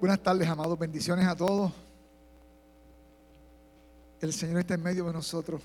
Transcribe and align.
Buenas 0.00 0.22
tardes, 0.22 0.48
amados. 0.48 0.78
Bendiciones 0.78 1.26
a 1.26 1.36
todos. 1.36 1.70
El 4.18 4.32
Señor 4.32 4.60
está 4.60 4.72
en 4.72 4.82
medio 4.82 5.04
de 5.04 5.12
nosotros. 5.12 5.60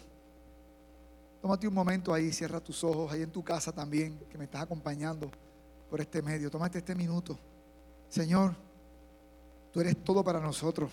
Tómate 1.41 1.65
un 1.69 1.73
momento 1.73 2.13
ahí, 2.13 2.33
cierra 2.33 2.59
tus 2.59 2.83
ojos, 2.83 3.13
ahí 3.13 3.21
en 3.21 3.31
tu 3.31 3.41
casa 3.41 3.71
también, 3.71 4.19
que 4.29 4.37
me 4.37 4.43
estás 4.43 4.63
acompañando 4.63 5.31
por 5.89 6.01
este 6.01 6.21
medio. 6.21 6.51
Tómate 6.51 6.79
este 6.79 6.93
minuto. 6.93 7.39
Señor, 8.09 8.53
tú 9.71 9.79
eres 9.79 10.03
todo 10.03 10.21
para 10.21 10.41
nosotros. 10.41 10.91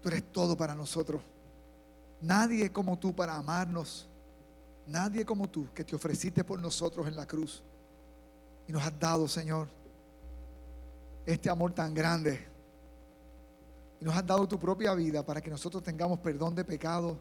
Tú 0.00 0.08
eres 0.08 0.32
todo 0.32 0.56
para 0.56 0.74
nosotros. 0.74 1.20
Nadie 2.22 2.72
como 2.72 2.98
tú 2.98 3.14
para 3.14 3.36
amarnos. 3.36 4.08
Nadie 4.86 5.26
como 5.26 5.46
tú 5.46 5.68
que 5.74 5.84
te 5.84 5.94
ofreciste 5.94 6.42
por 6.42 6.58
nosotros 6.58 7.06
en 7.06 7.16
la 7.16 7.26
cruz. 7.26 7.62
Y 8.66 8.72
nos 8.72 8.82
has 8.82 8.98
dado, 8.98 9.28
Señor, 9.28 9.68
este 11.26 11.50
amor 11.50 11.72
tan 11.72 11.92
grande. 11.92 12.46
Nos 14.00 14.14
has 14.14 14.24
dado 14.24 14.46
tu 14.46 14.58
propia 14.58 14.94
vida 14.94 15.26
para 15.26 15.40
que 15.40 15.50
nosotros 15.50 15.82
tengamos 15.82 16.20
perdón 16.20 16.54
de 16.54 16.64
pecado 16.64 17.18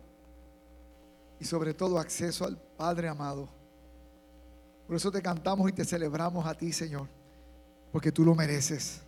y 1.39 1.45
sobre 1.45 1.73
todo 1.73 1.97
acceso 1.97 2.45
al 2.45 2.57
Padre 2.57 3.07
amado. 3.07 3.49
Por 4.85 4.95
eso 4.95 5.11
te 5.11 5.21
cantamos 5.21 5.69
y 5.69 5.73
te 5.73 5.83
celebramos 5.83 6.45
a 6.45 6.53
ti, 6.53 6.71
Señor, 6.71 7.07
porque 7.91 8.11
tú 8.11 8.23
lo 8.23 8.35
mereces. 8.35 9.01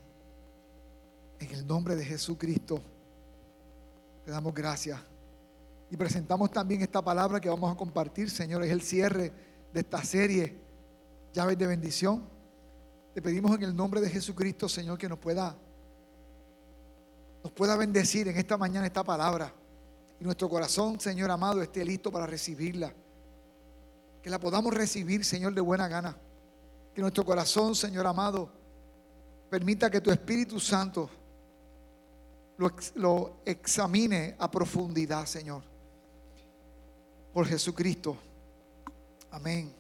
En 1.40 1.52
el 1.52 1.68
nombre 1.68 1.96
de 1.96 2.04
Jesucristo 2.04 2.82
te 4.26 4.32
damos 4.32 4.54
gracias. 4.54 5.00
Y 5.90 5.96
presentamos 5.96 6.52
también 6.52 6.82
esta 6.82 7.02
palabra 7.02 7.40
que 7.40 7.48
vamos 7.48 7.72
a 7.72 7.78
compartir, 7.78 8.30
Señor. 8.30 8.64
Es 8.64 8.72
el 8.72 8.82
cierre 8.82 9.32
de 9.72 9.80
esta 9.80 10.04
serie, 10.04 10.58
llaves 11.32 11.58
de 11.58 11.68
bendición. 11.68 12.37
Te 13.18 13.22
pedimos 13.24 13.56
en 13.56 13.64
el 13.64 13.76
nombre 13.76 14.00
de 14.00 14.12
Jesucristo, 14.12 14.70
Señor, 14.70 15.00
que 15.00 15.10
nos 15.10 15.18
pueda, 15.18 15.58
nos 17.44 17.52
pueda 17.52 17.76
bendecir 17.76 18.28
en 18.28 18.38
esta 18.38 18.58
mañana 18.58 18.86
esta 18.86 19.04
palabra. 19.04 19.52
Y 20.20 20.24
nuestro 20.24 20.48
corazón, 20.48 21.00
Señor 21.00 21.32
amado, 21.32 21.64
esté 21.64 21.84
listo 21.84 22.12
para 22.12 22.28
recibirla. 22.28 22.94
Que 24.22 24.30
la 24.30 24.38
podamos 24.38 24.72
recibir, 24.72 25.26
Señor, 25.26 25.56
de 25.56 25.62
buena 25.62 25.88
gana. 25.88 26.16
Que 26.94 27.02
nuestro 27.02 27.26
corazón, 27.26 27.74
Señor 27.74 28.06
amado, 28.06 28.52
permita 29.50 29.90
que 29.90 30.00
tu 30.00 30.12
Espíritu 30.12 30.60
Santo 30.60 31.10
lo, 32.60 32.72
lo 32.98 33.38
examine 33.46 34.36
a 34.38 34.52
profundidad, 34.52 35.26
Señor 35.26 35.64
por 37.34 37.48
Jesucristo. 37.48 38.16
Amén. 39.32 39.77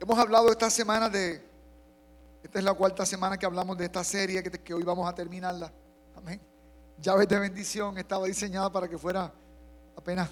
Hemos 0.00 0.18
hablado 0.18 0.50
esta 0.50 0.70
semana 0.70 1.10
de, 1.10 1.46
esta 2.42 2.58
es 2.58 2.64
la 2.64 2.72
cuarta 2.72 3.04
semana 3.04 3.36
que 3.36 3.44
hablamos 3.44 3.76
de 3.76 3.84
esta 3.84 4.02
serie 4.02 4.42
que, 4.42 4.72
hoy 4.72 4.82
vamos 4.82 5.06
a 5.06 5.14
terminarla. 5.14 5.70
Amén. 6.16 6.40
Llaves 6.98 7.28
de 7.28 7.38
bendición 7.38 7.98
estaba 7.98 8.24
diseñada 8.24 8.72
para 8.72 8.88
que 8.88 8.96
fuera 8.96 9.30
apenas 9.94 10.30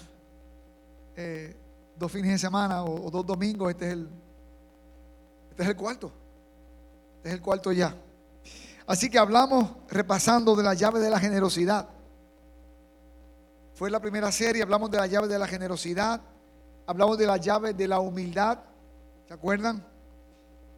eh, 1.15 1.55
dos 1.95 2.11
fines 2.11 2.31
de 2.31 2.39
semana 2.39 2.83
o, 2.83 3.11
dos 3.11 3.23
domingos. 3.23 3.69
Este 3.69 3.85
es 3.85 3.93
el, 3.93 4.09
este 5.51 5.61
es 5.61 5.69
el 5.69 5.75
cuarto. 5.75 6.11
Este 7.17 7.29
es 7.29 7.35
el 7.35 7.41
cuarto 7.41 7.71
ya. 7.71 7.95
Así 8.87 9.07
que 9.07 9.19
hablamos 9.19 9.71
repasando 9.87 10.55
de 10.55 10.63
la 10.63 10.73
llave 10.73 10.99
de 10.99 11.11
la 11.11 11.19
generosidad. 11.19 11.87
Fue 13.75 13.91
la 13.91 13.99
primera 13.99 14.31
serie, 14.31 14.63
hablamos 14.63 14.89
de 14.89 14.97
la 14.97 15.05
llave 15.05 15.27
de 15.27 15.37
la 15.37 15.45
generosidad, 15.45 16.21
hablamos 16.87 17.19
de 17.19 17.27
la 17.27 17.37
llave 17.37 17.75
de 17.75 17.87
la 17.87 17.99
humildad, 17.99 18.68
¿se 19.29 19.35
acuerdan? 19.35 19.85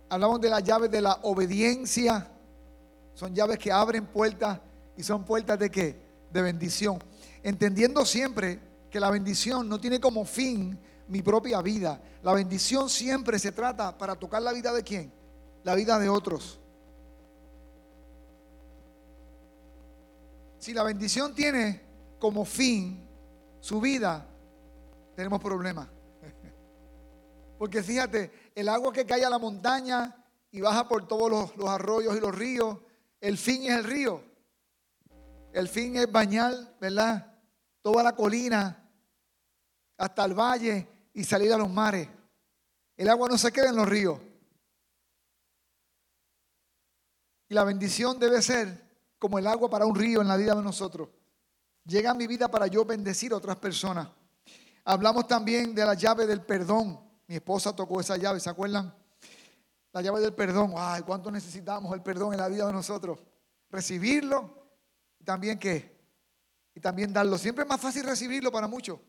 Hablamos 0.09 0.41
de 0.41 0.49
la 0.49 0.59
llave 0.59 0.89
de 0.89 0.99
la 0.99 1.19
obediencia, 1.21 2.29
son 3.13 3.33
llaves 3.33 3.57
que 3.57 3.71
abren 3.71 4.05
puertas 4.05 4.59
y 4.97 5.03
son 5.03 5.23
puertas 5.23 5.57
de 5.57 5.71
qué? 5.71 5.97
De 6.29 6.41
bendición. 6.41 7.01
Entendiendo 7.43 8.05
siempre 8.05 8.59
que 8.89 8.99
la 8.99 9.09
bendición 9.09 9.69
no 9.69 9.79
tiene 9.79 10.01
como 10.01 10.25
fin 10.25 10.77
mi 11.07 11.21
propia 11.21 11.61
vida. 11.61 12.01
La 12.23 12.33
bendición 12.33 12.89
siempre 12.89 13.39
se 13.39 13.53
trata 13.53 13.97
para 13.97 14.17
tocar 14.17 14.41
la 14.41 14.51
vida 14.51 14.73
de 14.73 14.83
quién? 14.83 15.13
La 15.63 15.73
vida 15.73 15.97
de 15.97 16.09
otros. 16.09 16.59
Si 20.57 20.73
la 20.73 20.83
bendición 20.83 21.33
tiene 21.33 21.79
como 22.19 22.43
fin 22.43 23.07
su 23.61 23.79
vida, 23.79 24.27
tenemos 25.15 25.39
problemas. 25.39 25.87
Porque 27.57 27.81
fíjate, 27.81 28.40
el 28.55 28.69
agua 28.69 28.91
que 28.91 29.05
cae 29.05 29.23
a 29.23 29.29
la 29.29 29.39
montaña 29.39 30.15
y 30.51 30.61
baja 30.61 30.87
por 30.87 31.07
todos 31.07 31.53
los, 31.57 31.69
arroyos 31.69 32.15
y 32.15 32.19
los 32.19 32.35
ríos, 32.35 32.77
el 33.19 33.37
fin 33.37 33.63
es 33.63 33.77
el 33.77 33.83
río. 33.83 34.23
El 35.53 35.67
fin 35.67 35.95
es 35.97 36.11
bañar, 36.11 36.53
¿verdad? 36.79 37.33
Toda 37.81 38.03
la 38.03 38.15
colina, 38.15 38.89
hasta 39.97 40.25
el 40.25 40.33
valle 40.33 40.87
y 41.13 41.23
salir 41.23 41.53
a 41.53 41.57
los 41.57 41.69
mares. 41.69 42.07
El 42.97 43.09
agua 43.09 43.27
no 43.29 43.37
se 43.37 43.51
queda 43.51 43.69
en 43.69 43.75
los 43.75 43.87
ríos. 43.87 44.19
Y 47.49 47.53
la 47.53 47.63
bendición 47.63 48.17
debe 48.17 48.41
ser 48.41 48.91
como 49.19 49.37
el 49.37 49.45
agua 49.45 49.69
para 49.69 49.85
un 49.85 49.95
río 49.95 50.21
en 50.21 50.27
la 50.27 50.37
vida 50.37 50.55
de 50.55 50.63
nosotros. 50.63 51.09
Llega 51.85 52.11
a 52.11 52.13
mi 52.13 52.27
vida 52.27 52.49
para 52.49 52.67
yo 52.67 52.85
bendecir 52.85 53.33
a 53.33 53.37
otras 53.37 53.57
personas. 53.57 54.07
Hablamos 54.85 55.27
también 55.27 55.75
de 55.75 55.85
la 55.85 55.93
llave 55.93 56.25
del 56.25 56.41
perdón. 56.41 57.10
Mi 57.31 57.37
esposa 57.37 57.73
tocó 57.73 58.01
esa 58.01 58.17
llave, 58.17 58.41
¿se 58.41 58.49
acuerdan? 58.49 58.93
La 59.93 60.01
llave 60.01 60.19
del 60.19 60.33
perdón. 60.33 60.73
Ay, 60.75 61.01
cuánto 61.03 61.31
necesitamos 61.31 61.93
el 61.93 62.03
perdón 62.03 62.33
en 62.33 62.39
la 62.41 62.49
vida 62.49 62.67
de 62.67 62.73
nosotros. 62.73 63.19
Recibirlo 63.69 64.67
y 65.17 65.23
también 65.23 65.57
qué? 65.57 65.97
Y 66.75 66.81
también 66.81 67.13
darlo. 67.13 67.37
Siempre 67.37 67.63
es 67.63 67.69
más 67.69 67.79
fácil 67.79 68.03
recibirlo 68.03 68.51
para 68.51 68.67
muchos. 68.67 68.99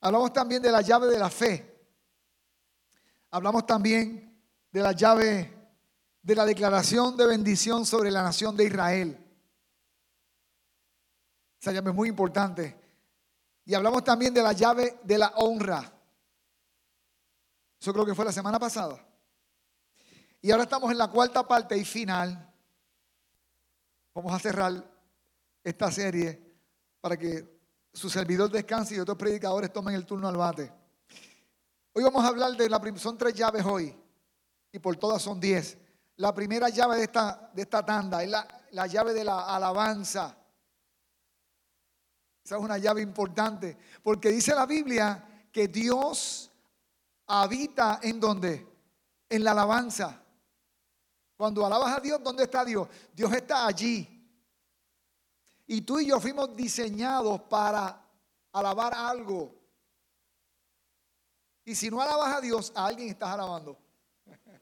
Hablamos 0.00 0.32
también 0.32 0.62
de 0.62 0.72
la 0.72 0.80
llave 0.80 1.08
de 1.08 1.18
la 1.18 1.28
fe. 1.28 1.78
Hablamos 3.30 3.66
también 3.66 4.42
de 4.72 4.80
la 4.80 4.92
llave 4.92 5.54
de 6.22 6.34
la 6.34 6.46
declaración 6.46 7.18
de 7.18 7.26
bendición 7.26 7.84
sobre 7.84 8.10
la 8.10 8.22
nación 8.22 8.56
de 8.56 8.64
Israel. 8.64 9.26
Esa 11.60 11.72
llave 11.72 11.90
es 11.90 11.96
muy 11.96 12.08
importante. 12.08 12.80
Y 13.66 13.74
hablamos 13.74 14.02
también 14.04 14.32
de 14.32 14.42
la 14.42 14.54
llave 14.54 15.00
de 15.04 15.18
la 15.18 15.34
honra. 15.36 15.98
Eso 17.80 17.92
creo 17.94 18.04
que 18.04 18.14
fue 18.14 18.26
la 18.26 18.32
semana 18.32 18.58
pasada. 18.58 19.02
Y 20.42 20.50
ahora 20.50 20.64
estamos 20.64 20.90
en 20.90 20.98
la 20.98 21.08
cuarta 21.08 21.46
parte 21.46 21.76
y 21.76 21.84
final. 21.84 22.52
Vamos 24.14 24.32
a 24.32 24.38
cerrar 24.38 24.84
esta 25.64 25.90
serie 25.90 26.40
para 27.00 27.16
que 27.16 27.58
su 27.92 28.10
servidor 28.10 28.50
descanse 28.50 28.94
y 28.94 28.98
otros 28.98 29.16
predicadores 29.16 29.72
tomen 29.72 29.94
el 29.94 30.04
turno 30.04 30.28
al 30.28 30.36
bate. 30.36 30.70
Hoy 31.92 32.04
vamos 32.04 32.22
a 32.22 32.28
hablar 32.28 32.52
de 32.52 32.68
la 32.68 32.80
son 32.96 33.16
tres 33.16 33.34
llaves 33.34 33.64
hoy 33.64 33.96
y 34.72 34.78
por 34.78 34.96
todas 34.96 35.22
son 35.22 35.40
diez. 35.40 35.78
La 36.16 36.34
primera 36.34 36.68
llave 36.68 36.98
de 36.98 37.04
esta, 37.04 37.50
de 37.54 37.62
esta 37.62 37.84
tanda 37.84 38.22
es 38.22 38.30
la, 38.30 38.46
la 38.72 38.86
llave 38.86 39.14
de 39.14 39.24
la 39.24 39.54
alabanza. 39.54 40.36
Esa 42.44 42.56
es 42.56 42.62
una 42.62 42.78
llave 42.78 43.00
importante, 43.00 43.76
porque 44.02 44.28
dice 44.30 44.54
la 44.54 44.66
Biblia 44.66 45.46
que 45.50 45.68
Dios 45.68 46.49
habita 47.30 48.00
en 48.02 48.18
donde? 48.18 48.66
En 49.28 49.44
la 49.44 49.52
alabanza. 49.52 50.20
Cuando 51.36 51.64
alabas 51.64 51.96
a 51.96 52.00
Dios, 52.00 52.22
¿dónde 52.22 52.44
está 52.44 52.64
Dios? 52.64 52.88
Dios 53.14 53.32
está 53.32 53.66
allí. 53.66 54.06
Y 55.66 55.82
tú 55.82 56.00
y 56.00 56.06
yo 56.06 56.20
fuimos 56.20 56.56
diseñados 56.56 57.40
para 57.42 58.04
alabar 58.52 58.92
algo. 58.94 59.54
Y 61.64 61.74
si 61.74 61.90
no 61.90 62.00
alabas 62.00 62.36
a 62.36 62.40
Dios, 62.40 62.72
a 62.74 62.86
alguien 62.86 63.08
estás 63.08 63.30
alabando. 63.30 63.78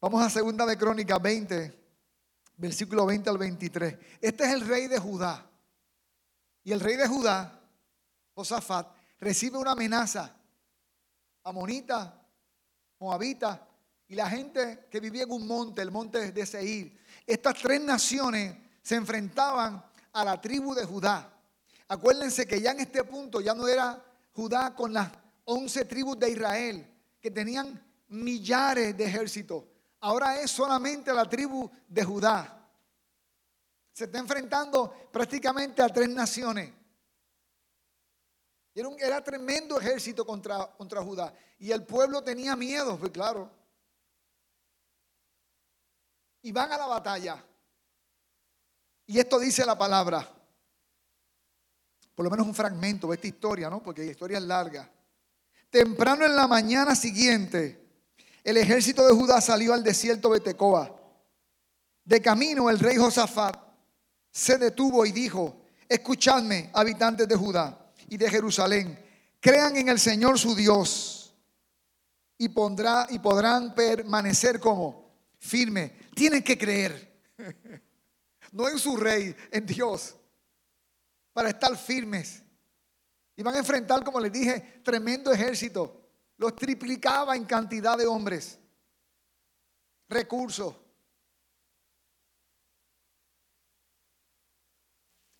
Vamos 0.00 0.22
a 0.22 0.30
segunda 0.30 0.66
de 0.66 0.76
Crónica 0.76 1.18
20 1.18 1.82
versículo 2.62 3.04
20 3.06 3.28
al 3.28 3.38
23. 3.38 3.96
Este 4.20 4.44
es 4.44 4.52
el 4.52 4.66
rey 4.66 4.86
de 4.86 4.98
Judá. 4.98 5.50
Y 6.64 6.72
el 6.72 6.80
rey 6.80 6.96
de 6.96 7.08
Judá, 7.08 7.60
Josafat, 8.34 8.88
recibe 9.18 9.58
una 9.58 9.72
amenaza. 9.72 10.34
Amonita, 11.44 12.20
Moabita 13.00 13.66
y 14.06 14.14
la 14.14 14.28
gente 14.28 14.86
que 14.90 15.00
vivía 15.00 15.24
en 15.24 15.32
un 15.32 15.46
monte, 15.46 15.82
el 15.82 15.90
monte 15.90 16.30
de 16.30 16.46
Seir. 16.46 16.96
Estas 17.26 17.54
tres 17.56 17.80
naciones 17.80 18.56
se 18.80 18.94
enfrentaban 18.94 19.84
a 20.12 20.24
la 20.24 20.40
tribu 20.40 20.74
de 20.74 20.84
Judá. 20.84 21.32
Acuérdense 21.88 22.46
que 22.46 22.60
ya 22.60 22.70
en 22.70 22.80
este 22.80 23.02
punto 23.02 23.40
ya 23.40 23.54
no 23.54 23.66
era 23.66 24.00
Judá 24.32 24.74
con 24.74 24.92
las 24.92 25.10
once 25.44 25.84
tribus 25.84 26.18
de 26.18 26.30
Israel, 26.30 26.86
que 27.20 27.30
tenían 27.30 27.82
millares 28.08 28.96
de 28.96 29.04
ejércitos 29.04 29.64
ahora 30.02 30.40
es 30.40 30.50
solamente 30.50 31.12
la 31.14 31.28
tribu 31.28 31.70
de 31.88 32.04
Judá. 32.04 32.61
Se 33.92 34.04
está 34.04 34.18
enfrentando 34.18 35.08
prácticamente 35.12 35.82
a 35.82 35.88
tres 35.88 36.08
naciones. 36.08 36.72
Era, 38.74 38.88
un, 38.88 38.98
era 38.98 39.22
tremendo 39.22 39.78
ejército 39.78 40.24
contra, 40.24 40.66
contra 40.76 41.02
Judá. 41.02 41.34
Y 41.58 41.70
el 41.70 41.84
pueblo 41.84 42.22
tenía 42.22 42.56
miedo, 42.56 42.98
pues 42.98 43.12
claro. 43.12 43.50
Y 46.40 46.52
van 46.52 46.72
a 46.72 46.78
la 46.78 46.86
batalla. 46.86 47.44
Y 49.06 49.18
esto 49.18 49.38
dice 49.38 49.66
la 49.66 49.76
palabra. 49.76 50.26
Por 52.14 52.24
lo 52.24 52.30
menos 52.30 52.46
un 52.46 52.54
fragmento 52.54 53.08
de 53.08 53.16
esta 53.16 53.26
historia, 53.26 53.68
¿no? 53.68 53.82
Porque 53.82 54.04
la 54.04 54.10
historia 54.10 54.38
es 54.38 54.44
larga. 54.44 54.90
Temprano 55.70 56.24
en 56.24 56.34
la 56.34 56.46
mañana 56.46 56.94
siguiente, 56.94 57.82
el 58.42 58.56
ejército 58.56 59.06
de 59.06 59.14
Judá 59.14 59.40
salió 59.40 59.74
al 59.74 59.84
desierto 59.84 60.32
de 60.32 60.40
Tecoa. 60.40 60.98
De 62.04 62.20
camino, 62.20 62.68
el 62.70 62.78
rey 62.78 62.96
Josafat 62.96 63.61
se 64.32 64.58
detuvo 64.58 65.06
y 65.06 65.12
dijo: 65.12 65.62
Escuchadme, 65.88 66.70
habitantes 66.72 67.28
de 67.28 67.36
Judá 67.36 67.92
y 68.08 68.16
de 68.16 68.28
Jerusalén, 68.28 68.98
crean 69.38 69.76
en 69.76 69.90
el 69.90 70.00
Señor 70.00 70.38
su 70.38 70.54
Dios 70.54 71.34
y, 72.38 72.48
pondrá, 72.48 73.06
y 73.10 73.18
podrán 73.18 73.74
permanecer 73.74 74.58
como 74.58 75.12
firme. 75.38 75.92
Tienen 76.14 76.42
que 76.42 76.56
creer, 76.56 77.22
no 78.52 78.68
en 78.68 78.78
su 78.78 78.96
rey, 78.96 79.36
en 79.50 79.66
Dios, 79.66 80.16
para 81.32 81.50
estar 81.50 81.76
firmes. 81.76 82.42
Y 83.36 83.42
van 83.42 83.54
a 83.54 83.58
enfrentar, 83.58 84.02
como 84.02 84.18
les 84.18 84.32
dije, 84.32 84.80
tremendo 84.82 85.30
ejército. 85.30 86.00
Los 86.36 86.56
triplicaba 86.56 87.36
en 87.36 87.44
cantidad 87.44 87.96
de 87.96 88.06
hombres, 88.06 88.58
recursos. 90.08 90.74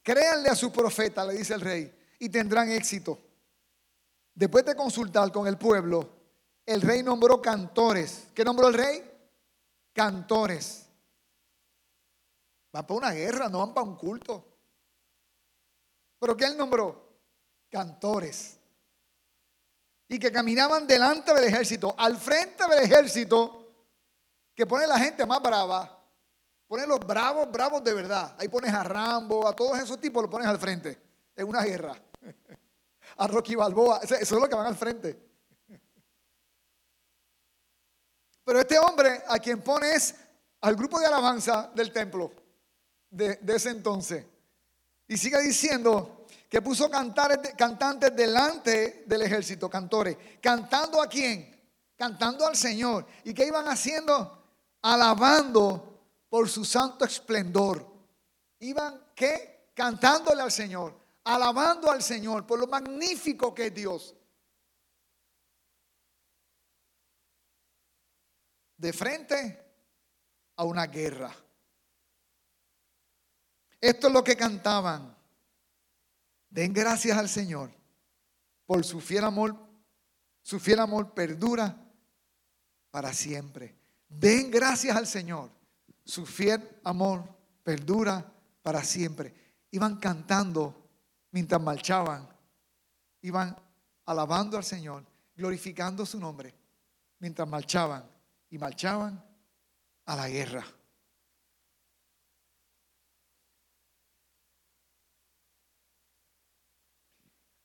Créanle 0.03 0.49
a 0.49 0.57
su 0.57 0.73
profeta, 0.73 1.25
le 1.25 1.35
dice 1.35 1.55
el 1.55 1.61
rey, 1.61 1.99
y 2.19 2.29
tendrán 2.29 2.71
éxito. 2.71 3.19
Después 4.35 4.65
de 4.65 4.75
consultar 4.75 5.31
con 5.31 5.47
el 5.47 5.57
pueblo, 5.57 6.09
el 6.67 6.81
rey 6.81 7.03
nombró 7.03 7.41
cantores. 7.41 8.29
¿Qué 8.35 8.45
nombró 8.45 8.69
el 8.69 8.75
rey? 8.75 9.03
Cantores. 9.93 10.87
Van 12.73 12.87
para 12.87 12.99
una 12.99 13.11
guerra, 13.13 13.49
no 13.49 13.59
van 13.59 13.75
para 13.75 13.87
un 13.87 13.97
culto. 13.97 14.45
¿Pero 16.19 16.37
qué 16.37 16.47
él 16.47 16.57
nombró? 16.57 17.19
Cantores. 17.71 18.59
Y 20.09 20.19
que 20.19 20.33
caminaban 20.33 20.87
delante 20.87 21.33
del 21.35 21.45
ejército, 21.45 21.95
al 21.97 22.17
frente 22.17 22.67
del 22.69 22.85
ejército, 22.85 23.69
que 24.55 24.67
pone 24.67 24.87
la 24.87 24.99
gente 24.99 25.25
más 25.27 25.41
brava 25.41 26.02
Pones 26.73 26.89
los 26.89 27.01
bravos, 27.01 27.53
bravos 27.53 27.85
de 27.85 27.93
verdad. 27.93 28.35
Ahí 28.39 28.49
pones 28.49 28.73
a 28.73 28.83
Rambo, 28.83 29.47
a 29.47 29.55
todos 29.55 29.79
esos 29.79 30.01
tipos, 30.01 30.23
los 30.23 30.31
pones 30.31 30.49
al 30.49 30.59
frente. 30.59 30.99
En 31.37 31.47
una 31.47 31.61
guerra. 31.61 31.95
A 33.19 33.27
Rocky 33.27 33.55
Balboa. 33.55 34.01
Eso 34.03 34.15
es 34.17 34.31
lo 34.31 34.49
que 34.49 34.55
van 34.55 34.69
al 34.69 34.75
frente. 34.75 35.23
Pero 38.43 38.59
este 38.59 38.79
hombre 38.79 39.23
a 39.29 39.39
quien 39.39 39.61
pones 39.61 40.15
al 40.63 40.75
grupo 40.75 40.99
de 40.99 41.05
alabanza 41.05 41.71
del 41.75 41.93
templo 41.93 42.33
de, 43.11 43.39
ese 43.49 43.69
entonces. 43.69 44.25
Y 45.09 45.19
sigue 45.19 45.43
diciendo 45.43 46.25
que 46.49 46.63
puso 46.63 46.91
cantantes 46.91 48.17
delante 48.17 49.05
del 49.07 49.21
ejército, 49.21 49.69
cantores. 49.69 50.17
¿Cantando 50.41 51.03
a 51.03 51.07
quién? 51.07 51.55
Cantando 51.99 52.47
al 52.47 52.57
Señor. 52.57 53.05
¿Y 53.25 53.35
qué 53.35 53.47
iban 53.47 53.69
haciendo? 53.69 54.43
Alabando 54.81 55.92
por 56.33 56.49
su 56.49 56.65
santo 56.65 57.05
esplendor. 57.05 57.87
Iban, 58.61 59.13
¿qué? 59.15 59.71
Cantándole 59.75 60.41
al 60.41 60.51
Señor, 60.51 60.99
alabando 61.25 61.91
al 61.91 62.03
Señor 62.03 62.47
por 62.47 62.59
lo 62.59 62.67
magnífico 62.67 63.55
que 63.55 63.67
es 63.67 63.75
Dios. 63.75 64.17
De 68.79 68.95
frente 68.95 69.63
a 70.57 70.65
una 70.65 70.87
guerra. 70.87 71.31
Esto 73.79 74.07
es 74.07 74.13
lo 74.15 74.25
que 74.25 74.35
cantaban. 74.35 75.15
Den 76.49 76.73
gracias 76.73 77.19
al 77.19 77.29
Señor 77.29 77.71
por 78.65 78.83
su 78.85 79.03
fiel 79.03 79.25
amor. 79.25 79.55
Su 80.41 80.59
fiel 80.59 80.81
amor 80.81 81.13
perdura 81.13 81.77
para 82.91 83.13
siempre. 83.13 83.77
Den 84.09 84.51
gracias 84.51 84.97
al 84.97 85.07
Señor 85.07 85.62
su 86.05 86.27
fiel 86.27 86.81
amor 86.85 87.25
perdura 87.63 88.33
para 88.63 88.83
siempre. 88.85 89.35
Iban 89.71 89.97
cantando 89.97 90.91
mientras 91.31 91.61
marchaban. 91.61 92.29
Iban 93.23 93.57
alabando 94.07 94.57
al 94.57 94.65
Señor, 94.65 95.05
glorificando 95.35 96.05
su 96.05 96.19
nombre, 96.19 96.55
mientras 97.19 97.49
marchaban. 97.49 98.05
Y 98.51 98.59
marchaban 98.59 99.25
a 100.05 100.17
la 100.17 100.29
guerra. 100.29 100.65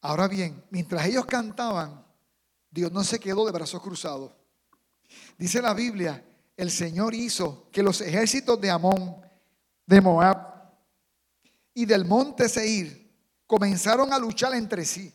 Ahora 0.01 0.27
bien, 0.27 0.63
mientras 0.69 1.05
ellos 1.05 1.25
cantaban, 1.25 2.05
Dios 2.69 2.91
no 2.91 3.03
se 3.03 3.19
quedó 3.19 3.45
de 3.45 3.51
brazos 3.51 3.81
cruzados. 3.81 4.31
Dice 5.37 5.61
la 5.61 5.73
Biblia 5.73 6.23
el 6.57 6.71
Señor 6.71 7.13
hizo 7.13 7.69
que 7.71 7.83
los 7.83 8.01
ejércitos 8.01 8.59
de 8.59 8.71
Amón, 8.71 9.21
de 9.85 10.01
Moab 10.01 10.73
y 11.75 11.85
del 11.85 12.03
monte 12.03 12.49
Seir 12.49 13.15
comenzaron 13.45 14.11
a 14.11 14.17
luchar 14.17 14.55
entre 14.55 14.83
sí. 14.83 15.13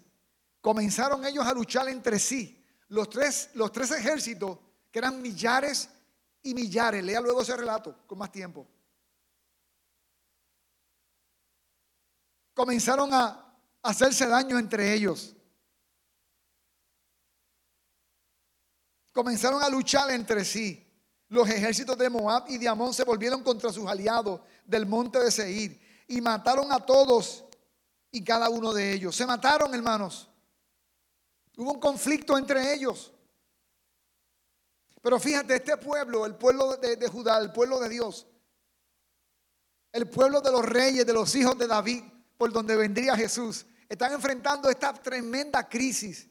Comenzaron 0.60 1.26
ellos 1.26 1.44
a 1.44 1.52
luchar 1.52 1.88
entre 1.88 2.20
sí. 2.20 2.64
Los 2.88 3.10
tres, 3.10 3.50
los 3.54 3.72
tres 3.72 3.90
ejércitos, 3.90 4.58
que 4.92 5.00
eran 5.00 5.20
millares 5.20 5.88
y 6.42 6.54
millares. 6.54 7.02
Lea 7.02 7.20
luego 7.20 7.42
ese 7.42 7.56
relato 7.56 8.06
con 8.06 8.18
más 8.18 8.30
tiempo. 8.30 8.68
Comenzaron 12.54 13.12
a 13.12 13.58
hacerse 13.82 14.28
daño 14.28 14.58
entre 14.58 14.94
ellos. 14.94 15.34
Comenzaron 19.12 19.60
a 19.60 19.68
luchar 19.68 20.08
entre 20.12 20.44
sí. 20.44 20.91
Los 21.32 21.48
ejércitos 21.48 21.96
de 21.96 22.10
Moab 22.10 22.44
y 22.48 22.58
de 22.58 22.68
Amón 22.68 22.92
se 22.92 23.04
volvieron 23.04 23.42
contra 23.42 23.72
sus 23.72 23.88
aliados 23.88 24.42
del 24.66 24.84
monte 24.84 25.18
de 25.18 25.30
Seir 25.30 25.80
y 26.06 26.20
mataron 26.20 26.70
a 26.70 26.78
todos 26.78 27.46
y 28.10 28.22
cada 28.22 28.50
uno 28.50 28.74
de 28.74 28.92
ellos. 28.92 29.16
Se 29.16 29.24
mataron, 29.24 29.74
hermanos. 29.74 30.28
Hubo 31.56 31.72
un 31.72 31.80
conflicto 31.80 32.36
entre 32.36 32.74
ellos. 32.74 33.14
Pero 35.00 35.18
fíjate, 35.18 35.56
este 35.56 35.74
pueblo, 35.78 36.26
el 36.26 36.34
pueblo 36.34 36.76
de, 36.76 36.96
de, 36.96 37.08
Judá, 37.08 37.38
el 37.38 37.50
pueblo 37.50 37.80
de 37.80 37.88
Dios, 37.88 38.26
el 39.90 40.10
pueblo 40.10 40.42
de 40.42 40.52
los 40.52 40.66
reyes, 40.66 41.06
de 41.06 41.14
los 41.14 41.34
hijos 41.34 41.56
de 41.56 41.66
David, 41.66 42.04
por 42.36 42.52
donde 42.52 42.76
vendría 42.76 43.16
Jesús, 43.16 43.64
están 43.88 44.12
enfrentando 44.12 44.68
esta 44.68 44.92
tremenda 44.92 45.66
crisis 45.66 46.28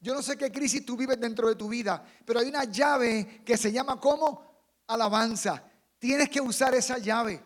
yo 0.00 0.14
no 0.14 0.22
sé 0.22 0.36
qué 0.36 0.50
crisis 0.50 0.84
tú 0.84 0.96
vives 0.96 1.20
dentro 1.20 1.48
de 1.48 1.54
tu 1.54 1.68
vida, 1.68 2.02
pero 2.24 2.40
hay 2.40 2.48
una 2.48 2.64
llave 2.64 3.42
que 3.44 3.56
se 3.56 3.70
llama 3.70 4.00
como 4.00 4.50
alabanza. 4.86 5.62
Tienes 5.98 6.30
que 6.30 6.40
usar 6.40 6.74
esa 6.74 6.96
llave. 6.96 7.44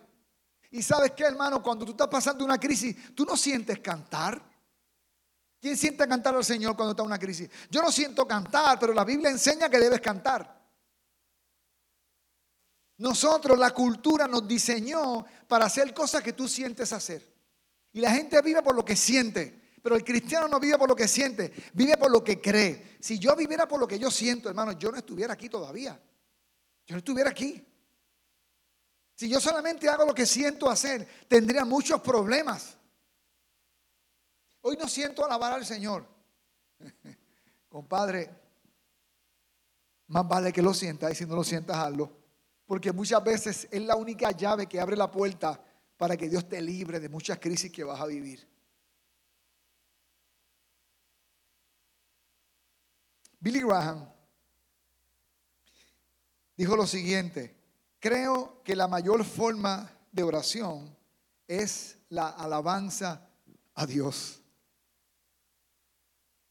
Y 0.71 0.83
sabes 0.83 1.13
qué, 1.13 1.25
hermano, 1.25 1.63
cuando 1.63 1.85
tú 1.85 1.91
estás 1.91 2.09
pasando 2.09 2.45
una 2.45 2.59
crisis, 2.59 3.15
tú 3.15 3.25
no 3.25 3.37
sientes 3.37 3.81
cantar. 3.81 4.41
¿Quién 5.61 5.77
siente 5.77 6.07
cantar 6.07 6.37
al 6.37 6.45
Señor 6.45 6.77
cuando 6.77 6.93
está 6.93 7.03
en 7.03 7.09
una 7.09 7.19
crisis? 7.19 7.51
Yo 7.71 7.83
no 7.83 7.91
siento 7.91 8.27
cantar, 8.27 8.79
pero 8.79 8.93
la 8.93 9.05
Biblia 9.05 9.31
enseña 9.31 9.69
que 9.69 9.79
debes 9.79 10.01
cantar. 10.01 10.63
Nosotros, 12.99 13.59
la 13.59 13.73
cultura 13.73 14.29
nos 14.29 14.47
diseñó 14.47 15.25
para 15.49 15.67
hacer 15.67 15.93
cosas 15.93 16.23
que 16.23 16.33
tú 16.33 16.47
sientes 16.49 16.93
hacer. 16.93 17.35
Y 17.93 18.01
la 18.01 18.13
gente 18.13 18.41
vive 18.43 18.63
por 18.63 18.77
lo 18.77 18.85
que 18.85 18.95
siente. 18.95 19.64
Pero 19.85 19.97
el 19.97 20.03
cristiano 20.03 20.49
no 20.49 20.59
vive 20.59 20.79
por 20.79 20.89
lo 20.89 20.97
que 20.97 21.07
siente, 21.07 21.53
vive 21.75 21.99
por 21.99 22.11
lo 22.11 22.25
que 22.25 22.41
cree. 22.41 22.97
Si 23.01 23.19
yo 23.19 23.37
viviera 23.37 23.69
por 23.69 23.79
lo 23.79 23.87
que 23.87 23.99
yo 23.99 24.11
siento, 24.11 24.49
hermano, 24.49 24.73
yo 24.73 24.91
no 24.91 24.97
estuviera 24.97 25.35
aquí 25.35 25.51
todavía. 25.51 26.01
Yo 26.87 26.95
no 26.95 27.01
estuviera 27.01 27.29
aquí. 27.29 27.63
Si 29.15 29.29
yo 29.29 29.39
solamente 29.43 29.87
hago 29.87 30.07
lo 30.07 30.15
que 30.15 30.25
siento 30.25 30.71
hacer, 30.71 31.07
tendría 31.29 31.67
muchos 31.67 32.01
problemas. 32.01 32.79
Hoy 34.63 34.79
no 34.79 34.89
siento 34.89 35.23
alabar 35.23 35.53
al 35.53 35.67
Señor. 35.67 36.07
Compadre, 37.69 38.31
más 40.07 40.27
vale 40.27 40.51
que 40.51 40.63
lo 40.63 40.73
sientas 40.73 41.13
y 41.13 41.15
si 41.15 41.27
no 41.27 41.37
lo 41.37 41.45
sientas, 41.45 41.77
hazlo. 41.77 42.11
Porque 42.65 42.91
muchas 42.91 43.23
veces 43.23 43.69
es 43.71 43.83
la 43.83 43.97
única 43.97 44.31
llave 44.31 44.67
que 44.67 44.81
abre 44.81 44.97
la 44.97 45.11
puerta 45.11 45.63
para 45.99 46.17
que 46.17 46.31
Dios 46.31 46.49
te 46.49 46.63
libre 46.63 47.01
de 47.01 47.11
muchas 47.11 47.39
crisis 47.39 47.71
que 47.71 47.85
vas 47.85 48.01
a 48.01 48.07
vivir. 48.07 48.54
Billy 53.45 53.61
Graham 53.61 54.09
dijo 56.57 56.77
lo 56.77 56.87
siguiente, 56.87 57.55
creo 58.01 58.63
que 58.65 58.75
la 58.75 58.89
mayor 58.89 59.23
forma 59.23 59.91
de 60.11 60.23
oración 60.23 60.97
es 61.47 61.99
la 62.09 62.31
alabanza 62.31 63.29
a 63.75 63.85
Dios. 63.85 64.41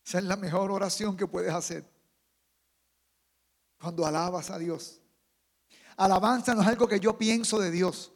Esa 0.05 0.19
es 0.19 0.23
la 0.25 0.35
mejor 0.35 0.69
oración 0.69 1.17
que 1.17 1.25
puedes 1.25 1.51
hacer. 1.51 1.83
Cuando 3.79 4.05
alabas 4.05 4.51
a 4.51 4.59
Dios. 4.59 5.01
Alabanza 5.97 6.53
no 6.53 6.61
es 6.61 6.67
algo 6.67 6.87
que 6.87 6.99
yo 6.99 7.17
pienso 7.17 7.59
de 7.59 7.71
Dios. 7.71 8.13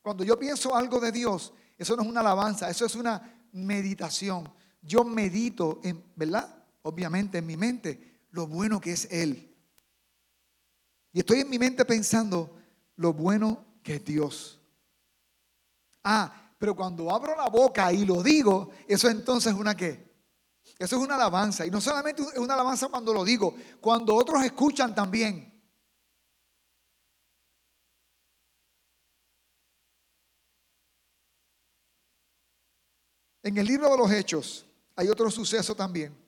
Cuando 0.00 0.24
yo 0.24 0.38
pienso 0.38 0.74
algo 0.74 0.98
de 0.98 1.12
Dios, 1.12 1.52
eso 1.76 1.94
no 1.94 2.04
es 2.04 2.08
una 2.08 2.20
alabanza, 2.20 2.70
eso 2.70 2.86
es 2.86 2.94
una 2.94 3.46
meditación. 3.52 4.50
Yo 4.80 5.04
medito 5.04 5.78
en, 5.84 6.02
¿verdad? 6.16 6.55
Obviamente 6.86 7.38
en 7.38 7.46
mi 7.46 7.56
mente 7.56 8.20
lo 8.30 8.46
bueno 8.46 8.80
que 8.80 8.92
es 8.92 9.08
Él. 9.10 9.52
Y 11.12 11.18
estoy 11.18 11.40
en 11.40 11.50
mi 11.50 11.58
mente 11.58 11.84
pensando 11.84 12.56
lo 12.94 13.12
bueno 13.12 13.64
que 13.82 13.96
es 13.96 14.04
Dios. 14.04 14.60
Ah, 16.04 16.52
pero 16.56 16.76
cuando 16.76 17.12
abro 17.12 17.34
la 17.36 17.48
boca 17.48 17.92
y 17.92 18.04
lo 18.04 18.22
digo, 18.22 18.70
eso 18.86 19.08
entonces 19.08 19.52
es 19.52 19.58
una 19.58 19.76
qué? 19.76 20.14
Eso 20.78 20.94
es 20.94 21.02
una 21.02 21.16
alabanza. 21.16 21.66
Y 21.66 21.72
no 21.72 21.80
solamente 21.80 22.22
es 22.22 22.38
una 22.38 22.54
alabanza 22.54 22.86
cuando 22.86 23.12
lo 23.12 23.24
digo, 23.24 23.56
cuando 23.80 24.14
otros 24.14 24.44
escuchan 24.44 24.94
también. 24.94 25.60
En 33.42 33.58
el 33.58 33.66
libro 33.66 33.90
de 33.90 33.96
los 33.96 34.12
Hechos 34.12 34.64
hay 34.94 35.08
otro 35.08 35.32
suceso 35.32 35.74
también. 35.74 36.25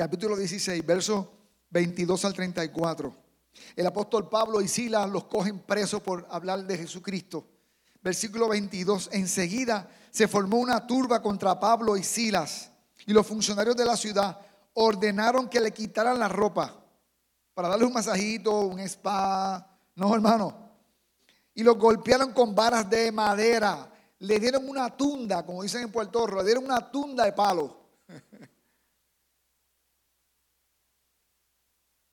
Capítulo 0.00 0.34
16, 0.34 0.86
versos 0.86 1.26
22 1.68 2.24
al 2.24 2.32
34. 2.32 3.14
El 3.76 3.86
apóstol 3.86 4.30
Pablo 4.30 4.62
y 4.62 4.66
Silas 4.66 5.10
los 5.10 5.24
cogen 5.24 5.58
presos 5.58 6.00
por 6.00 6.26
hablar 6.30 6.64
de 6.64 6.78
Jesucristo. 6.78 7.46
Versículo 8.00 8.48
22. 8.48 9.10
Enseguida 9.12 9.90
se 10.10 10.26
formó 10.26 10.56
una 10.56 10.86
turba 10.86 11.20
contra 11.20 11.60
Pablo 11.60 11.98
y 11.98 12.02
Silas. 12.02 12.70
Y 13.06 13.12
los 13.12 13.26
funcionarios 13.26 13.76
de 13.76 13.84
la 13.84 13.94
ciudad 13.94 14.40
ordenaron 14.72 15.50
que 15.50 15.60
le 15.60 15.70
quitaran 15.70 16.18
la 16.18 16.28
ropa 16.28 16.82
para 17.52 17.68
darle 17.68 17.84
un 17.84 17.92
masajito, 17.92 18.58
un 18.58 18.80
spa. 18.80 19.70
No, 19.96 20.14
hermano. 20.14 20.70
Y 21.52 21.62
los 21.62 21.76
golpearon 21.76 22.32
con 22.32 22.54
varas 22.54 22.88
de 22.88 23.12
madera 23.12 23.92
le 24.20 24.38
dieron 24.38 24.66
una 24.66 24.96
tunda, 24.96 25.44
como 25.44 25.62
dicen 25.62 25.82
en 25.82 25.92
Puerto 25.92 26.26
Rico, 26.26 26.40
le 26.40 26.46
dieron 26.46 26.64
una 26.64 26.90
tunda 26.90 27.26
de 27.26 27.34
palo. 27.34 27.79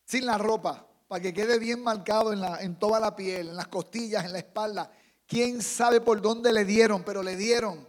Sin 0.08 0.26
la 0.26 0.38
ropa, 0.38 0.88
para 1.10 1.22
que 1.22 1.34
quede 1.34 1.60
bien 1.60 1.84
marcado 1.84 2.32
en, 2.32 2.40
la, 2.40 2.60
toda 2.80 2.98
la 2.98 3.14
piel, 3.14 3.50
en 3.50 3.58
las 3.58 3.68
costillas, 3.68 4.24
en 4.24 4.32
la 4.32 4.38
espalda. 4.38 4.90
Quién 5.26 5.62
sabe 5.62 6.00
por 6.00 6.22
dónde 6.22 6.54
le 6.54 6.64
dieron, 6.64 7.04
pero 7.04 7.22
le 7.22 7.36
dieron. 7.36 7.86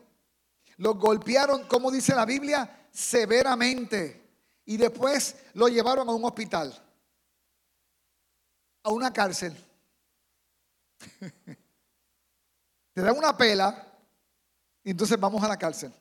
Los 0.79 0.99
golpearon, 0.99 1.69
como 1.69 1.93
dice 1.93 2.17
la 2.17 2.27
Biblia, 2.27 2.89
severamente. 2.91 4.31
Y 4.65 4.77
después 4.77 5.37
lo 5.55 5.69
llevaron 5.69 6.09
a 6.09 6.13
un 6.13 6.25
hospital, 6.25 6.77
a 8.83 8.91
una 8.91 9.13
cárcel. 9.13 9.57
Te 12.93 13.01
dan 13.01 13.17
una 13.17 13.37
pela 13.37 13.97
y 14.83 14.91
entonces 14.91 15.21
vamos 15.21 15.41
a 15.45 15.49
la 15.49 15.57
cárcel. 15.57 15.93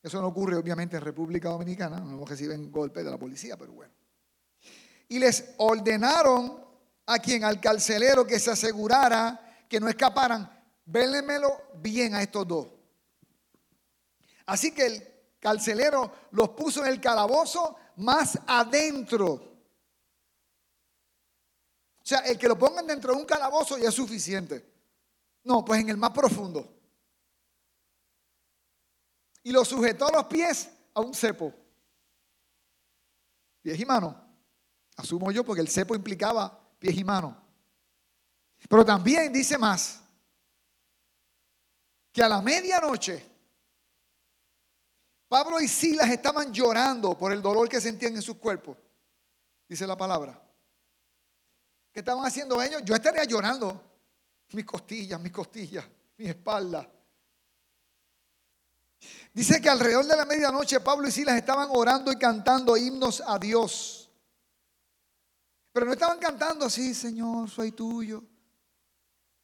Eso 0.00 0.20
no 0.20 0.28
ocurre 0.28 0.54
obviamente 0.54 0.96
en 0.96 1.02
República 1.02 1.48
Dominicana, 1.48 1.98
no 1.98 2.24
reciben 2.24 2.70
golpes 2.70 3.04
de 3.04 3.10
la 3.10 3.18
policía, 3.18 3.56
pero 3.56 3.72
bueno. 3.72 4.01
Y 5.12 5.18
les 5.18 5.54
ordenaron 5.58 6.64
a 7.06 7.18
quien, 7.18 7.44
al 7.44 7.60
carcelero, 7.60 8.26
que 8.26 8.38
se 8.38 8.50
asegurara 8.50 9.64
que 9.68 9.78
no 9.78 9.88
escaparan. 9.88 10.50
Vélemelo 10.84 11.62
bien 11.74 12.14
a 12.14 12.22
estos 12.22 12.46
dos. 12.46 12.66
Así 14.46 14.72
que 14.72 14.86
el 14.86 15.08
carcelero 15.38 16.12
los 16.30 16.50
puso 16.50 16.84
en 16.84 16.92
el 16.92 17.00
calabozo 17.00 17.76
más 17.96 18.38
adentro. 18.46 19.32
O 21.98 22.04
sea, 22.04 22.20
el 22.20 22.38
que 22.38 22.48
lo 22.48 22.58
pongan 22.58 22.86
dentro 22.86 23.12
de 23.12 23.20
un 23.20 23.26
calabozo 23.26 23.78
ya 23.78 23.88
es 23.88 23.94
suficiente. 23.94 24.64
No, 25.44 25.64
pues 25.64 25.80
en 25.80 25.90
el 25.90 25.96
más 25.96 26.10
profundo 26.10 26.82
y 29.42 29.52
lo 29.52 29.64
sujetó 29.64 30.06
a 30.06 30.12
los 30.12 30.26
pies 30.26 30.70
a 30.94 31.00
un 31.00 31.14
cepo. 31.14 31.52
Pies 33.62 33.78
y 33.78 33.84
mano. 33.84 34.21
Asumo 34.96 35.30
yo 35.30 35.44
porque 35.44 35.62
el 35.62 35.68
cepo 35.68 35.94
implicaba 35.94 36.58
pies 36.78 36.96
y 36.96 37.04
mano. 37.04 37.36
Pero 38.68 38.84
también 38.84 39.32
dice 39.32 39.58
más, 39.58 40.00
que 42.12 42.22
a 42.22 42.28
la 42.28 42.42
medianoche 42.42 43.32
Pablo 45.32 45.58
y 45.60 45.66
Silas 45.66 46.10
estaban 46.10 46.52
llorando 46.52 47.16
por 47.16 47.32
el 47.32 47.40
dolor 47.40 47.66
que 47.66 47.80
sentían 47.80 48.14
en 48.14 48.20
sus 48.20 48.36
cuerpos. 48.36 48.76
Dice 49.66 49.86
la 49.86 49.96
palabra. 49.96 50.38
¿Qué 51.90 52.00
estaban 52.00 52.26
haciendo 52.26 52.60
ellos? 52.60 52.82
Yo 52.84 52.94
estaría 52.94 53.24
llorando. 53.24 53.82
Mis 54.52 54.66
costillas, 54.66 55.18
mis 55.18 55.32
costillas, 55.32 55.86
mis 56.18 56.28
espaldas. 56.28 56.86
Dice 59.32 59.58
que 59.62 59.70
alrededor 59.70 60.04
de 60.04 60.16
la 60.16 60.26
medianoche 60.26 60.80
Pablo 60.80 61.08
y 61.08 61.10
Silas 61.10 61.36
estaban 61.36 61.68
orando 61.72 62.12
y 62.12 62.16
cantando 62.16 62.76
himnos 62.76 63.22
a 63.26 63.38
Dios. 63.38 64.01
Pero 65.72 65.86
no 65.86 65.92
estaban 65.92 66.18
cantando 66.18 66.66
así, 66.66 66.94
Señor, 66.94 67.48
soy 67.48 67.72
tuyo. 67.72 68.22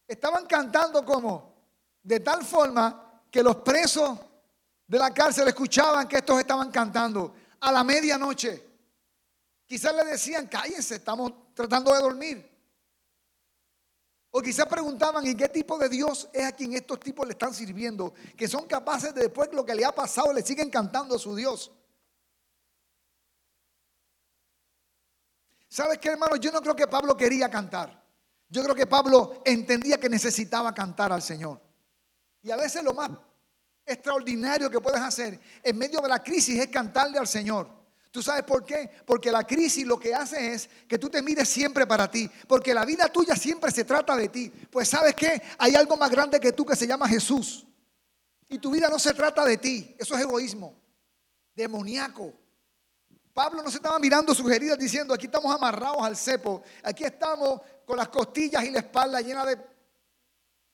Estaban 0.07 0.47
cantando 0.47 1.05
como 1.05 1.55
de 2.03 2.21
tal 2.21 2.45
forma 2.45 3.23
que 3.31 3.43
los 3.43 3.57
presos 3.57 4.19
de 4.87 4.99
la 4.99 5.13
cárcel 5.13 5.49
escuchaban 5.49 6.07
que 6.09 6.17
estos 6.17 6.39
estaban 6.39 6.71
cantando 6.71 7.35
a 7.61 7.73
la 7.73 7.85
medianoche. 7.85 8.67
Quizás 9.67 9.95
le 9.95 10.05
decían, 10.05 10.47
cállense, 10.47 10.97
estamos 10.97 11.33
tratando 11.55 11.93
de 11.93 12.01
dormir. 12.01 12.59
O 14.31 14.41
quizás 14.41 14.67
preguntaban, 14.67 15.27
¿y 15.27 15.35
qué 15.35 15.49
tipo 15.49 15.79
de 15.79 15.89
Dios 15.89 16.29
es 16.33 16.45
a 16.45 16.53
quien 16.53 16.75
estos 16.75 17.01
tipos 17.01 17.27
le 17.27 17.33
están 17.33 17.53
sirviendo? 17.55 18.15
Que 18.37 18.47
son 18.49 18.67
capaces 18.67 19.15
de 19.15 19.23
después 19.23 19.51
de 19.51 19.57
lo 19.57 19.65
que 19.65 19.75
le 19.75 19.85
ha 19.85 19.95
pasado, 19.95 20.33
le 20.33 20.43
siguen 20.43 20.71
cantando 20.71 21.17
a 21.17 21.19
su 21.19 21.35
Dios. 21.35 21.71
¿Sabes 25.69 25.99
qué, 25.99 26.09
hermano? 26.11 26.37
Yo 26.37 26.51
no 26.51 26.61
creo 26.61 26.75
que 26.75 26.87
Pablo 26.87 27.17
quería 27.17 27.51
cantar. 27.51 28.03
Yo 28.49 28.63
creo 28.63 28.75
que 28.75 28.87
Pablo 28.87 29.43
entendía 29.45 29.99
que 29.99 30.09
necesitaba 30.09 30.73
cantar 30.73 31.13
al 31.13 31.23
Señor. 31.23 31.61
Y 32.43 32.51
a 32.51 32.57
veces 32.57 32.83
lo 32.83 32.95
más 32.95 33.11
extraordinario 33.85 34.71
que 34.71 34.81
puedes 34.81 35.01
hacer 35.01 35.39
en 35.63 35.79
medio 35.79 36.01
de 36.01 36.09
la 36.09 36.23
crisis 36.23 36.59
es 36.59 36.69
cantarle 36.69 37.19
al 37.19 37.27
Señor. 37.27 37.69
¿Tú 38.11 38.23
sabes 38.23 38.43
por 38.45 38.65
qué? 38.65 38.91
Porque 39.05 39.31
la 39.31 39.45
crisis 39.45 39.87
lo 39.87 39.99
que 39.99 40.15
hace 40.15 40.55
es 40.55 40.69
que 40.89 40.99
tú 40.99 41.11
te 41.11 41.21
mires 41.21 41.49
siempre 41.49 41.87
para 41.87 42.11
ti. 42.11 42.31
Porque 42.47 42.73
la 42.73 42.87
vida 42.87 43.13
tuya 43.13 43.37
siempre 43.37 43.71
se 43.71 43.85
trata 43.85 44.17
de 44.17 44.29
ti. 44.29 44.51
Pues 44.71 44.89
sabes 44.89 45.15
qué? 45.15 45.43
Hay 45.59 45.75
algo 45.75 45.97
más 45.97 46.11
grande 46.11 46.41
que 46.41 46.53
tú 46.53 46.65
que 46.65 46.75
se 46.75 46.87
llama 46.87 47.07
Jesús. 47.07 47.67
Y 48.49 48.59
tu 48.59 48.71
vida 48.71 48.89
no 48.89 48.99
se 48.99 49.13
trata 49.13 49.45
de 49.45 49.59
ti. 49.59 49.95
Eso 49.99 50.15
es 50.15 50.23
egoísmo. 50.23 50.75
Demoníaco. 51.55 52.33
Pablo 53.39 53.63
no 53.63 53.71
se 53.71 53.77
estaba 53.77 54.01
mirando 54.01 54.35
sus 54.35 54.51
heridas 54.51 54.77
diciendo, 54.77 55.15
aquí 55.15 55.27
estamos 55.27 55.55
amarrados 55.55 56.03
al 56.03 56.17
cepo. 56.17 56.61
Aquí 56.83 57.05
estamos 57.05 57.61
con 57.87 57.97
las 57.97 58.09
costillas 58.09 58.65
y 58.65 58.71
la 58.73 58.81
espalda 58.81 59.21
llena 59.21 59.47
de, 59.47 59.57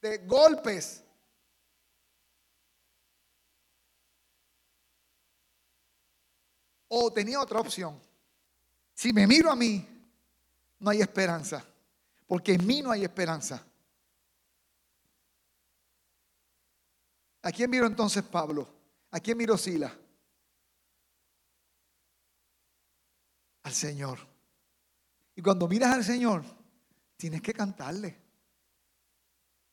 de 0.01 0.19
golpes. 0.27 1.05
O 6.89 7.13
tenía 7.13 7.39
otra 7.39 7.61
opción. 7.61 8.01
Si 8.95 9.13
me 9.13 9.27
miro 9.27 9.51
a 9.51 9.57
mí, 9.57 9.87
no 10.79 10.89
hay 10.91 11.03
esperanza. 11.03 11.63
Porque 12.27 12.55
en 12.55 12.67
mí 12.67 12.81
no 12.81 12.91
hay 12.91 13.05
esperanza. 13.05 13.63
¿A 17.43 17.53
quién 17.53 17.69
miró 17.69 17.85
entonces 17.85 18.23
Pablo? 18.23 18.67
¿A 19.11 19.21
quién 19.21 19.37
miró 19.37 19.59
Sila? 19.59 19.95
Al 23.65 23.73
Señor. 23.73 24.19
Y 25.37 25.43
cuando 25.43 25.67
miras 25.67 25.93
al 25.93 26.05
Señor, 26.05 26.45
tienes 27.17 27.43
que 27.43 27.53
cantarle. 27.53 28.17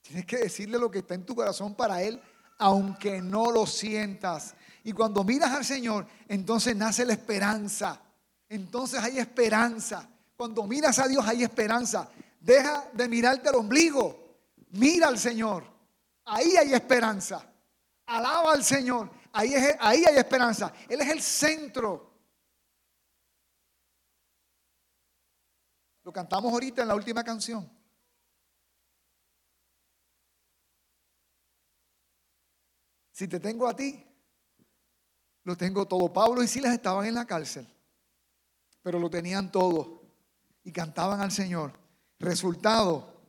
Tienes 0.01 0.25
que 0.25 0.38
decirle 0.38 0.79
lo 0.79 0.89
que 0.89 1.00
está 1.00 1.13
en 1.13 1.25
tu 1.25 1.36
corazón 1.36 1.75
para 1.75 2.01
Él, 2.01 2.19
aunque 2.57 3.21
no 3.21 3.51
lo 3.51 3.65
sientas. 3.67 4.55
Y 4.83 4.93
cuando 4.93 5.24
miras 5.24 5.51
al 5.51 5.63
Señor, 5.63 6.07
entonces 6.27 6.75
nace 6.75 7.05
la 7.05 7.13
esperanza. 7.13 8.01
Entonces 8.50 9.00
hay 9.00 9.19
esperanza. 9.19 10.10
Cuando 10.36 10.63
miras 10.63 10.98
a 11.00 11.07
Dios 11.07 11.25
hay 11.27 11.43
esperanza. 11.43 12.10
Deja 12.39 12.89
de 12.93 13.07
mirarte 13.07 13.50
al 13.50 13.55
ombligo. 13.55 14.39
Mira 14.71 15.07
al 15.07 15.19
Señor. 15.19 15.63
Ahí 16.25 16.55
hay 16.57 16.74
esperanza. 16.74 17.48
Alaba 18.07 18.53
al 18.53 18.63
Señor. 18.63 19.10
Ahí, 19.33 19.53
ahí 19.79 20.03
hay 20.03 20.17
esperanza. 20.17 20.74
Él 20.89 21.01
es 21.01 21.10
el 21.10 21.21
centro. 21.21 22.11
Lo 26.03 26.12
cantamos 26.12 26.51
ahorita 26.51 26.81
en 26.81 26.88
la 26.88 26.96
última 26.96 27.24
canción. 27.24 27.70
Si 33.12 33.27
te 33.27 33.39
tengo 33.39 33.67
a 33.67 33.75
ti, 33.75 34.03
lo 35.43 35.55
tengo 35.55 35.88
todo. 35.88 36.12
Pablo 36.12 36.41
y 36.41 36.48
Silas 36.48 36.74
estaban 36.74 37.05
en 37.05 37.15
la 37.15 37.25
cárcel, 37.25 37.67
pero 38.81 39.00
lo 39.00 39.10
tenían 39.10 39.51
todo 39.51 40.01
y 40.63 40.72
cantaban 40.72 41.22
al 41.22 41.31
Señor. 41.31 41.74
Resultado, 42.17 43.22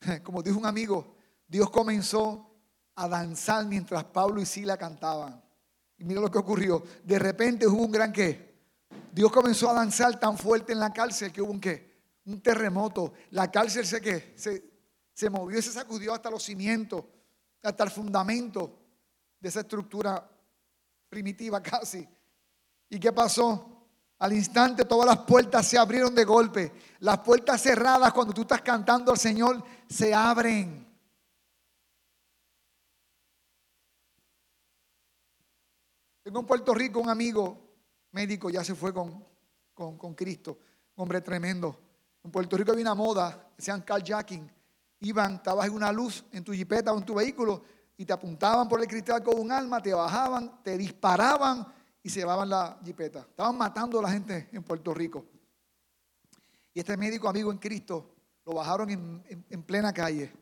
como 0.24 0.42
dijo 0.42 0.58
un 0.58 0.66
amigo, 0.66 1.16
Dios 1.46 1.70
comenzó 1.70 2.50
a 2.96 3.08
danzar 3.08 3.66
mientras 3.66 4.04
Pablo 4.04 4.40
y 4.40 4.46
Silas 4.46 4.78
cantaban. 4.78 5.42
Y 5.98 6.04
mira 6.04 6.20
lo 6.20 6.30
que 6.30 6.38
ocurrió. 6.38 6.82
De 7.04 7.18
repente 7.18 7.66
hubo 7.66 7.82
un 7.82 7.92
gran 7.92 8.12
qué. 8.12 8.45
Dios 9.12 9.32
comenzó 9.32 9.70
a 9.70 9.74
danzar 9.74 10.20
tan 10.20 10.36
fuerte 10.36 10.72
en 10.72 10.80
la 10.80 10.92
cárcel 10.92 11.32
que 11.32 11.40
hubo 11.40 11.52
un 11.52 11.60
qué. 11.60 11.96
Un 12.26 12.42
terremoto. 12.42 13.14
La 13.30 13.50
cárcel 13.50 13.86
se 13.86 14.00
qué. 14.00 14.34
Se, 14.36 14.62
se 15.14 15.30
movió 15.30 15.58
y 15.58 15.62
se 15.62 15.72
sacudió 15.72 16.12
hasta 16.12 16.30
los 16.30 16.42
cimientos, 16.42 17.04
hasta 17.62 17.84
el 17.84 17.90
fundamento 17.90 18.78
de 19.40 19.48
esa 19.48 19.60
estructura 19.60 20.30
primitiva 21.08 21.62
casi. 21.62 22.06
¿Y 22.90 23.00
qué 23.00 23.12
pasó? 23.12 23.72
Al 24.18 24.32
instante 24.32 24.84
todas 24.84 25.06
las 25.06 25.24
puertas 25.26 25.66
se 25.66 25.78
abrieron 25.78 26.14
de 26.14 26.24
golpe. 26.24 26.72
Las 27.00 27.18
puertas 27.20 27.62
cerradas 27.62 28.12
cuando 28.12 28.32
tú 28.32 28.42
estás 28.42 28.62
cantando 28.62 29.12
al 29.12 29.18
Señor 29.18 29.62
se 29.88 30.14
abren. 30.14 30.86
Tengo 36.22 36.40
en 36.40 36.46
Puerto 36.46 36.74
Rico 36.74 37.00
un 37.00 37.08
amigo 37.08 37.65
médico, 38.12 38.50
ya 38.50 38.64
se 38.64 38.74
fue 38.74 38.92
con, 38.92 39.24
con, 39.74 40.14
Cristo, 40.14 40.58
un 40.96 41.02
hombre 41.02 41.20
tremendo. 41.20 41.78
En 42.22 42.30
Puerto 42.30 42.56
Rico 42.56 42.72
había 42.72 42.82
una 42.82 42.94
moda, 42.94 43.50
llama 43.58 43.84
carjacking. 43.84 44.50
Iban, 45.00 45.34
estabas 45.34 45.66
en 45.66 45.74
una 45.74 45.92
luz 45.92 46.24
en 46.32 46.42
tu 46.42 46.52
jipeta 46.52 46.92
o 46.92 46.98
en 46.98 47.04
tu 47.04 47.14
vehículo 47.14 47.62
y 47.96 48.04
te 48.04 48.12
apuntaban 48.12 48.68
por 48.68 48.80
el 48.80 48.86
cristal 48.86 49.22
con 49.22 49.38
un 49.38 49.52
arma, 49.52 49.82
te 49.82 49.92
bajaban, 49.92 50.62
te 50.62 50.76
disparaban 50.76 51.66
y 52.02 52.10
se 52.10 52.20
llevaban 52.20 52.48
la 52.48 52.78
jipeta. 52.84 53.20
Estaban 53.20 53.56
matando 53.56 53.98
a 53.98 54.02
la 54.02 54.10
gente 54.10 54.48
en 54.52 54.62
Puerto 54.62 54.92
Rico. 54.94 55.24
Y 56.72 56.80
este 56.80 56.96
médico 56.96 57.28
amigo 57.28 57.50
en 57.50 57.58
Cristo 57.58 58.14
lo 58.44 58.54
bajaron 58.54 58.90
en, 58.90 59.62
plena 59.62 59.92
calle. 59.92 60.32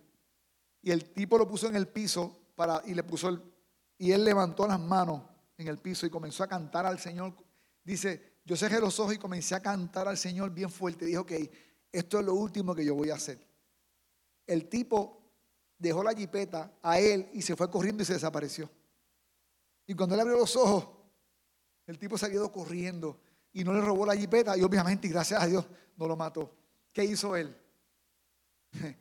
Y 0.83 0.91
el 0.91 1.11
tipo 1.11 1.39
lo 1.39 1.49
puso 1.49 1.69
en 1.69 1.77
el 1.77 1.89
piso 1.89 2.51
para, 2.55 2.83
y 2.85 2.95
le 2.95 3.03
puso 3.03 3.29
el, 3.29 3.41
y 3.99 4.13
él 4.13 4.25
levantó 4.25 4.67
las 4.67 4.81
manos 4.81 5.23
en 5.57 5.69
el 5.69 5.79
piso 5.79 6.05
y 6.07 6.11
comenzó 6.11 6.43
a 6.43 6.49
cantar 6.49 6.87
al 6.87 6.99
Señor. 6.99 7.35
Dice, 7.85 8.39
yo 8.45 8.57
cerré 8.57 8.81
los 8.81 8.99
ojos 8.99 9.15
y 9.15 9.19
comencé 9.19 9.55
a 9.55 9.61
cantar 9.61 10.09
al 10.09 10.17
Señor 10.17 10.51
bien 10.51 10.71
fuerte. 10.71 11.05
Dijo, 11.05 11.23
ok, 11.23 11.33
esto 11.93 12.19
es 12.19 12.25
lo 12.25 12.35
último 12.35 12.75
que 12.75 12.85
yo 12.85 12.95
voy 12.95 13.11
a 13.11 13.15
hacer. 13.15 13.39
El 14.47 14.69
tipo 14.69 15.23
dejó 15.79 16.03
la 16.03 16.15
jipeta 16.15 16.73
a 16.83 16.99
él 16.99 17.29
y 17.33 17.43
se 17.43 17.55
fue 17.57 17.71
corriendo 17.71 18.03
y 18.03 18.07
se 18.07 18.15
desapareció. 18.15 18.71
Y 19.87 19.95
cuando 19.95 20.15
él 20.15 20.23
abrió 20.23 20.39
los 20.39 20.57
ojos, 20.57 20.89
el 21.87 21.99
tipo 21.99 22.17
salió 22.17 22.51
corriendo 22.51 23.21
y 23.53 23.65
no 23.65 23.75
le 23.75 23.83
robó 23.83 24.07
la 24.07 24.17
jipeta 24.17 24.57
y 24.57 24.63
obviamente, 24.63 25.09
gracias 25.09 25.43
a 25.43 25.47
Dios, 25.47 25.67
no 25.97 26.09
lo 26.09 26.17
mató. 26.17 26.51
¿Qué 26.93 27.05
hizo 27.05 27.37
él? 27.37 27.55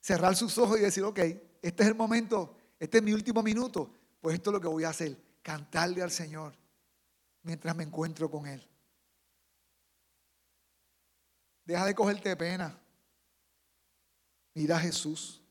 Cerrar 0.00 0.34
sus 0.34 0.56
ojos 0.58 0.78
y 0.78 0.82
decir, 0.82 1.04
ok, 1.04 1.18
este 1.62 1.82
es 1.82 1.88
el 1.88 1.94
momento, 1.94 2.56
este 2.78 2.98
es 2.98 3.04
mi 3.04 3.12
último 3.12 3.42
minuto, 3.42 3.92
pues 4.20 4.34
esto 4.34 4.50
es 4.50 4.54
lo 4.54 4.60
que 4.60 4.68
voy 4.68 4.84
a 4.84 4.88
hacer, 4.88 5.16
cantarle 5.42 6.02
al 6.02 6.10
Señor 6.10 6.59
mientras 7.42 7.74
me 7.76 7.84
encuentro 7.84 8.30
con 8.30 8.46
Él. 8.46 8.66
Deja 11.64 11.86
de 11.86 11.94
cogerte 11.94 12.34
pena. 12.36 12.78
Mira 14.54 14.76
a 14.76 14.80
Jesús. 14.80 15.42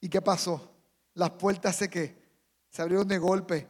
¿Y 0.00 0.08
qué 0.08 0.22
pasó? 0.22 0.72
Las 1.14 1.30
puertas 1.30 1.76
se 1.76 1.90
que 1.90 2.16
se 2.70 2.82
abrieron 2.82 3.08
de 3.08 3.18
golpe 3.18 3.68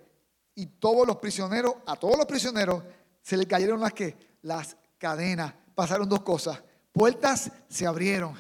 y 0.55 0.67
todos 0.67 1.07
los 1.07 1.17
prisioneros, 1.17 1.75
a 1.87 1.97
todos 1.97 2.17
los 2.17 2.27
prisioneros 2.27 2.83
se 3.23 3.37
le 3.37 3.47
cayeron 3.47 3.81
las 3.81 3.93
que 3.93 4.17
las 4.43 4.77
cadenas. 4.99 5.55
Pasaron 5.75 6.09
dos 6.09 6.23
cosas. 6.23 6.63
Puertas 6.93 7.51
se 7.69 7.87
abrieron 7.87 8.35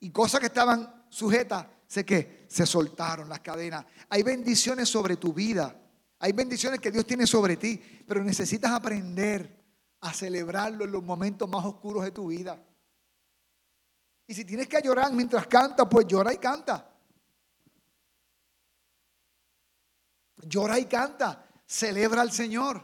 y 0.00 0.10
cosas 0.10 0.40
que 0.40 0.46
estaban 0.46 1.04
sujetas 1.08 1.66
se 1.86 2.04
que 2.04 2.46
se 2.48 2.66
soltaron 2.66 3.28
las 3.28 3.40
cadenas. 3.40 3.84
Hay 4.08 4.22
bendiciones 4.22 4.88
sobre 4.88 5.16
tu 5.16 5.32
vida. 5.32 5.76
Hay 6.24 6.32
bendiciones 6.32 6.80
que 6.80 6.90
Dios 6.90 7.04
tiene 7.04 7.26
sobre 7.26 7.58
ti, 7.58 7.76
pero 8.08 8.24
necesitas 8.24 8.72
aprender 8.72 9.62
a 10.00 10.10
celebrarlo 10.10 10.86
en 10.86 10.92
los 10.92 11.02
momentos 11.02 11.46
más 11.46 11.62
oscuros 11.66 12.02
de 12.02 12.12
tu 12.12 12.28
vida. 12.28 12.66
Y 14.26 14.32
si 14.32 14.42
tienes 14.46 14.66
que 14.66 14.80
llorar 14.80 15.12
mientras 15.12 15.46
canta, 15.46 15.86
pues 15.86 16.06
llora 16.06 16.32
y 16.32 16.38
canta. 16.38 16.90
Llora 20.36 20.78
y 20.78 20.86
canta. 20.86 21.46
Celebra 21.66 22.22
al 22.22 22.32
Señor. 22.32 22.82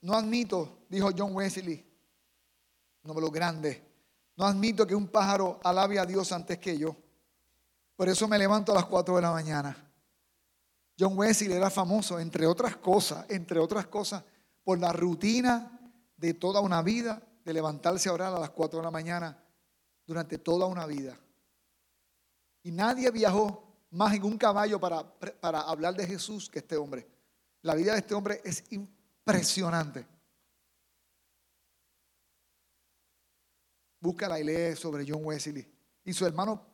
No 0.00 0.14
admito, 0.14 0.84
dijo 0.88 1.10
John 1.16 1.32
Wesley, 1.32 1.88
no 3.04 3.14
me 3.14 3.20
lo 3.20 3.30
grande, 3.30 3.95
no 4.36 4.44
admito 4.44 4.86
que 4.86 4.94
un 4.94 5.08
pájaro 5.08 5.58
alabe 5.64 5.98
a 5.98 6.06
Dios 6.06 6.30
antes 6.32 6.58
que 6.58 6.76
yo. 6.76 6.94
Por 7.96 8.08
eso 8.08 8.28
me 8.28 8.38
levanto 8.38 8.72
a 8.72 8.74
las 8.74 8.84
4 8.84 9.16
de 9.16 9.22
la 9.22 9.32
mañana. 9.32 9.76
John 10.98 11.16
Wesley 11.16 11.52
era 11.52 11.70
famoso, 11.70 12.20
entre 12.20 12.46
otras 12.46 12.76
cosas, 12.76 13.24
entre 13.28 13.58
otras 13.58 13.86
cosas, 13.86 14.22
por 14.62 14.78
la 14.78 14.92
rutina 14.92 15.78
de 16.16 16.34
toda 16.34 16.60
una 16.60 16.82
vida 16.82 17.22
de 17.44 17.52
levantarse 17.52 18.08
a 18.08 18.12
orar 18.12 18.34
a 18.34 18.40
las 18.40 18.50
4 18.50 18.78
de 18.78 18.84
la 18.84 18.90
mañana 18.90 19.38
durante 20.06 20.38
toda 20.38 20.66
una 20.66 20.86
vida. 20.86 21.16
Y 22.62 22.72
nadie 22.72 23.10
viajó 23.10 23.62
más 23.90 24.14
en 24.14 24.24
un 24.24 24.36
caballo 24.36 24.78
para, 24.78 25.02
para 25.40 25.60
hablar 25.60 25.94
de 25.94 26.06
Jesús 26.06 26.50
que 26.50 26.58
este 26.58 26.76
hombre. 26.76 27.06
La 27.62 27.74
vida 27.74 27.92
de 27.92 27.98
este 27.98 28.14
hombre 28.14 28.40
es 28.44 28.64
impresionante. 28.70 30.06
Búscala 34.00 34.38
y 34.38 34.44
lee 34.44 34.76
sobre 34.76 35.04
John 35.08 35.24
Wesley. 35.24 35.66
Y 36.04 36.12
su 36.12 36.26
hermano 36.26 36.64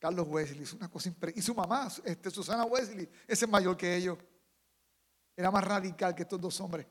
Carlos 0.00 0.26
Wesley. 0.28 0.62
Es 0.62 0.72
una 0.72 0.88
cosa 0.88 1.12
Y 1.34 1.42
su 1.42 1.54
mamá, 1.54 1.88
este, 2.04 2.30
Susana 2.30 2.64
Wesley, 2.64 3.08
ese 3.28 3.44
es 3.44 3.50
mayor 3.50 3.76
que 3.76 3.94
ellos. 3.94 4.18
Era 5.36 5.50
más 5.50 5.62
radical 5.62 6.14
que 6.14 6.22
estos 6.22 6.40
dos 6.40 6.60
hombres. 6.60 6.86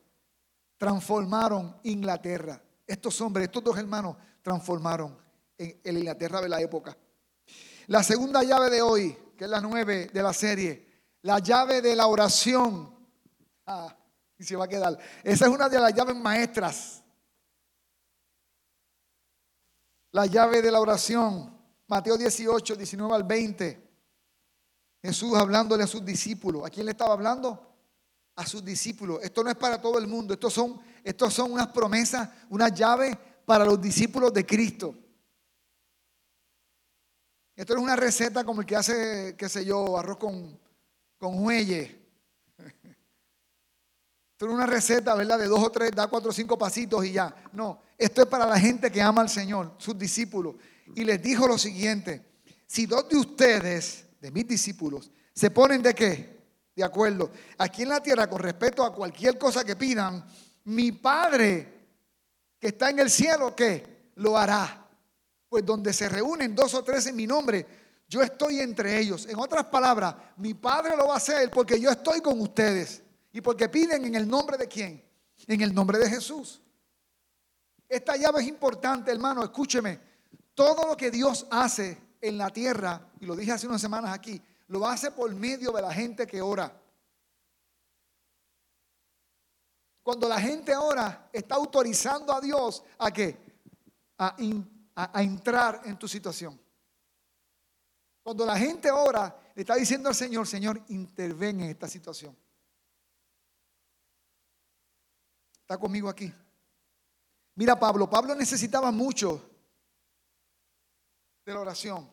Transformaron 0.77 1.77
Inglaterra. 1.83 2.61
Estos 2.85 3.19
hombres, 3.21 3.45
estos 3.45 3.63
dos 3.63 3.77
hermanos, 3.77 4.15
transformaron 4.41 5.17
en, 5.57 5.97
Inglaterra 5.97 6.41
de 6.41 6.49
la 6.49 6.61
época. 6.61 6.95
La 7.87 8.03
segunda 8.03 8.43
llave 8.43 8.69
de 8.69 8.81
hoy, 8.81 9.17
que 9.37 9.45
es 9.45 9.49
la 9.49 9.59
nueve 9.59 10.09
de 10.13 10.23
la 10.23 10.33
serie, 10.33 10.87
la 11.23 11.39
llave 11.39 11.81
de 11.81 11.95
la 11.95 12.07
oración. 12.07 12.95
Ah, 13.65 13.95
y 14.37 14.43
se 14.43 14.55
va 14.55 14.65
a 14.65 14.67
quedar. 14.67 14.97
Esa 15.23 15.45
es 15.45 15.51
una 15.51 15.67
de 15.67 15.79
las 15.79 15.93
llaves 15.93 16.15
maestras. 16.15 16.98
La 20.11 20.25
llave 20.25 20.61
de 20.61 20.71
la 20.71 20.79
oración. 20.79 21.57
Mateo 21.87 22.17
18, 22.17 22.75
19 22.75 23.15
al 23.15 23.23
20. 23.23 23.89
Jesús 25.01 25.37
hablándole 25.37 25.83
a 25.83 25.87
sus 25.87 26.03
discípulos. 26.03 26.65
¿A 26.65 26.69
quién 26.69 26.85
le 26.85 26.91
estaba 26.91 27.13
hablando? 27.13 27.75
A 28.35 28.45
sus 28.45 28.63
discípulos. 28.63 29.19
Esto 29.21 29.43
no 29.43 29.49
es 29.49 29.55
para 29.55 29.81
todo 29.81 29.97
el 29.97 30.07
mundo. 30.07 30.33
Estos 30.33 30.53
son, 30.53 30.81
estos 31.03 31.33
son 31.33 31.51
unas 31.51 31.67
promesas, 31.67 32.29
una 32.49 32.69
llave 32.69 33.17
para 33.45 33.65
los 33.65 33.81
discípulos 33.81 34.33
de 34.33 34.45
Cristo. 34.45 34.95
Esto 37.55 37.73
es 37.73 37.79
una 37.79 37.95
receta 37.95 38.43
como 38.43 38.61
el 38.61 38.67
que 38.67 38.75
hace, 38.75 39.35
qué 39.37 39.49
sé 39.49 39.65
yo, 39.65 39.97
arroz 39.97 40.17
con, 40.17 40.59
con. 41.17 41.45
Esto 44.39 44.47
es 44.47 44.53
una 44.53 44.67
receta, 44.67 45.15
¿verdad? 45.15 45.37
De 45.37 45.47
dos 45.47 45.61
o 45.61 45.69
tres, 45.69 45.91
da 45.93 46.07
cuatro 46.07 46.29
o 46.29 46.33
cinco 46.33 46.57
pasitos 46.57 47.03
y 47.03 47.11
ya. 47.11 47.35
No, 47.51 47.81
esto 47.97 48.21
es 48.21 48.27
para 48.29 48.45
la 48.45 48.57
gente 48.57 48.89
que 48.89 49.01
ama 49.01 49.19
al 49.19 49.27
Señor, 49.27 49.75
sus 49.77 49.99
discípulos. 49.99 50.55
Y 50.95 51.03
les 51.03 51.21
dijo 51.21 51.45
lo 51.45 51.57
siguiente, 51.57 52.25
si 52.65 52.85
dos 52.85 53.09
de 53.09 53.17
ustedes, 53.17 54.05
de 54.21 54.31
mis 54.31 54.47
discípulos, 54.47 55.11
se 55.33 55.51
ponen 55.51 55.81
de 55.81 55.93
qué? 55.93 56.39
De 56.73 56.81
acuerdo. 56.85 57.31
Aquí 57.57 57.81
en 57.81 57.89
la 57.89 58.01
tierra, 58.01 58.29
con 58.29 58.39
respecto 58.39 58.85
a 58.85 58.95
cualquier 58.95 59.37
cosa 59.37 59.65
que 59.65 59.75
pidan, 59.75 60.25
mi 60.63 60.93
Padre 60.93 61.73
que 62.57 62.67
está 62.67 62.91
en 62.91 62.99
el 62.99 63.09
cielo, 63.09 63.53
¿qué? 63.53 64.11
Lo 64.15 64.37
hará. 64.37 64.87
Pues 65.49 65.65
donde 65.65 65.91
se 65.91 66.07
reúnen 66.07 66.55
dos 66.55 66.73
o 66.75 66.81
tres 66.85 67.07
en 67.07 67.17
mi 67.17 67.27
nombre, 67.27 67.65
yo 68.07 68.21
estoy 68.21 68.61
entre 68.61 69.01
ellos. 69.01 69.25
En 69.25 69.37
otras 69.37 69.65
palabras, 69.65 70.15
mi 70.37 70.53
Padre 70.53 70.95
lo 70.95 71.07
va 71.07 71.15
a 71.15 71.17
hacer 71.17 71.51
porque 71.51 71.77
yo 71.77 71.89
estoy 71.89 72.21
con 72.21 72.39
ustedes. 72.39 73.03
Y 73.31 73.41
porque 73.41 73.69
piden 73.69 74.05
en 74.05 74.15
el 74.15 74.27
nombre 74.27 74.57
de 74.57 74.67
quién? 74.67 75.03
En 75.47 75.61
el 75.61 75.73
nombre 75.73 75.97
de 75.99 76.09
Jesús. 76.09 76.61
Esta 77.87 78.15
llave 78.15 78.41
es 78.41 78.47
importante, 78.47 79.11
hermano. 79.11 79.43
Escúcheme. 79.43 79.99
Todo 80.53 80.87
lo 80.87 80.97
que 80.97 81.09
Dios 81.09 81.47
hace 81.49 81.97
en 82.21 82.37
la 82.37 82.49
tierra, 82.49 83.11
y 83.19 83.25
lo 83.25 83.35
dije 83.35 83.51
hace 83.51 83.67
unas 83.67 83.81
semanas 83.81 84.13
aquí, 84.13 84.41
lo 84.67 84.85
hace 84.85 85.11
por 85.11 85.33
medio 85.33 85.71
de 85.71 85.81
la 85.81 85.93
gente 85.93 86.27
que 86.27 86.41
ora. 86.41 86.71
Cuando 90.03 90.27
la 90.27 90.39
gente 90.39 90.75
ora, 90.75 91.29
está 91.31 91.55
autorizando 91.55 92.33
a 92.33 92.41
Dios 92.41 92.83
a 92.97 93.11
qué? 93.11 93.37
A, 94.17 94.35
a, 94.95 95.23
entrar 95.23 95.81
en 95.85 95.97
tu 95.97 96.07
situación. 96.07 96.59
Cuando 98.21 98.45
la 98.45 98.57
gente 98.57 98.91
ora, 98.91 99.39
le 99.55 99.61
está 99.61 99.75
diciendo 99.75 100.09
al 100.09 100.15
Señor, 100.15 100.47
Señor, 100.47 100.81
interven 100.89 101.61
en 101.61 101.69
esta 101.69 101.87
situación. 101.87 102.35
¿Está 105.69 105.77
conmigo 105.77 106.09
aquí? 106.09 106.33
Mira 107.53 107.79
Pablo, 107.79 108.09
Pablo 108.09 108.33
necesitaba 108.33 108.89
mucho 108.89 109.51
de 111.45 111.53
la 111.53 111.59
oración. 111.59 112.09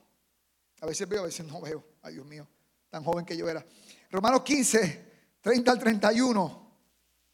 A 0.82 0.84
veces 0.84 1.08
veo, 1.08 1.22
a 1.22 1.24
veces 1.24 1.46
no 1.46 1.62
veo. 1.62 1.82
Ay 2.02 2.12
Dios 2.12 2.26
mío, 2.26 2.46
tan 2.90 3.02
joven 3.02 3.24
que 3.24 3.34
yo 3.34 3.48
era. 3.48 3.64
Romanos 4.10 4.42
15, 4.42 5.38
30 5.40 5.72
al 5.72 5.78
31. 5.78 6.70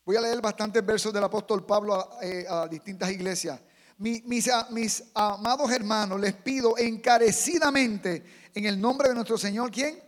Voy 0.04 0.14
a 0.14 0.20
leer 0.20 0.40
bastantes 0.40 0.86
versos 0.86 1.12
del 1.12 1.24
apóstol 1.24 1.66
Pablo 1.66 1.94
a, 1.96 2.18
eh, 2.22 2.46
distintas 2.70 3.10
iglesias. 3.10 3.60
mis, 3.98 4.22
mis, 4.24 5.02
amados 5.14 5.72
hermanos, 5.72 6.20
les 6.20 6.34
pido 6.34 6.78
encarecidamente 6.78 8.50
en 8.54 8.66
el 8.66 8.80
nombre 8.80 9.08
de 9.08 9.16
nuestro 9.16 9.36
Señor, 9.36 9.72
¿quién? 9.72 10.00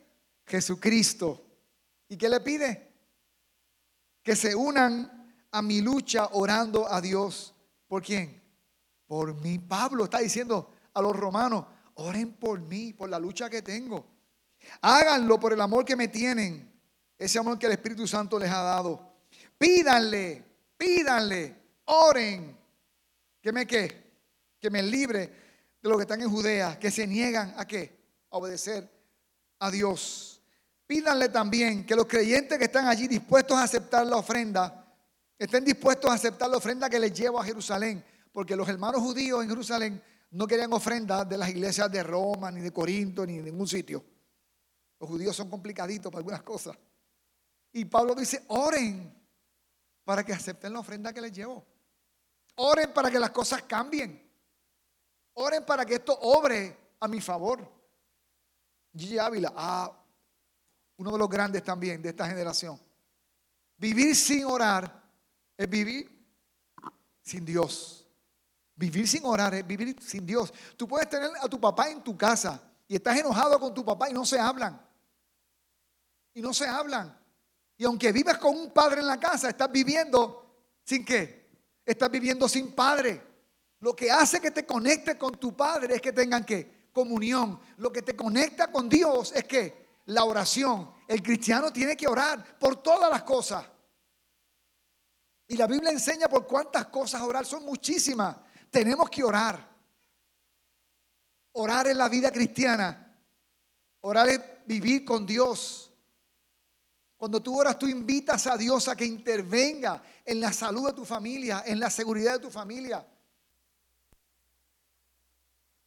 Jesucristo. 0.47 1.45
¿Y 2.09 2.17
qué 2.17 2.29
le 2.29 2.39
pide? 2.39 2.93
Que 4.23 4.37
se 4.37 4.55
unan 4.55 5.24
a 5.55 5.63
mi 5.63 5.81
lucha 5.81 6.31
orando 6.33 6.93
a 6.93 7.01
Dios. 7.01 7.55
¿Por 7.87 8.03
quién? 8.03 8.43
Por 9.07 9.41
mí. 9.41 9.61
Pablo 9.61 10.05
está 10.05 10.19
diciendo 10.19 10.73
a 10.93 11.01
los 11.01 11.15
romanos, 11.15 11.65
oren 11.95 12.33
por 12.33 12.61
mí, 12.61 12.93
por 12.93 13.09
la 13.09 13.21
lucha 13.21 13.49
que 13.49 13.63
tengo. 13.63 14.05
Háganlo 14.81 15.39
por 15.39 15.53
el 15.53 15.61
amor 15.61 15.85
que 15.85 15.95
me 15.95 16.09
tienen, 16.09 16.73
ese 17.17 17.39
amor 17.39 17.57
que 17.57 17.67
el 17.67 17.73
Espíritu 17.73 18.07
Santo 18.09 18.37
les 18.37 18.51
ha 18.51 18.63
dado. 18.63 19.15
Pídanle, 19.57 20.45
pídanle, 20.77 21.57
oren. 21.85 22.59
Que 23.41 23.53
me 23.53 23.65
qué? 23.65 24.13
Que 24.59 24.71
me 24.71 24.83
libre 24.83 25.33
de 25.81 25.89
los 25.89 25.97
que 25.99 26.03
están 26.03 26.21
en 26.21 26.31
Judea, 26.31 26.81
que 26.81 26.91
se 26.91 27.07
niegan 27.07 27.55
a 27.57 27.65
qué? 27.65 27.97
A 28.31 28.39
obedecer 28.39 28.91
a 29.61 29.71
Dios. 29.71 30.41
Pídanle 30.85 31.29
también 31.29 31.87
que 31.87 31.95
los 31.95 32.07
creyentes 32.07 32.59
que 32.59 32.65
están 32.65 32.89
allí 32.89 33.07
dispuestos 33.07 33.57
a 33.57 33.63
aceptar 33.63 34.05
la 34.05 34.17
ofrenda, 34.17 34.84
estén 35.39 35.65
dispuestos 35.65 36.11
a 36.11 36.15
aceptar 36.15 36.49
la 36.49 36.57
ofrenda 36.57 36.89
que 36.89 36.99
les 36.99 37.13
llevo 37.13 37.41
a 37.41 37.45
Jerusalén, 37.45 38.05
porque 38.33 38.57
los 38.57 38.69
hermanos 38.69 39.01
judíos 39.01 39.43
en 39.43 39.49
Jerusalén 39.49 40.03
no 40.31 40.47
querían 40.47 40.73
ofrendas 40.73 41.29
de 41.29 41.39
las 41.39 41.49
iglesias 41.49 41.91
de 41.91 42.03
Roma, 42.03 42.51
ni 42.51 42.61
de 42.61 42.73
Corinto, 42.73 43.25
ni 43.25 43.39
de 43.39 43.51
ningún 43.51 43.69
sitio. 43.69 44.05
Los 44.99 45.09
judíos 45.09 45.37
son 45.37 45.49
complicaditos 45.49 46.11
para 46.11 46.19
algunas 46.19 46.43
cosas. 46.43 46.77
Y 47.73 47.85
Pablo 47.85 48.15
dice, 48.15 48.45
oren 48.49 49.13
para 50.05 50.25
que 50.25 50.33
acepten 50.33 50.73
la 50.73 50.81
ofrenda 50.81 51.13
que 51.13 51.21
les 51.21 51.33
llevo. 51.33 51.65
Oren 52.57 52.93
para 52.93 53.11
que 53.11 53.19
las 53.19 53.31
cosas 53.31 53.63
cambien. 53.63 54.21
Oren 55.35 55.65
para 55.65 55.85
que 55.85 55.95
esto 55.95 56.19
obre 56.21 56.77
a 57.01 57.09
mi 57.09 57.21
favor. 57.21 57.69
Gigi 58.97 59.19
Ávila, 59.19 59.53
ah, 59.57 59.93
uno 60.97 61.11
de 61.13 61.19
los 61.19 61.29
grandes 61.29 61.65
también 61.65 62.01
de 62.01 62.11
esta 62.11 62.29
generación. 62.29 62.81
Vivir 63.77 64.15
sin 64.15 64.45
orar 64.45 65.04
es 65.57 65.69
vivir 65.69 66.11
sin 67.23 67.45
Dios. 67.45 68.07
Vivir 68.77 69.07
sin 69.07 69.25
orar 69.25 69.55
es 69.55 69.67
vivir 69.67 69.97
sin 70.03 70.27
Dios. 70.27 70.53
Tú 70.77 70.89
puedes 70.89 71.09
tener 71.09 71.31
a 71.41 71.49
tu 71.49 71.61
papá 71.61 71.91
en 71.91 72.03
tu 72.03 72.17
casa 72.17 72.61
y 72.89 72.97
estás 72.97 73.17
enojado 73.19 73.59
con 73.61 73.73
tu 73.73 73.85
papá 73.85 74.11
y 74.11 74.13
no 74.13 74.25
se 74.25 74.39
hablan. 74.39 74.81
Y 76.35 76.43
no 76.43 76.53
se 76.53 76.67
hablan. 76.67 77.17
Y 77.77 77.85
aunque 77.85 78.13
vives 78.13 78.37
con 78.39 78.57
un 78.57 78.71
padre 78.73 79.01
en 79.01 79.07
la 79.07 79.19
casa, 79.19 79.49
estás 79.49 79.71
viviendo 79.71 80.45
sin 80.85 81.05
qué? 81.05 81.49
Estás 81.85 82.11
viviendo 82.11 82.49
sin 82.49 82.73
padre. 82.73 83.23
Lo 83.81 83.95
que 83.95 84.11
hace 84.11 84.41
que 84.41 84.51
te 84.51 84.67
conecte 84.67 85.17
con 85.17 85.33
tu 85.33 85.57
padre 85.57 85.97
es 85.97 86.01
que 86.01 86.13
tengan 86.13 86.45
que 86.45 86.89
comunión. 86.93 87.61
Lo 87.77 87.93
que 87.93 88.03
te 88.03 88.17
conecta 88.17 88.71
con 88.73 88.89
Dios 88.89 89.33
es 89.35 89.45
que 89.45 89.85
la 90.07 90.25
oración. 90.25 90.91
El 91.07 91.23
cristiano 91.23 91.73
tiene 91.73 91.97
que 91.97 92.09
orar 92.09 92.59
por 92.59 92.83
todas 92.83 93.11
las 93.11 93.23
cosas. 93.23 93.67
Y 95.47 95.57
la 95.57 95.67
Biblia 95.67 95.91
enseña 95.91 96.29
por 96.29 96.47
cuántas 96.47 96.87
cosas 96.87 97.21
orar, 97.23 97.45
son 97.45 97.65
muchísimas. 97.65 98.37
Tenemos 98.71 99.11
que 99.11 99.23
orar. 99.23 99.69
Orar 101.53 101.87
en 101.89 101.99
la 101.99 102.09
vida 102.09 102.31
cristiana. 102.31 103.17
Orar 104.01 104.29
es 104.29 104.41
vivir 104.67 105.05
con 105.05 105.27
Dios. 105.27 105.93
Cuando 107.17 107.43
tú 107.43 107.59
oras, 107.59 107.79
tú 107.79 107.87
invitas 107.87 108.47
a 108.47 108.57
Dios 108.57 108.89
a 108.89 108.97
que 108.97 109.05
intervenga 109.05 110.03
en 110.25 110.41
la 110.41 110.53
salud 110.53 110.87
de 110.87 110.93
tu 110.93 111.05
familia, 111.05 111.63
en 111.67 111.79
la 111.79 111.91
seguridad 111.91 112.35
de 112.35 112.39
tu 112.41 112.51
familia. 112.51 113.07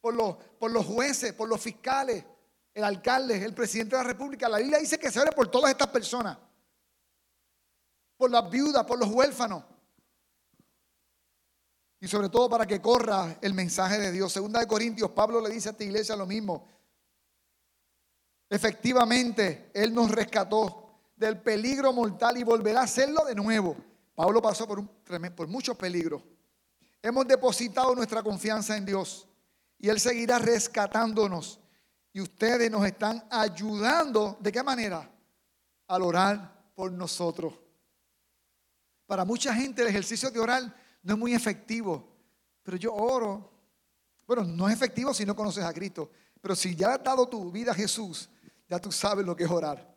Por 0.00 0.14
los, 0.14 0.36
por 0.58 0.70
los 0.70 0.86
jueces, 0.86 1.32
por 1.34 1.48
los 1.48 1.60
fiscales, 1.60 2.24
el 2.72 2.84
alcalde, 2.84 3.44
el 3.44 3.54
presidente 3.54 3.96
de 3.96 4.02
la 4.02 4.08
República. 4.08 4.48
La 4.48 4.58
Biblia 4.58 4.78
dice 4.78 4.98
que 4.98 5.10
se 5.10 5.20
ore 5.20 5.32
por 5.32 5.48
todas 5.48 5.70
estas 5.70 5.88
personas. 5.88 6.38
Por 8.18 8.30
las 8.30 8.50
viudas, 8.50 8.84
por 8.84 8.98
los 8.98 9.08
huérfanos. 9.08 9.64
Y 12.00 12.06
sobre 12.06 12.28
todo 12.28 12.50
para 12.50 12.66
que 12.66 12.82
corra 12.82 13.38
el 13.40 13.54
mensaje 13.54 13.98
de 13.98 14.12
Dios. 14.12 14.32
Segunda 14.32 14.60
de 14.60 14.66
Corintios, 14.66 15.10
Pablo 15.12 15.40
le 15.40 15.48
dice 15.48 15.70
a 15.70 15.72
esta 15.72 15.84
iglesia 15.84 16.14
lo 16.14 16.26
mismo. 16.26 16.68
Efectivamente, 18.50 19.70
Él 19.74 19.94
nos 19.94 20.10
rescató 20.10 20.88
del 21.16 21.40
peligro 21.40 21.92
mortal 21.92 22.38
y 22.38 22.44
volverá 22.44 22.80
a 22.80 22.84
hacerlo 22.84 23.24
de 23.24 23.34
nuevo. 23.34 23.76
Pablo 24.14 24.40
pasó 24.40 24.66
por, 24.66 25.48
muchos 25.48 25.76
peligros. 25.76 26.22
Hemos 27.02 27.26
depositado 27.26 27.94
nuestra 27.94 28.22
confianza 28.22 28.76
en 28.76 28.84
Dios 28.84 29.28
y 29.78 29.88
Él 29.88 30.00
seguirá 30.00 30.38
rescatándonos. 30.38 31.60
Y 32.12 32.20
ustedes 32.20 32.70
nos 32.70 32.84
están 32.86 33.24
ayudando. 33.30 34.36
¿De 34.40 34.50
qué 34.50 34.62
manera? 34.62 35.08
Al 35.88 36.02
orar 36.02 36.72
por 36.74 36.90
nosotros. 36.90 37.54
Para 39.08 39.24
mucha 39.24 39.52
gente 39.54 39.80
el 39.80 39.88
ejercicio 39.88 40.30
de 40.30 40.38
orar 40.38 40.62
no 41.02 41.14
es 41.14 41.18
muy 41.18 41.32
efectivo, 41.32 42.06
pero 42.62 42.76
yo 42.76 42.94
oro. 42.94 43.50
Bueno, 44.26 44.44
no 44.44 44.68
es 44.68 44.74
efectivo 44.74 45.14
si 45.14 45.24
no 45.24 45.34
conoces 45.34 45.64
a 45.64 45.72
Cristo, 45.72 46.10
pero 46.42 46.54
si 46.54 46.76
ya 46.76 46.92
has 46.92 47.02
dado 47.02 47.26
tu 47.26 47.50
vida 47.50 47.72
a 47.72 47.74
Jesús, 47.74 48.28
ya 48.68 48.78
tú 48.78 48.92
sabes 48.92 49.24
lo 49.24 49.34
que 49.34 49.44
es 49.44 49.50
orar. 49.50 49.96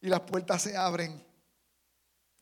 Y 0.00 0.08
las 0.08 0.22
puertas 0.22 0.62
se 0.62 0.76
abren. 0.76 1.24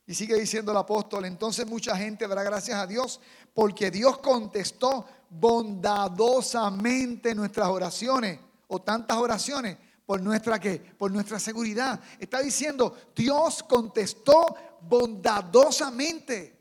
Y 0.06 0.14
sigue 0.14 0.40
diciendo 0.40 0.72
el 0.72 0.78
apóstol, 0.78 1.26
entonces 1.26 1.66
mucha 1.66 1.94
gente 1.94 2.26
dará 2.26 2.42
gracias 2.42 2.78
a 2.78 2.86
Dios 2.86 3.20
porque 3.52 3.90
Dios 3.90 4.20
contestó 4.20 5.06
bondadosamente 5.28 7.34
nuestras 7.34 7.68
oraciones 7.68 8.40
o 8.68 8.80
tantas 8.80 9.18
oraciones 9.18 9.76
por 10.06 10.20
nuestra 10.20 10.58
qué? 10.58 10.78
Por 10.78 11.10
nuestra 11.10 11.38
seguridad. 11.38 12.00
Está 12.18 12.40
diciendo, 12.40 12.96
Dios 13.14 13.62
contestó 13.62 14.54
bondadosamente. 14.82 16.60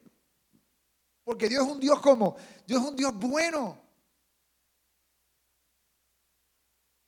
Porque 1.23 1.49
Dios 1.49 1.65
es 1.65 1.71
un 1.71 1.79
Dios 1.79 1.99
como, 2.01 2.35
Dios 2.65 2.81
es 2.81 2.89
un 2.89 2.95
Dios 2.95 3.13
bueno. 3.15 3.81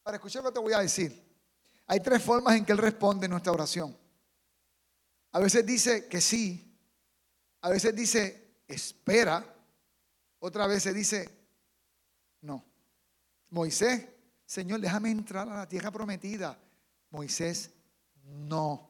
Para 0.04 0.18
escuchar 0.18 0.44
lo 0.44 0.50
que 0.50 0.54
te 0.56 0.60
voy 0.60 0.74
a 0.74 0.80
decir. 0.80 1.24
Hay 1.88 2.00
tres 2.00 2.22
formas 2.22 2.56
en 2.56 2.66
que 2.66 2.72
Él 2.72 2.78
responde 2.78 3.28
nuestra 3.28 3.52
oración. 3.52 3.98
A 5.32 5.40
veces 5.40 5.66
dice 5.66 6.08
que 6.08 6.22
sí, 6.22 6.78
a 7.62 7.70
veces 7.70 7.96
dice 7.96 8.62
espera, 8.68 9.46
otra 10.40 10.68
vez 10.68 10.84
se 10.84 10.94
dice 10.94 11.30
no. 12.42 12.64
Moisés 13.50 14.08
Señor, 14.56 14.80
déjame 14.80 15.12
entrar 15.12 15.50
a 15.50 15.58
la 15.58 15.68
tierra 15.68 15.92
prometida. 15.92 16.58
Moisés, 17.10 17.72
no. 18.24 18.90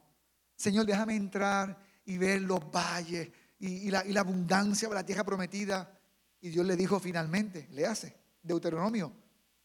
Señor, 0.54 0.86
déjame 0.86 1.16
entrar 1.16 1.76
y 2.04 2.18
ver 2.18 2.42
los 2.42 2.70
valles 2.70 3.32
y, 3.58 3.90
la, 3.90 4.04
abundancia 4.20 4.88
de 4.88 4.94
la 4.94 5.04
tierra 5.04 5.24
prometida. 5.24 5.98
Y 6.40 6.50
Dios 6.50 6.64
le 6.64 6.76
dijo 6.76 7.00
finalmente, 7.00 7.66
le 7.72 7.84
hace, 7.84 8.14
Deuteronomio, 8.40 9.12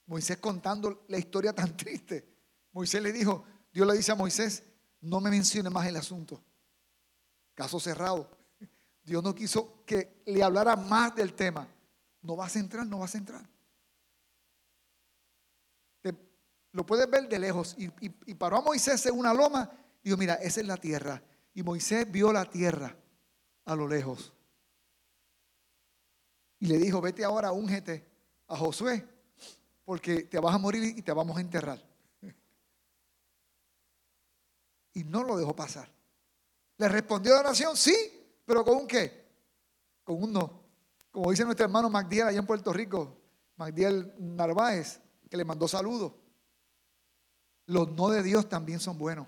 Moisés 0.08 0.38
contando 0.38 1.06
la 1.08 1.20
historia 1.20 1.54
tan 1.54 1.78
triste. 1.78 2.28
Moisés 2.72 3.04
le 3.04 3.14
dijo, 3.14 3.46
Dios 3.72 3.86
le 3.86 3.96
dice 3.96 4.12
a 4.12 4.16
Moisés, 4.16 4.64
no 5.02 5.22
me 5.22 5.30
mencione 5.30 5.70
más 5.70 5.86
el 5.86 5.98
asunto. 5.98 6.44
Caso 7.54 7.80
cerrado. 7.80 8.28
Dios 9.04 9.24
no 9.24 9.36
quiso 9.36 9.84
que 9.86 10.24
le 10.26 10.42
hablara 10.42 10.76
más 10.76 11.14
del 11.16 11.36
tema. 11.36 11.68
No 12.24 12.36
vas 12.36 12.56
a 12.56 12.60
entrar, 12.60 12.88
no 12.88 12.98
vas 12.98 13.14
a 13.14 13.20
entrar. 13.20 13.52
Lo 16.74 16.86
puedes 16.86 17.10
ver 17.10 17.28
de 17.28 17.40
lejos. 17.40 17.76
Y, 17.78 17.90
paró 18.36 18.58
a 18.58 18.62
Moisés 18.62 19.06
en 19.06 19.18
una 19.18 19.34
loma 19.34 19.70
y 20.02 20.10
dijo, 20.10 20.18
mira, 20.18 20.36
esa 20.36 20.62
es 20.62 20.68
la 20.68 20.78
tierra. 20.78 21.22
Y 21.54 21.64
Moisés 21.64 22.10
vio 22.10 22.32
la 22.32 22.46
tierra 22.46 22.96
a 23.66 23.76
lo 23.76 23.88
lejos. 23.88 24.34
Y 26.60 26.68
le 26.68 26.78
dijo, 26.78 27.02
vete 27.02 27.24
ahora, 27.24 27.52
úngete 27.52 28.06
a 28.48 28.56
Josué, 28.56 29.06
porque 29.84 30.24
te 30.24 30.40
vas 30.40 30.54
a 30.54 30.58
morir 30.58 30.84
y 30.98 31.02
te 31.02 31.12
vamos 31.12 31.38
a 31.38 31.42
enterrar. 31.42 31.84
Y 34.94 35.06
no 35.06 35.24
lo 35.24 35.38
dejó 35.38 35.56
pasar. 35.56 35.90
Le 36.78 36.90
respondió 36.90 37.34
la 37.34 37.40
oración, 37.40 37.78
sí, 37.78 37.96
pero 38.46 38.66
con 38.66 38.76
un 38.76 38.88
qué? 38.88 39.26
Con 40.04 40.22
un 40.22 40.34
no. 40.34 40.62
Como 41.12 41.32
dice 41.32 41.46
nuestro 41.46 41.66
hermano 41.66 41.90
Magdiel 41.90 42.28
allá 42.28 42.40
en 42.40 42.46
Puerto 42.46 42.74
Rico, 42.74 43.18
Magdiel 43.56 44.14
Narváez, 44.18 45.00
que 45.30 45.38
le 45.38 45.46
mandó 45.46 45.68
saludos. 45.68 46.14
Los 47.68 47.92
no 47.92 48.10
de 48.10 48.24
Dios 48.24 48.50
también 48.50 48.80
son 48.80 48.98
buenos. 48.98 49.28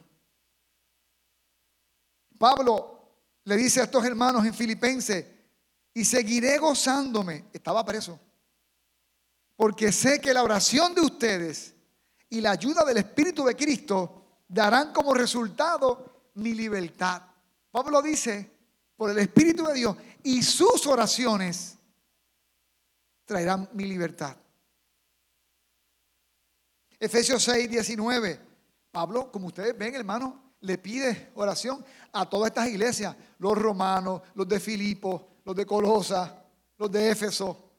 Pablo 2.38 2.94
le 3.46 3.56
dice 3.56 3.82
a 3.82 3.84
estos 3.84 4.04
hermanos 4.06 4.46
en 4.46 4.54
Filipenses, 4.54 5.26
y 5.94 6.06
seguiré 6.06 6.58
gozándome. 6.58 7.46
Estaba 7.54 7.86
preso. 7.86 8.20
Porque 9.56 9.92
sé 9.92 10.20
que 10.20 10.34
la 10.34 10.44
oración 10.44 10.96
de 10.96 11.02
ustedes 11.02 11.76
y 12.30 12.42
la 12.42 12.52
ayuda 12.52 12.84
del 12.84 12.98
Espíritu 12.98 13.46
de 13.46 13.56
Cristo 13.56 14.42
darán 14.48 14.92
como 14.92 15.14
resultado 15.14 16.32
mi 16.36 16.54
libertad. 16.54 17.22
Pablo 17.72 18.02
dice, 18.02 18.50
por 18.96 19.12
el 19.12 19.20
Espíritu 19.20 19.66
de 19.66 19.74
Dios 19.74 19.98
y 20.24 20.42
sus 20.42 20.88
oraciones 20.88 21.78
traerán 23.26 23.70
mi 23.74 23.86
libertad. 23.86 24.36
Efesios 27.04 27.44
6, 27.44 27.70
19. 27.70 28.40
Pablo, 28.90 29.30
como 29.30 29.48
ustedes 29.48 29.78
ven, 29.78 29.94
hermano, 29.94 30.54
le 30.62 30.78
pide 30.78 31.32
oración 31.36 31.84
a 32.14 32.30
todas 32.30 32.48
estas 32.48 32.70
iglesias, 32.70 33.14
los 33.40 33.58
romanos, 33.58 34.22
los 34.36 34.48
de 34.48 34.58
Filipo, 34.58 35.40
los 35.44 35.54
de 35.54 35.66
Colosa, 35.66 36.46
los 36.78 36.90
de 36.90 37.10
Éfeso. 37.10 37.72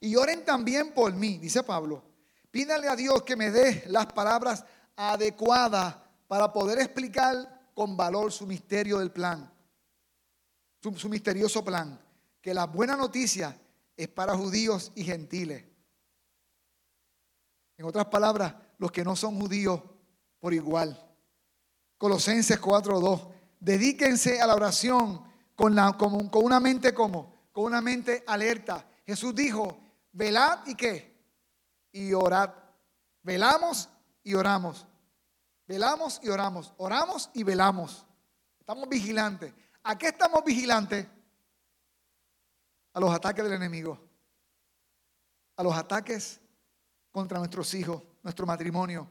Y 0.00 0.16
oren 0.16 0.42
también 0.42 0.94
por 0.94 1.12
mí, 1.12 1.36
dice 1.36 1.62
Pablo. 1.62 2.02
Pídale 2.50 2.88
a 2.88 2.96
Dios 2.96 3.24
que 3.24 3.36
me 3.36 3.50
dé 3.50 3.84
las 3.88 4.06
palabras 4.06 4.64
adecuadas 4.96 5.96
para 6.28 6.50
poder 6.50 6.78
explicar 6.78 7.68
con 7.74 7.94
valor 7.94 8.32
su 8.32 8.46
misterio 8.46 9.00
del 9.00 9.10
plan, 9.10 9.52
su, 10.82 10.96
su 10.96 11.10
misterioso 11.10 11.62
plan. 11.62 12.00
Que 12.40 12.54
la 12.54 12.64
buena 12.64 12.96
noticia 12.96 13.54
es 13.94 14.08
para 14.08 14.34
judíos 14.34 14.92
y 14.94 15.04
gentiles. 15.04 15.69
En 17.80 17.86
otras 17.86 18.08
palabras, 18.08 18.54
los 18.76 18.92
que 18.92 19.02
no 19.02 19.16
son 19.16 19.40
judíos 19.40 19.80
por 20.38 20.52
igual. 20.52 21.02
Colosenses 21.96 22.60
4:2. 22.60 23.32
Dedíquense 23.58 24.38
a 24.38 24.46
la 24.46 24.54
oración 24.54 25.24
con, 25.54 25.74
la, 25.74 25.96
con, 25.96 26.28
una 26.30 26.60
mente 26.60 26.92
como, 26.92 27.48
con 27.52 27.64
una 27.64 27.80
mente 27.80 28.22
alerta. 28.26 28.86
Jesús 29.06 29.34
dijo, 29.34 29.80
velad 30.12 30.58
y 30.66 30.74
qué? 30.74 31.24
Y 31.92 32.12
orad. 32.12 32.50
Velamos 33.22 33.88
y 34.24 34.34
oramos. 34.34 34.86
Velamos 35.66 36.20
y 36.22 36.28
oramos. 36.28 36.74
Oramos 36.76 37.30
y 37.32 37.44
velamos. 37.44 38.04
Estamos 38.58 38.90
vigilantes. 38.90 39.54
¿A 39.84 39.96
qué 39.96 40.08
estamos 40.08 40.44
vigilantes? 40.44 41.06
A 42.92 43.00
los 43.00 43.10
ataques 43.10 43.42
del 43.42 43.54
enemigo. 43.54 43.98
A 45.56 45.62
los 45.62 45.74
ataques 45.74 46.42
contra 47.10 47.38
nuestros 47.38 47.72
hijos, 47.74 48.02
nuestro 48.22 48.46
matrimonio, 48.46 49.08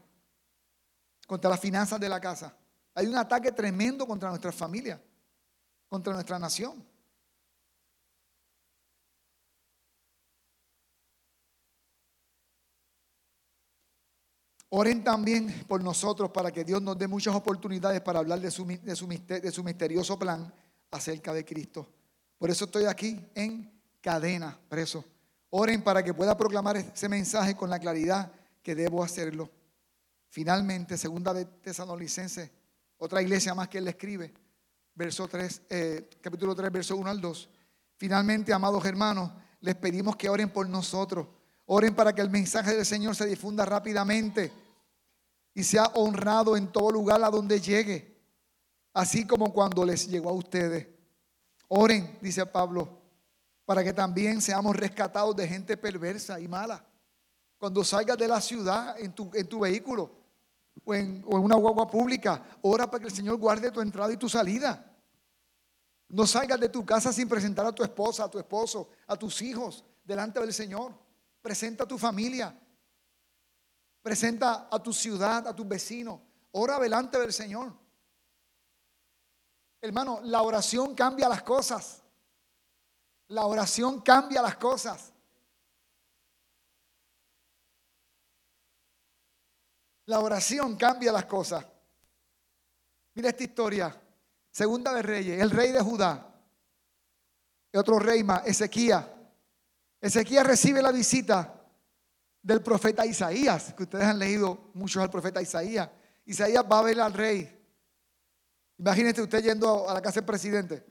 contra 1.26 1.50
las 1.50 1.60
finanzas 1.60 2.00
de 2.00 2.08
la 2.08 2.20
casa. 2.20 2.54
Hay 2.94 3.06
un 3.06 3.16
ataque 3.16 3.52
tremendo 3.52 4.06
contra 4.06 4.28
nuestra 4.28 4.52
familia 4.52 5.00
contra 5.90 6.12
nuestra 6.14 6.38
nación. 6.38 6.86
Oren 14.68 15.02
también 15.02 15.64
por 15.66 15.82
nosotros 15.82 16.30
para 16.30 16.52
que 16.52 16.62
Dios 16.62 16.80
nos 16.80 16.96
dé 16.96 17.08
muchas 17.08 17.34
oportunidades 17.34 18.00
para 18.02 18.20
hablar 18.20 18.38
de 18.40 18.52
su, 18.52 18.64
misterioso 19.64 20.16
plan 20.16 20.54
acerca 20.92 21.34
de 21.34 21.44
Cristo. 21.44 21.88
Por 22.38 22.50
eso 22.50 22.66
estoy 22.66 22.84
aquí 22.84 23.28
en 23.34 23.82
cadena, 24.00 24.56
preso. 24.68 25.04
Oren 25.50 25.82
para 25.82 26.02
que 26.02 26.14
pueda 26.14 26.36
proclamar 26.36 26.76
ese 26.76 27.08
mensaje 27.08 27.56
con 27.56 27.68
la 27.68 27.78
claridad 27.78 28.32
que 28.62 28.74
debo 28.74 29.02
hacerlo. 29.02 29.50
Finalmente, 30.28 30.96
segunda 30.96 31.34
de 31.34 31.44
Tesalonicenses, 31.44 32.50
otra 32.98 33.20
iglesia 33.20 33.54
más 33.54 33.68
que 33.68 33.78
él 33.78 33.88
escribe, 33.88 34.32
verso 34.94 35.26
3, 35.26 35.62
eh, 35.68 36.10
capítulo 36.20 36.54
3, 36.54 36.70
verso 36.70 36.96
1 36.96 37.10
al 37.10 37.20
2. 37.20 37.48
Finalmente, 37.96 38.52
amados 38.52 38.84
hermanos, 38.84 39.32
les 39.60 39.74
pedimos 39.74 40.14
que 40.14 40.28
oren 40.28 40.50
por 40.50 40.68
nosotros. 40.68 41.26
Oren 41.66 41.94
para 41.94 42.14
que 42.14 42.22
el 42.22 42.30
mensaje 42.30 42.76
del 42.76 42.86
Señor 42.86 43.16
se 43.16 43.26
difunda 43.26 43.64
rápidamente 43.64 44.52
y 45.52 45.64
sea 45.64 45.84
honrado 45.94 46.56
en 46.56 46.68
todo 46.68 46.92
lugar 46.92 47.22
a 47.24 47.30
donde 47.30 47.60
llegue, 47.60 48.16
así 48.94 49.26
como 49.26 49.52
cuando 49.52 49.84
les 49.84 50.06
llegó 50.08 50.30
a 50.30 50.34
ustedes. 50.34 50.86
Oren, 51.68 52.18
dice 52.20 52.46
Pablo, 52.46 52.99
para 53.70 53.84
que 53.84 53.92
también 53.92 54.42
seamos 54.42 54.74
rescatados 54.74 55.36
de 55.36 55.46
gente 55.46 55.76
perversa 55.76 56.40
y 56.40 56.48
mala. 56.48 56.84
Cuando 57.56 57.84
salgas 57.84 58.18
de 58.18 58.26
la 58.26 58.40
ciudad 58.40 58.98
en 58.98 59.12
tu, 59.12 59.30
en 59.32 59.46
tu 59.46 59.60
vehículo, 59.60 60.10
o 60.84 60.92
en, 60.92 61.22
una 61.24 61.54
guagua 61.54 61.88
pública, 61.88 62.44
ora 62.62 62.90
para 62.90 63.00
que 63.00 63.06
el 63.10 63.14
Señor 63.14 63.36
guarde 63.36 63.70
tu 63.70 63.80
entrada 63.80 64.12
y 64.12 64.16
tu 64.16 64.28
salida. 64.28 64.92
No 66.08 66.26
salgas 66.26 66.58
de 66.58 66.68
tu 66.68 66.84
casa 66.84 67.12
sin 67.12 67.28
presentar 67.28 67.64
a 67.64 67.72
tu 67.72 67.84
esposa, 67.84 68.24
a 68.24 68.28
tu 68.28 68.40
esposo, 68.40 68.90
a 69.06 69.14
tus 69.14 69.40
hijos 69.40 69.84
delante 70.02 70.40
del 70.40 70.52
Señor. 70.52 70.92
Presenta 71.40 71.84
a 71.84 71.86
tu 71.86 71.96
familia. 71.96 72.52
Presenta 74.02 74.66
a 74.68 74.82
tu 74.82 74.92
ciudad, 74.92 75.46
a 75.46 75.54
tus 75.54 75.68
vecinos. 75.68 76.18
Ora 76.50 76.76
delante 76.80 77.20
del 77.20 77.32
Señor. 77.32 77.72
Hermano, 79.80 80.18
la 80.24 80.42
oración 80.42 80.92
cambia 80.96 81.28
las 81.28 81.44
cosas. 81.44 81.99
La 83.30 83.46
oración 83.46 84.00
cambia 84.00 84.42
las 84.42 84.56
cosas. 84.56 85.12
La 90.06 90.18
oración 90.18 90.76
cambia 90.76 91.12
las 91.12 91.26
cosas. 91.26 91.64
Mira 93.14 93.28
esta 93.28 93.44
historia. 93.44 94.02
Segunda 94.50 94.92
de 94.92 95.02
Reyes, 95.02 95.40
el 95.40 95.50
rey 95.50 95.70
de 95.70 95.80
Judá. 95.80 96.26
Y 97.72 97.76
otro 97.76 98.00
rey 98.00 98.24
más, 98.24 98.44
Ezequías. 98.46 99.06
Ezequías 100.00 100.44
recibe 100.44 100.82
la 100.82 100.90
visita 100.90 101.54
del 102.42 102.60
profeta 102.62 103.06
Isaías, 103.06 103.72
que 103.74 103.84
ustedes 103.84 104.06
han 104.06 104.18
leído 104.18 104.72
muchos 104.74 105.00
al 105.00 105.10
profeta 105.10 105.40
Isaías. 105.40 105.88
Isaías 106.24 106.64
va 106.68 106.80
a 106.80 106.82
ver 106.82 107.00
al 107.00 107.12
rey. 107.12 107.56
Imagínese 108.76 109.22
usted 109.22 109.40
yendo 109.44 109.88
a 109.88 109.94
la 109.94 110.02
casa 110.02 110.18
del 110.18 110.26
presidente. 110.26 110.84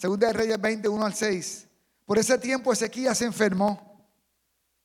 Segunda 0.00 0.28
de 0.28 0.32
Reyes 0.32 0.58
21 0.58 1.04
al 1.04 1.12
6. 1.12 1.68
Por 2.06 2.16
ese 2.16 2.38
tiempo 2.38 2.72
Ezequías 2.72 3.18
se 3.18 3.26
enfermó. 3.26 4.08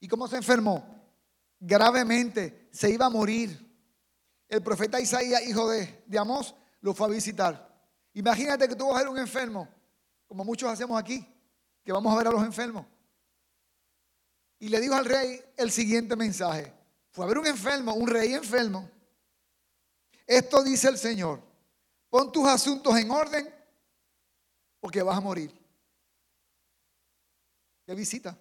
¿Y 0.02 0.10
cómo 0.10 0.28
se 0.28 0.36
enfermó? 0.36 0.94
gravemente, 1.58 2.68
se 2.70 2.90
iba 2.90 3.06
a 3.06 3.10
morir. 3.10 3.58
El 4.50 4.62
profeta 4.62 5.00
Isaías, 5.00 5.42
hijo 5.48 5.70
de, 5.70 6.04
de 6.06 6.20
Amós, 6.20 6.54
lo 6.82 6.94
fue 6.94 7.08
a 7.08 7.12
visitar. 7.12 7.74
Imagínate 8.14 8.68
que 8.68 8.76
tú 8.76 8.88
vas 8.88 8.98
a 8.98 9.00
ver 9.04 9.08
un 9.08 9.18
enfermo, 9.18 9.70
como 10.28 10.44
muchos 10.44 10.70
hacemos 10.70 11.00
aquí, 11.00 11.26
que 11.82 11.94
vamos 11.94 12.14
a 12.14 12.18
ver 12.18 12.28
a 12.28 12.32
los 12.32 12.44
enfermos. 12.44 12.86
Y 14.60 14.68
le 14.68 14.82
dijo 14.82 14.96
al 14.96 15.06
rey 15.06 15.42
el 15.56 15.72
siguiente 15.72 16.18
mensaje. 16.18 16.74
Fue 17.12 17.24
a 17.24 17.28
ver 17.30 17.38
un 17.38 17.48
enfermo, 17.48 17.94
un 17.94 18.08
rey 18.08 18.34
enfermo. 18.34 18.90
Esto 20.28 20.62
dice 20.62 20.90
el 20.90 20.98
Señor. 20.98 21.42
Pon 22.10 22.34
tus 22.34 22.46
asuntos 22.50 22.94
en 22.98 23.10
orden 23.12 23.55
porque 24.86 25.02
vas 25.02 25.18
a 25.18 25.20
morir. 25.20 25.52
¿Qué 27.88 27.96
visita? 27.96 28.38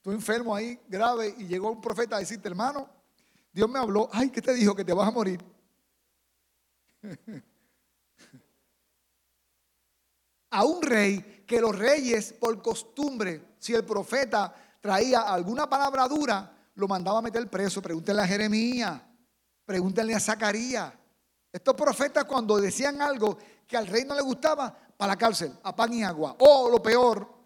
Tú 0.00 0.12
enfermo 0.12 0.56
ahí, 0.56 0.80
grave, 0.88 1.34
y 1.36 1.46
llegó 1.46 1.70
un 1.70 1.82
profeta 1.82 2.16
a 2.16 2.20
decirte, 2.20 2.48
hermano, 2.48 2.88
Dios 3.52 3.68
me 3.68 3.78
habló, 3.78 4.08
ay, 4.10 4.30
¿qué 4.30 4.40
te 4.40 4.54
dijo? 4.54 4.74
Que 4.74 4.82
te 4.82 4.94
vas 4.94 5.06
a 5.06 5.10
morir. 5.10 5.44
a 10.50 10.64
un 10.64 10.80
rey 10.80 11.44
que 11.46 11.60
los 11.60 11.78
reyes, 11.78 12.32
por 12.32 12.62
costumbre, 12.62 13.56
si 13.58 13.74
el 13.74 13.84
profeta 13.84 14.54
traía 14.80 15.20
alguna 15.20 15.68
palabra 15.68 16.08
dura, 16.08 16.50
lo 16.76 16.88
mandaba 16.88 17.18
a 17.18 17.22
meter 17.22 17.46
preso. 17.50 17.82
Pregúntenle 17.82 18.22
a 18.22 18.26
Jeremías, 18.26 19.02
pregúntenle 19.66 20.14
a 20.14 20.20
Zacarías. 20.20 20.94
Estos 21.52 21.74
profetas 21.74 22.24
cuando 22.24 22.56
decían 22.56 23.02
algo 23.02 23.36
que 23.66 23.76
al 23.76 23.86
rey 23.86 24.06
no 24.06 24.14
le 24.14 24.22
gustaba, 24.22 24.87
para 24.98 25.12
la 25.14 25.16
cárcel, 25.16 25.58
a 25.62 25.74
pan 25.74 25.94
y 25.94 26.02
agua. 26.02 26.36
O 26.40 26.68
lo 26.68 26.82
peor, 26.82 27.38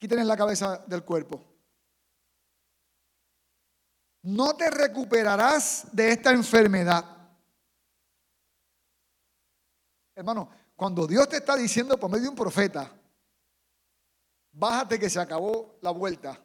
Quítenle 0.00 0.24
la 0.24 0.36
cabeza 0.36 0.78
del 0.86 1.04
cuerpo. 1.04 1.44
No 4.22 4.56
te 4.56 4.70
recuperarás 4.70 5.88
de 5.92 6.12
esta 6.12 6.30
enfermedad. 6.30 7.04
Hermano, 10.14 10.48
cuando 10.74 11.06
Dios 11.06 11.28
te 11.28 11.36
está 11.36 11.54
diciendo 11.54 12.00
por 12.00 12.10
medio 12.10 12.24
de 12.24 12.28
un 12.30 12.34
profeta, 12.34 12.90
bájate 14.52 14.98
que 14.98 15.10
se 15.10 15.20
acabó 15.20 15.76
la 15.82 15.90
vuelta. 15.90 16.42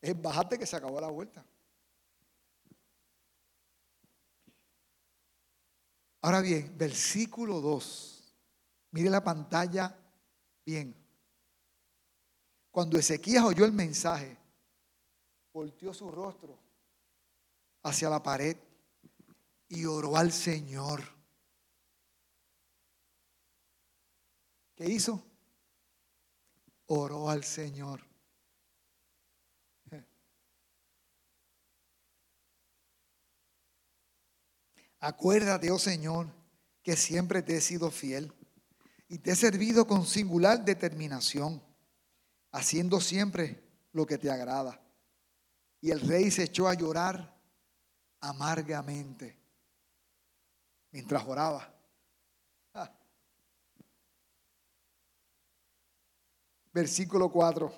Es 0.00 0.20
bájate 0.22 0.56
que 0.56 0.66
se 0.66 0.76
acabó 0.76 1.00
la 1.00 1.10
vuelta. 1.10 1.44
Ahora 6.24 6.40
bien, 6.40 6.72
versículo 6.78 7.60
2. 7.60 8.34
Mire 8.92 9.10
la 9.10 9.22
pantalla 9.22 9.94
bien. 10.64 10.96
Cuando 12.70 12.98
Ezequías 12.98 13.44
oyó 13.44 13.66
el 13.66 13.72
mensaje, 13.72 14.34
volteó 15.52 15.92
su 15.92 16.10
rostro 16.10 16.58
hacia 17.82 18.08
la 18.08 18.22
pared 18.22 18.56
y 19.68 19.84
oró 19.84 20.16
al 20.16 20.32
Señor. 20.32 21.02
¿Qué 24.74 24.86
hizo? 24.86 25.22
Oró 26.86 27.28
al 27.28 27.44
Señor. 27.44 28.00
Acuérdate, 35.04 35.70
oh 35.70 35.78
Señor, 35.78 36.28
que 36.82 36.96
siempre 36.96 37.42
te 37.42 37.58
he 37.58 37.60
sido 37.60 37.90
fiel 37.90 38.32
y 39.06 39.18
te 39.18 39.32
he 39.32 39.36
servido 39.36 39.86
con 39.86 40.06
singular 40.06 40.64
determinación, 40.64 41.62
haciendo 42.52 43.02
siempre 43.02 43.62
lo 43.92 44.06
que 44.06 44.16
te 44.16 44.30
agrada. 44.30 44.80
Y 45.82 45.90
el 45.90 46.00
rey 46.00 46.30
se 46.30 46.44
echó 46.44 46.68
a 46.68 46.72
llorar 46.72 47.38
amargamente 48.20 49.38
mientras 50.90 51.22
oraba. 51.26 51.70
Ah. 52.72 52.90
Versículo 56.72 57.30
4. 57.30 57.70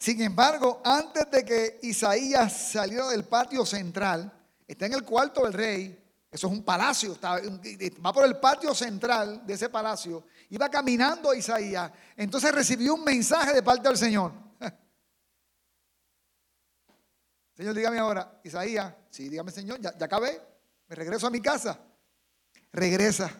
Sin 0.00 0.20
embargo, 0.22 0.82
antes 0.84 1.30
de 1.30 1.44
que 1.44 1.78
Isaías 1.84 2.72
saliera 2.72 3.06
del 3.10 3.24
patio 3.24 3.64
central, 3.64 4.35
está 4.66 4.86
en 4.86 4.94
el 4.94 5.04
cuarto 5.04 5.44
del 5.44 5.52
rey, 5.52 6.02
eso 6.30 6.48
es 6.48 6.52
un 6.52 6.64
palacio, 6.64 7.16
va 7.22 8.12
por 8.12 8.24
el 8.24 8.38
patio 8.38 8.74
central 8.74 9.46
de 9.46 9.54
ese 9.54 9.68
palacio, 9.68 10.24
iba 10.50 10.68
caminando 10.68 11.30
a 11.30 11.36
Isaías, 11.36 11.90
entonces 12.16 12.52
recibió 12.52 12.94
un 12.94 13.04
mensaje 13.04 13.54
de 13.54 13.62
parte 13.62 13.88
del 13.88 13.96
Señor. 13.96 14.32
Señor, 17.54 17.74
dígame 17.74 17.98
ahora, 17.98 18.40
Isaías, 18.44 18.92
sí, 19.10 19.28
dígame 19.28 19.50
Señor, 19.50 19.80
ya, 19.80 19.94
acabé, 20.04 20.42
me 20.88 20.96
regreso 20.96 21.26
a 21.26 21.30
mi 21.30 21.40
casa. 21.40 21.80
Regresa. 22.72 23.30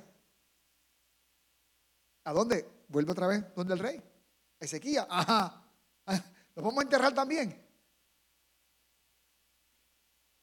¿A 2.25 2.33
dónde? 2.33 2.67
Vuelve 2.89 3.13
otra 3.13 3.27
vez, 3.27 3.45
¿dónde 3.55 3.75
el 3.75 3.81
rey? 3.81 4.03
Ezequiel, 4.59 5.05
ajá. 5.09 5.63
¿Lo 6.55 6.63
vamos 6.63 6.79
a 6.79 6.83
enterrar 6.83 7.13
también? 7.13 7.66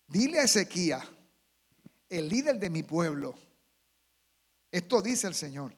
Dile 0.08 0.40
a 0.40 0.44
Ezequiel, 0.44 1.00
el 2.10 2.30
líder 2.30 2.60
de 2.60 2.70
mi 2.70 2.84
pueblo, 2.84 3.36
esto 4.72 5.02
dice 5.02 5.28
el 5.28 5.36
Señor, 5.36 5.74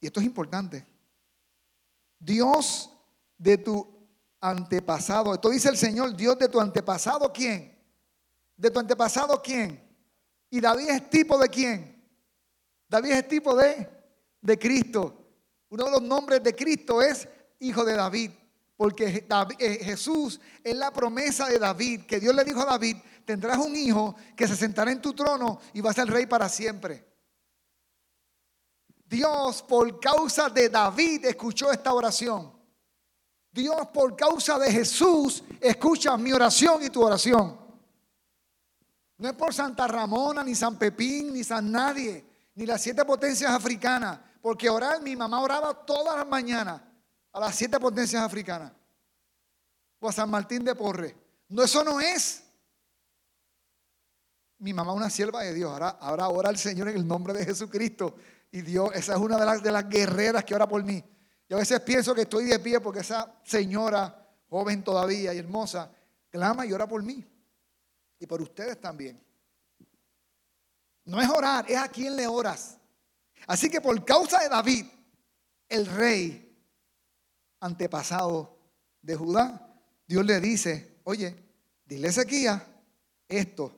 y 0.00 0.06
esto 0.06 0.20
es 0.20 0.26
importante, 0.26 0.86
Dios 2.18 2.90
de 3.36 3.58
tu 3.58 3.98
antepasado, 4.40 5.34
esto 5.34 5.50
dice 5.50 5.68
el 5.68 5.76
Señor, 5.76 6.16
Dios 6.16 6.38
de 6.38 6.48
tu 6.48 6.60
antepasado, 6.60 7.32
¿quién? 7.32 7.76
¿De 8.56 8.70
tu 8.70 8.78
antepasado 8.78 9.40
quién? 9.42 9.80
¿Y 10.50 10.60
David 10.60 10.88
es 10.88 11.10
tipo 11.10 11.38
de 11.38 11.48
quién? 11.48 11.98
David 12.88 13.12
es 13.12 13.28
tipo 13.28 13.54
de, 13.54 13.88
de 14.40 14.58
Cristo. 14.58 15.14
Uno 15.68 15.84
de 15.84 15.90
los 15.90 16.02
nombres 16.02 16.42
de 16.42 16.54
Cristo 16.54 17.02
es 17.02 17.28
hijo 17.60 17.84
de 17.84 17.94
David. 17.94 18.30
Porque 18.78 19.26
eh, 19.58 19.84
Jesús 19.84 20.40
es 20.62 20.76
la 20.76 20.92
promesa 20.92 21.48
de 21.48 21.58
David, 21.58 22.02
que 22.06 22.20
Dios 22.20 22.32
le 22.32 22.44
dijo 22.44 22.60
a 22.60 22.64
David, 22.64 22.96
tendrás 23.24 23.58
un 23.58 23.74
hijo 23.74 24.14
que 24.36 24.46
se 24.46 24.54
sentará 24.54 24.92
en 24.92 25.02
tu 25.02 25.12
trono 25.14 25.58
y 25.72 25.80
va 25.80 25.90
a 25.90 25.94
ser 25.94 26.06
rey 26.06 26.26
para 26.26 26.48
siempre. 26.48 27.04
Dios 29.04 29.64
por 29.64 29.98
causa 29.98 30.48
de 30.48 30.68
David 30.68 31.24
escuchó 31.24 31.72
esta 31.72 31.92
oración. 31.92 32.52
Dios 33.50 33.88
por 33.92 34.14
causa 34.14 34.56
de 34.60 34.70
Jesús 34.70 35.42
escucha 35.60 36.16
mi 36.16 36.32
oración 36.32 36.80
y 36.84 36.88
tu 36.88 37.02
oración. 37.02 37.58
No 39.16 39.28
es 39.28 39.34
por 39.34 39.52
Santa 39.52 39.88
Ramona, 39.88 40.44
ni 40.44 40.54
San 40.54 40.78
Pepín, 40.78 41.32
ni 41.32 41.42
San 41.42 41.72
Nadie, 41.72 42.24
ni 42.54 42.64
las 42.64 42.80
siete 42.80 43.04
potencias 43.04 43.50
africanas. 43.50 44.20
Porque 44.40 44.70
orar, 44.70 45.02
mi 45.02 45.16
mamá 45.16 45.40
oraba 45.40 45.74
todas 45.84 46.16
las 46.16 46.28
mañanas 46.28 46.80
a 47.38 47.46
las 47.46 47.54
siete 47.54 47.78
potencias 47.78 48.22
africanas 48.22 48.72
o 50.00 50.08
a 50.08 50.12
San 50.12 50.30
Martín 50.30 50.64
de 50.64 50.74
Porre. 50.74 51.16
No, 51.48 51.62
eso 51.62 51.84
no 51.84 52.00
es. 52.00 52.42
Mi 54.58 54.72
mamá 54.72 54.92
una 54.92 55.08
sierva 55.08 55.42
de 55.42 55.54
Dios. 55.54 55.70
Ahora, 55.70 55.88
ahora 56.00 56.28
ora 56.28 56.48
al 56.48 56.58
Señor 56.58 56.88
en 56.88 56.96
el 56.96 57.06
nombre 57.06 57.32
de 57.32 57.44
Jesucristo. 57.44 58.16
Y 58.50 58.62
Dios, 58.62 58.90
esa 58.94 59.14
es 59.14 59.18
una 59.18 59.38
de 59.38 59.46
las, 59.46 59.62
de 59.62 59.70
las 59.70 59.88
guerreras 59.88 60.44
que 60.44 60.54
ora 60.54 60.68
por 60.68 60.82
mí. 60.82 61.02
Yo 61.48 61.56
a 61.56 61.60
veces 61.60 61.80
pienso 61.80 62.14
que 62.14 62.22
estoy 62.22 62.44
de 62.44 62.58
pie 62.58 62.80
porque 62.80 63.00
esa 63.00 63.40
señora, 63.44 64.28
joven 64.48 64.82
todavía 64.82 65.32
y 65.32 65.38
hermosa, 65.38 65.90
clama 66.30 66.66
y 66.66 66.72
ora 66.72 66.86
por 66.88 67.02
mí. 67.02 67.24
Y 68.18 68.26
por 68.26 68.42
ustedes 68.42 68.80
también. 68.80 69.22
No 71.04 71.20
es 71.20 71.28
orar, 71.30 71.64
es 71.70 71.78
a 71.78 71.88
quien 71.88 72.16
le 72.16 72.26
oras. 72.26 72.78
Así 73.46 73.70
que 73.70 73.80
por 73.80 74.04
causa 74.04 74.40
de 74.40 74.48
David, 74.48 74.86
el 75.68 75.86
rey 75.86 76.47
antepasado 77.60 78.56
de 79.02 79.16
Judá, 79.16 79.74
Dios 80.06 80.24
le 80.24 80.40
dice, 80.40 81.00
oye, 81.04 81.36
dile 81.84 82.08
a 82.08 82.10
Ezequiel 82.10 82.62
esto, 83.28 83.72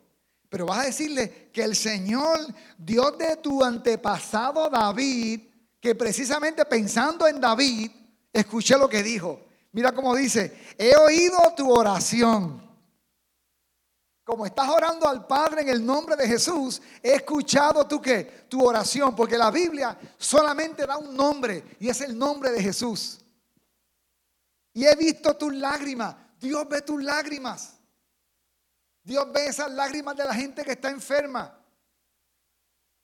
pero 0.49 0.67
vas 0.67 0.81
a 0.81 0.87
decirle 0.87 1.51
que 1.53 1.63
el 1.63 1.77
Señor, 1.77 2.39
Dios 2.77 3.17
de 3.19 3.37
tu 3.37 3.65
antepasado 3.65 4.69
David, 4.69 5.41
que 5.81 5.95
precisamente 5.95 6.65
pensando 6.65 7.27
en 7.27 7.41
David, 7.41 7.91
escuché 8.33 8.77
lo 8.77 8.89
que 8.89 9.03
dijo. 9.03 9.41
Mira 9.73 9.93
cómo 9.93 10.15
dice, 10.15 10.75
he 10.77 10.95
oído 10.97 11.39
tu 11.57 11.71
oración. 11.71 12.69
Como 14.25 14.47
estás 14.47 14.69
orando 14.69 15.09
al 15.09 15.27
Padre 15.27 15.63
en 15.63 15.69
el 15.71 15.85
nombre 15.85 16.15
de 16.15 16.27
Jesús, 16.27 16.81
he 17.03 17.15
escuchado 17.15 17.87
tu 17.87 18.01
qué? 18.01 18.45
Tu 18.49 18.65
oración, 18.65 19.17
porque 19.17 19.39
la 19.39 19.51
Biblia 19.51 19.99
solamente 20.19 20.87
da 20.87 20.97
un 20.99 21.17
nombre 21.17 21.77
y 21.81 21.89
es 21.89 22.01
el 22.01 22.17
nombre 22.17 22.51
de 22.51 22.63
Jesús. 22.63 23.19
Y 24.73 24.85
he 24.85 24.95
visto 24.97 25.37
tus 25.37 25.55
lágrimas. 25.55 26.17
Dios 26.39 26.69
ve 26.69 26.83
tus 26.83 27.03
lágrimas. 27.03 27.79
Dios 29.03 29.27
ve 29.33 29.47
esas 29.47 29.71
lágrimas 29.71 30.17
de 30.17 30.25
la 30.25 30.35
gente 30.35 30.65
que 30.65 30.73
está 30.73 30.91
enferma. 30.91 31.57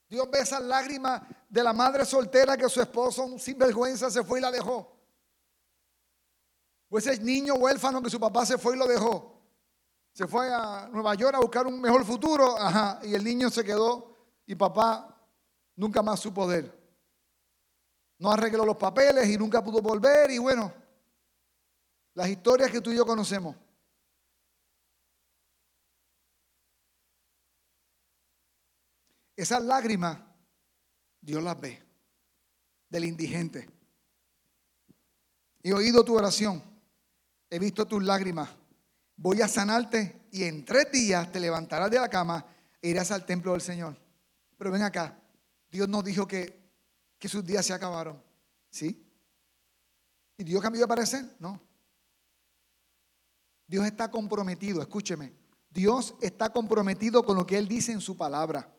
Dios 0.08 0.30
ve 0.30 0.40
esas 0.40 0.62
lágrimas 0.62 1.22
de 1.48 1.62
la 1.62 1.72
madre 1.72 2.04
soltera 2.04 2.56
que 2.56 2.68
su 2.68 2.80
esposo 2.80 3.38
sin 3.38 3.58
vergüenza 3.58 4.10
se 4.10 4.22
fue 4.22 4.38
y 4.38 4.42
la 4.42 4.50
dejó. 4.50 4.96
O 6.88 6.98
ese 6.98 7.18
niño 7.18 7.54
huérfano 7.54 8.00
que 8.00 8.10
su 8.10 8.20
papá 8.20 8.46
se 8.46 8.58
fue 8.58 8.76
y 8.76 8.78
lo 8.78 8.86
dejó. 8.86 9.42
Se 10.12 10.26
fue 10.26 10.52
a 10.52 10.88
Nueva 10.90 11.14
York 11.14 11.34
a 11.34 11.40
buscar 11.40 11.66
un 11.66 11.80
mejor 11.80 12.04
futuro. 12.04 12.56
Ajá, 12.58 13.00
y 13.02 13.14
el 13.14 13.24
niño 13.24 13.50
se 13.50 13.64
quedó 13.64 14.16
y 14.46 14.54
papá 14.54 15.14
nunca 15.74 16.02
más 16.02 16.20
supo 16.20 16.46
de 16.46 16.58
él. 16.60 16.72
No 18.18 18.30
arregló 18.30 18.64
los 18.64 18.76
papeles 18.76 19.28
y 19.28 19.36
nunca 19.36 19.62
pudo 19.62 19.82
volver. 19.82 20.30
Y 20.30 20.38
bueno, 20.38 20.72
las 22.16 22.30
historias 22.30 22.70
que 22.70 22.80
tú 22.80 22.90
y 22.90 22.96
yo 22.96 23.04
conocemos. 23.04 23.54
Esas 29.36 29.62
lágrimas, 29.62 30.18
Dios 31.20 31.42
las 31.42 31.60
ve, 31.60 31.82
del 32.88 33.04
indigente. 33.04 33.68
He 35.62 35.74
oído 35.74 36.02
tu 36.06 36.16
oración, 36.16 36.62
he 37.50 37.58
visto 37.58 37.86
tus 37.86 38.02
lágrimas. 38.02 38.48
Voy 39.16 39.42
a 39.42 39.48
sanarte 39.48 40.26
y 40.30 40.44
en 40.44 40.64
tres 40.64 40.90
días 40.90 41.30
te 41.30 41.38
levantarás 41.38 41.90
de 41.90 42.00
la 42.00 42.08
cama 42.08 42.46
e 42.80 42.88
irás 42.88 43.10
al 43.10 43.26
templo 43.26 43.52
del 43.52 43.60
Señor. 43.60 43.94
Pero 44.56 44.70
ven 44.70 44.82
acá, 44.82 45.20
Dios 45.70 45.86
nos 45.86 46.02
dijo 46.02 46.26
que, 46.26 46.66
que 47.18 47.28
sus 47.28 47.44
días 47.44 47.66
se 47.66 47.74
acabaron. 47.74 48.22
¿Sí? 48.70 49.06
¿Y 50.38 50.44
Dios 50.44 50.62
cambió 50.62 50.80
de 50.80 50.88
parecer? 50.88 51.36
No. 51.38 51.65
Dios 53.66 53.86
está 53.86 54.10
comprometido, 54.10 54.80
escúcheme. 54.80 55.32
Dios 55.70 56.14
está 56.20 56.50
comprometido 56.50 57.24
con 57.24 57.36
lo 57.36 57.46
que 57.46 57.58
Él 57.58 57.68
dice 57.68 57.92
en 57.92 58.00
su 58.00 58.16
palabra. 58.16 58.72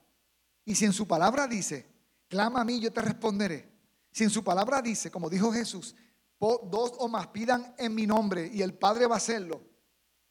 Y 0.65 0.75
si 0.75 0.85
en 0.85 0.93
su 0.93 1.07
palabra 1.07 1.47
dice, 1.47 1.85
clama 2.27 2.61
a 2.61 2.65
mí, 2.65 2.79
yo 2.79 2.91
te 2.91 3.01
responderé. 3.01 3.69
Si 4.11 4.23
en 4.23 4.29
su 4.29 4.43
palabra 4.43 4.81
dice, 4.81 5.11
como 5.11 5.29
dijo 5.29 5.51
Jesús, 5.51 5.95
dos 6.39 6.93
o 6.97 7.07
más 7.07 7.27
pidan 7.27 7.75
en 7.77 7.93
mi 7.93 8.07
nombre 8.07 8.49
y 8.51 8.61
el 8.61 8.73
Padre 8.73 9.07
va 9.07 9.15
a 9.15 9.17
hacerlo. 9.17 9.61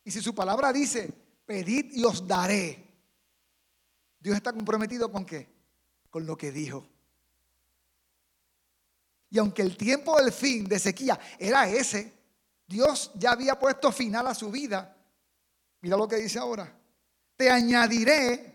Y 0.04 0.10
si 0.10 0.20
su 0.20 0.34
palabra 0.34 0.72
dice, 0.72 1.12
pedid 1.44 1.92
y 1.92 2.04
os 2.04 2.26
daré. 2.26 2.84
Dios 4.18 4.36
está 4.36 4.52
comprometido 4.52 5.10
con 5.10 5.24
qué? 5.24 5.48
Con 6.10 6.26
lo 6.26 6.36
que 6.36 6.50
dijo. 6.50 6.86
Y 9.30 9.38
aunque 9.38 9.62
el 9.62 9.76
tiempo 9.76 10.16
del 10.20 10.32
fin 10.32 10.64
de 10.64 10.78
sequía 10.78 11.18
era 11.38 11.68
ese, 11.68 12.12
Dios 12.66 13.12
ya 13.14 13.32
había 13.32 13.58
puesto 13.58 13.92
final 13.92 14.26
a 14.26 14.34
su 14.34 14.50
vida. 14.50 14.96
Mira 15.80 15.96
lo 15.96 16.08
que 16.08 16.16
dice 16.16 16.38
ahora. 16.38 16.72
Te 17.36 17.50
añadiré 17.50 18.52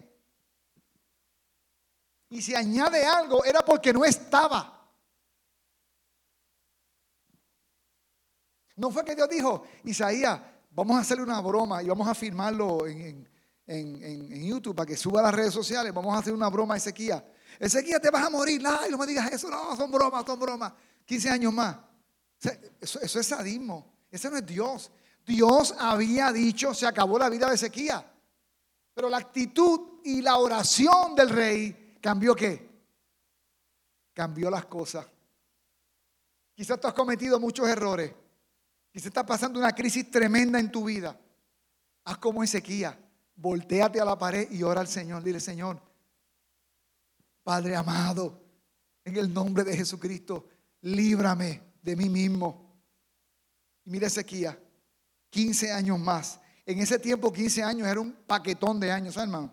Y 2.30 2.42
si 2.42 2.56
añade 2.56 3.06
algo, 3.06 3.44
era 3.44 3.64
porque 3.64 3.92
no 3.92 4.06
estaba. 4.06 4.82
No 8.78 8.90
fue 8.90 9.04
que 9.04 9.16
Dios 9.16 9.30
dijo, 9.30 9.64
Isaías, 9.84 10.40
vamos 10.72 10.98
a 10.98 11.02
hacerle 11.02 11.24
una 11.24 11.42
broma 11.42 11.84
y 11.84 11.88
vamos 11.88 12.08
a 12.08 12.16
firmarlo 12.16 12.88
en, 12.88 13.30
YouTube 13.68 14.76
para 14.76 14.88
que 14.88 14.98
suba 14.98 15.20
a 15.20 15.24
las 15.24 15.34
redes 15.34 15.54
sociales. 15.54 15.94
Vamos 15.94 16.16
a 16.16 16.20
hacer 16.20 16.34
una 16.34 16.50
broma 16.50 16.74
a 16.74 16.78
Ezequiel. 16.78 17.22
Ezequiel, 17.60 18.02
te 18.02 18.10
vas 18.10 18.26
a 18.26 18.30
morir. 18.30 18.62
Ay, 18.66 18.92
no 18.92 18.98
me 18.98 19.06
digas 19.06 19.32
eso. 19.32 19.50
No, 19.50 19.76
son 19.76 19.92
bromas, 19.92 20.26
son 20.26 20.40
bromas. 20.40 20.74
15 21.06 21.30
años 21.30 21.54
más. 21.54 21.78
Eso 22.82 23.20
es 23.20 23.28
sadismo. 23.28 24.01
Ese 24.12 24.30
no 24.30 24.38
es 24.38 24.46
Dios. 24.46 24.92
Dios 25.26 25.74
había 25.80 26.32
dicho, 26.32 26.74
se 26.74 26.86
acabó 26.86 27.18
la 27.18 27.30
vida 27.30 27.48
de 27.48 27.56
Ezequiel. 27.56 28.02
Pero 28.94 29.10
la 29.10 29.18
actitud 29.18 30.02
y 30.04 30.22
la 30.22 30.38
oración 30.38 31.16
del 31.16 31.30
rey 31.30 31.98
cambió 32.02 32.36
qué? 32.36 32.70
Cambió 34.14 34.50
las 34.50 34.66
cosas. 34.66 35.08
Quizás 36.54 36.80
tú 36.80 36.88
has 36.88 36.94
cometido 36.94 37.40
muchos 37.40 37.68
errores. 37.68 38.14
Quizás 38.92 39.08
estás 39.08 39.24
pasando 39.24 39.58
una 39.58 39.74
crisis 39.74 40.12
tremenda 40.12 40.60
en 40.60 40.70
tu 40.70 40.84
vida. 40.84 41.18
Haz 42.04 42.18
como 42.18 42.44
Ezequiel. 42.44 42.94
Voltéate 43.36 44.02
a 44.02 44.06
la 44.06 44.18
pared 44.18 44.52
y 44.52 44.62
ora 44.62 44.82
al 44.82 44.88
Señor. 44.88 45.24
Dile, 45.24 45.40
Señor, 45.40 45.82
Padre 47.44 47.76
amado, 47.76 48.40
en 49.04 49.18
el 49.18 49.34
nombre 49.34 49.64
de 49.64 49.76
Jesucristo, 49.76 50.48
líbrame 50.82 51.62
de 51.82 51.96
mí 51.96 52.10
mismo. 52.10 52.71
Y 53.86 53.90
mira 53.90 54.08
Ezequiel, 54.08 54.58
15 55.30 55.72
años 55.72 56.00
más. 56.00 56.40
En 56.66 56.80
ese 56.80 57.00
tiempo, 57.00 57.32
15 57.32 57.64
años 57.64 57.88
era 57.88 58.00
un 58.00 58.14
paquetón 58.14 58.80
de 58.80 58.92
años, 58.92 59.18
hermano. 59.18 59.52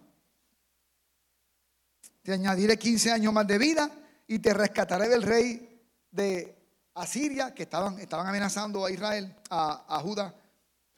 Te 2.22 2.32
añadiré 2.32 2.78
15 2.78 3.12
años 3.12 3.32
más 3.32 3.46
de 3.46 3.58
vida 3.58 3.90
y 4.26 4.38
te 4.38 4.52
rescataré 4.52 5.08
del 5.08 5.22
rey 5.22 5.82
de 6.10 6.54
Asiria, 6.94 7.54
que 7.54 7.62
estaban, 7.62 7.98
estaban 7.98 8.26
amenazando 8.26 8.84
a 8.84 8.90
Israel, 8.90 9.34
a, 9.48 9.96
a 9.96 10.00
Judá, 10.00 10.34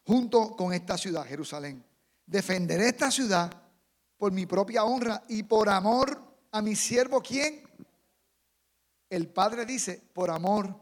junto 0.04 0.56
con 0.56 0.72
esta 0.72 0.98
ciudad, 0.98 1.24
Jerusalén. 1.24 1.84
Defenderé 2.26 2.88
esta 2.88 3.10
ciudad 3.10 3.52
por 4.16 4.32
mi 4.32 4.46
propia 4.46 4.84
honra 4.84 5.22
y 5.28 5.42
por 5.44 5.68
amor 5.68 6.20
a 6.50 6.62
mi 6.62 6.74
siervo, 6.74 7.22
¿quién? 7.22 7.62
El 9.08 9.28
Padre 9.28 9.64
dice, 9.66 10.02
por 10.12 10.30
amor 10.30 10.74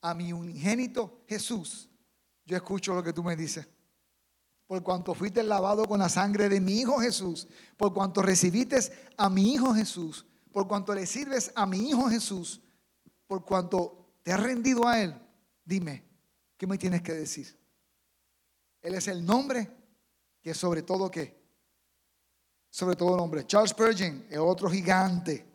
a 0.00 0.14
mi 0.14 0.32
unigénito 0.32 1.22
Jesús. 1.26 1.90
Yo 2.44 2.56
escucho 2.56 2.94
lo 2.94 3.02
que 3.02 3.12
tú 3.12 3.22
me 3.22 3.36
dices. 3.36 3.66
Por 4.66 4.82
cuanto 4.82 5.14
fuiste 5.14 5.42
lavado 5.42 5.84
con 5.86 5.98
la 5.98 6.08
sangre 6.08 6.48
de 6.48 6.60
mi 6.60 6.80
Hijo 6.80 6.98
Jesús, 6.98 7.46
por 7.76 7.92
cuanto 7.92 8.22
recibiste 8.22 8.78
a 9.16 9.28
mi 9.28 9.52
Hijo 9.52 9.74
Jesús, 9.74 10.26
por 10.52 10.66
cuanto 10.66 10.94
le 10.94 11.06
sirves 11.06 11.52
a 11.54 11.66
mi 11.66 11.90
Hijo 11.90 12.08
Jesús, 12.08 12.62
por 13.26 13.44
cuanto 13.44 14.14
te 14.22 14.32
has 14.32 14.42
rendido 14.42 14.86
a 14.88 15.00
Él, 15.00 15.14
dime, 15.64 16.04
¿qué 16.56 16.66
me 16.66 16.78
tienes 16.78 17.02
que 17.02 17.12
decir? 17.12 17.58
Él 18.80 18.94
es 18.94 19.08
el 19.08 19.24
nombre 19.24 19.70
que 20.40 20.54
sobre 20.54 20.82
todo 20.82 21.10
qué? 21.10 21.42
Sobre 22.70 22.96
todo 22.96 23.16
nombre. 23.16 23.46
Charles 23.46 23.70
Spurgeon 23.70 24.26
es 24.28 24.38
otro 24.38 24.68
gigante. 24.68 25.46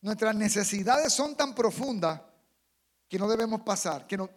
Nuestras 0.00 0.34
necesidades 0.36 1.12
son 1.12 1.36
tan 1.36 1.54
profundas 1.54 2.20
que 3.08 3.18
no 3.18 3.28
debemos 3.28 3.62
pasar, 3.62 4.06
que 4.06 4.16
no, 4.16 4.30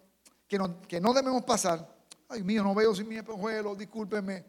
que 0.51 0.57
no, 0.57 0.81
que 0.81 0.99
no 0.99 1.13
debemos 1.13 1.45
pasar 1.45 1.95
Ay, 2.27 2.43
mío, 2.43 2.61
no 2.61 2.75
veo 2.75 2.93
sin 2.93 3.07
mi 3.09 3.15
espejuelo, 3.17 3.73
discúlpeme. 3.73 4.45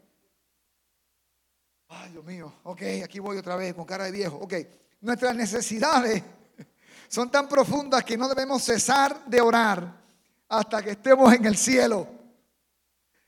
Ay, 1.89 2.13
Dios 2.13 2.25
mío, 2.25 2.53
ok, 2.63 2.81
aquí 3.05 3.19
voy 3.19 3.37
otra 3.37 3.57
vez 3.57 3.75
con 3.75 3.85
cara 3.85 4.05
de 4.05 4.13
viejo. 4.13 4.37
Ok, 4.37 4.55
nuestras 5.01 5.35
necesidades 5.35 6.23
son 7.09 7.29
tan 7.29 7.49
profundas 7.49 8.05
que 8.05 8.17
no 8.17 8.29
debemos 8.29 8.63
cesar 8.63 9.25
de 9.27 9.41
orar 9.41 10.01
hasta 10.49 10.81
que 10.81 10.91
estemos 10.91 11.33
en 11.33 11.45
el 11.45 11.57
cielo. 11.57 12.09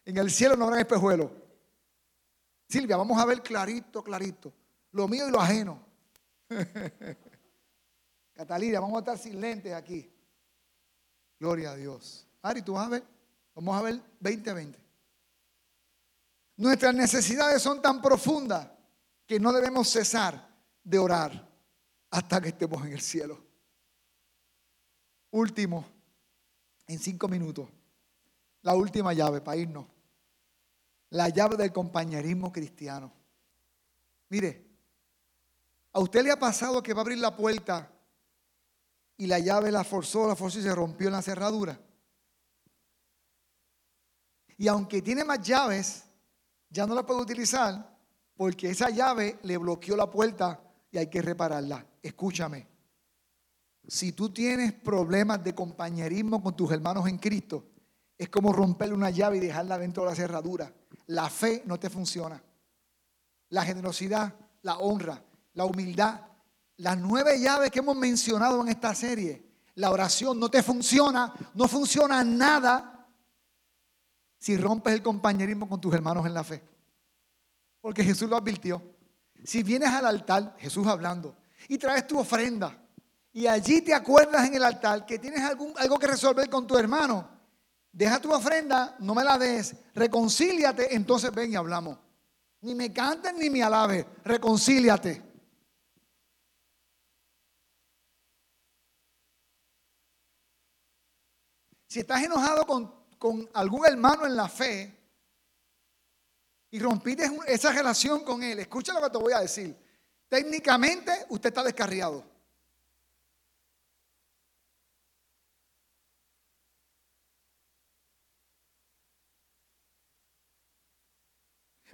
En 0.05 0.19
el 0.19 0.31
cielo 0.31 0.57
no 0.57 0.67
habrá 0.67 0.81
espejuelo. 0.81 1.33
Silvia, 2.69 2.97
vamos 2.97 3.21
a 3.21 3.25
ver 3.25 3.43
clarito, 3.43 4.05
clarito. 4.05 4.53
Lo 4.93 5.09
mío 5.09 5.29
y 5.29 5.33
lo 5.33 5.41
ajeno. 5.41 5.81
Catalina, 8.35 8.79
vamos 8.79 8.97
a 8.97 9.01
estar 9.01 9.19
sin 9.19 9.41
lentes 9.41 9.73
aquí. 9.73 10.09
Gloria 11.41 11.73
a 11.73 11.77
Dios. 11.77 12.29
Ari, 12.45 12.61
tú 12.61 12.75
vas 12.75 12.87
a 12.87 12.91
ver. 12.91 13.05
Vamos 13.55 13.75
a 13.75 13.83
ver 13.83 14.03
2020. 14.21 14.79
Nuestras 16.57 16.95
necesidades 16.95 17.63
son 17.63 17.81
tan 17.81 18.03
profundas 18.03 18.69
que 19.27 19.41
no 19.41 19.51
debemos 19.51 19.89
cesar 19.89 20.47
de 20.83 20.99
orar 20.99 21.49
hasta 22.11 22.41
que 22.43 22.49
estemos 22.49 22.85
en 22.85 22.93
el 22.93 23.01
cielo. 23.01 23.43
Último, 25.31 25.87
en 26.87 26.99
cinco 26.99 27.29
minutos, 27.29 27.67
la 28.61 28.75
última 28.75 29.15
llave 29.15 29.41
para 29.41 29.57
irnos. 29.57 29.87
La 31.11 31.31
llave 31.31 31.57
del 31.57 31.73
compañerismo 31.73 32.53
cristiano. 32.53 33.11
Mire, 34.29 34.67
¿a 35.93 35.99
usted 35.99 36.23
le 36.23 36.31
ha 36.31 36.39
pasado 36.39 36.83
que 36.83 36.93
va 36.93 37.01
a 37.01 37.05
abrir 37.05 37.19
la 37.19 37.35
puerta 37.35 37.91
y 39.17 39.27
la 39.27 39.39
llave 39.39 39.73
la 39.73 39.83
forzó, 39.83 40.29
la 40.29 40.37
forzó 40.37 40.59
y 40.59 40.63
se 40.63 40.75
rompió 40.75 41.07
en 41.07 41.15
la 41.15 41.23
cerradura? 41.23 41.81
Y 44.57 44.69
aunque 44.69 45.03
tiene 45.03 45.25
más 45.25 45.41
llaves, 45.41 46.05
ya 46.71 46.87
no 46.87 46.95
la 46.95 47.05
puede 47.05 47.23
utilizar 47.23 47.95
porque 48.37 48.71
esa 48.71 48.91
llave 48.91 49.39
le 49.43 49.57
bloqueó 49.57 49.97
la 49.97 50.11
puerta 50.11 50.61
y 50.91 50.99
hay 50.99 51.09
que 51.09 51.23
repararla. 51.23 51.87
Escúchame, 52.03 52.67
si 53.87 54.13
tú 54.13 54.31
tienes 54.31 54.73
problemas 54.73 55.43
de 55.43 55.55
compañerismo 55.55 56.43
con 56.43 56.57
tus 56.57 56.71
hermanos 56.73 57.07
en 57.09 57.19
Cristo, 57.19 57.65
es 58.17 58.29
como 58.29 58.53
romperle 58.53 58.95
una 58.95 59.11
llave 59.11 59.39
y 59.39 59.41
dejarla 59.41 59.79
dentro 59.79 60.05
de 60.05 60.11
la 60.11 60.17
cerradura. 60.17 60.73
La 61.07 61.29
fe 61.29 61.63
no 61.67 61.79
te 61.79 61.91
funciona. 61.91 62.43
La 63.51 63.65
generosidad, 63.65 64.35
la 64.63 64.79
honra, 64.79 65.23
la 65.55 65.65
humildad, 65.65 66.21
las 66.77 66.99
nueve 66.99 67.39
llaves 67.39 67.71
que 67.71 67.81
hemos 67.81 67.97
mencionado 67.97 68.61
en 68.63 68.69
esta 68.69 68.95
serie, 68.95 69.45
la 69.77 69.91
oración 69.91 70.39
no 70.39 70.49
te 70.49 70.63
funciona, 70.63 71.33
no 71.55 71.69
funciona 71.69 72.25
nada 72.25 72.94
si 74.45 74.59
rompes 74.59 74.93
el 74.93 75.03
compañerismo 75.03 75.67
con 75.67 75.81
tus 75.81 75.95
hermanos 75.95 76.27
en 76.27 76.35
la 76.35 76.45
fe. 76.45 76.63
Porque 77.81 78.05
Jesús 78.05 78.29
lo 78.29 78.37
advirtió. 78.37 78.83
Si 79.43 79.63
vienes 79.63 79.89
al 79.89 80.05
altar, 80.05 80.55
Jesús 80.59 80.87
hablando, 80.87 81.35
y 81.67 81.79
traes 81.79 82.07
tu 82.07 82.19
ofrenda, 82.19 82.79
y 83.33 83.47
allí 83.47 83.81
te 83.81 83.95
acuerdas 83.95 84.47
en 84.47 84.57
el 84.57 84.63
altar 84.63 85.07
que 85.07 85.19
tienes 85.19 85.41
algún, 85.41 85.73
algo 85.79 85.99
que 85.99 86.09
resolver 86.09 86.51
con 86.51 86.67
tu 86.67 86.77
hermano, 86.77 87.27
deja 87.91 88.21
tu 88.21 88.35
ofrenda, 88.35 88.95
no 88.99 89.15
me 89.15 89.25
la 89.25 89.39
des, 89.39 89.77
reconcíliate, 89.95 90.95
entonces 90.95 91.33
ven 91.33 91.51
y 91.51 91.57
hablamos. 91.57 91.97
Ni 92.61 92.75
me 92.75 92.93
cantes 92.93 93.33
ni 93.33 93.49
me 93.49 93.63
alabes, 93.63 94.05
reconcíliate. 94.25 95.23
Si 101.87 102.01
estás 102.01 102.23
enojado 102.23 102.67
con 102.67 103.04
con 103.25 103.49
algún 103.55 103.87
hermano 103.87 104.27
en 104.27 104.37
la 104.37 104.51
fe 104.51 104.95
y 106.71 106.79
rompiste 106.79 107.27
esa 107.47 107.73
relación 107.73 108.23
con 108.23 108.43
él, 108.43 108.59
escucha 108.59 108.93
lo 108.93 109.01
que 109.01 109.09
te 109.09 109.17
voy 109.17 109.33
a 109.33 109.41
decir. 109.41 109.75
Técnicamente 110.29 111.25
usted 111.31 111.49
está 111.49 111.63
descarriado. 111.63 112.23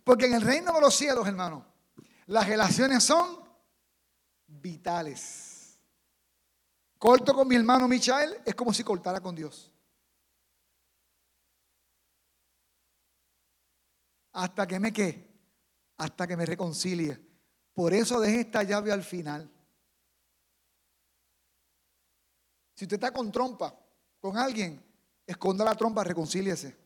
Porque 0.02 0.26
en 0.26 0.34
el 0.34 0.42
reino 0.42 0.72
de 0.72 0.80
los 0.80 0.96
cielos, 0.96 1.28
hermano, 1.28 1.64
las 2.26 2.48
relaciones 2.48 3.04
son 3.04 3.38
vitales. 4.48 5.78
Corto 6.98 7.32
con 7.34 7.46
mi 7.46 7.54
hermano 7.54 7.86
Michael 7.86 8.42
es 8.44 8.56
como 8.56 8.74
si 8.74 8.82
cortara 8.82 9.20
con 9.20 9.36
Dios. 9.36 9.69
Hasta 14.32 14.66
que 14.66 14.78
me 14.78 14.92
qué, 14.92 15.28
hasta 15.96 16.26
que 16.26 16.36
me 16.36 16.46
reconcilie. 16.46 17.18
Por 17.72 17.94
eso 17.94 18.20
deje 18.20 18.40
esta 18.40 18.62
llave 18.62 18.92
al 18.92 19.02
final. 19.02 19.50
Si 22.74 22.84
usted 22.84 22.96
está 22.96 23.12
con 23.12 23.30
trompa, 23.30 23.74
con 24.20 24.36
alguien, 24.36 24.82
esconda 25.26 25.64
la 25.64 25.74
trompa, 25.74 26.02
reconcíliese. 26.02 26.76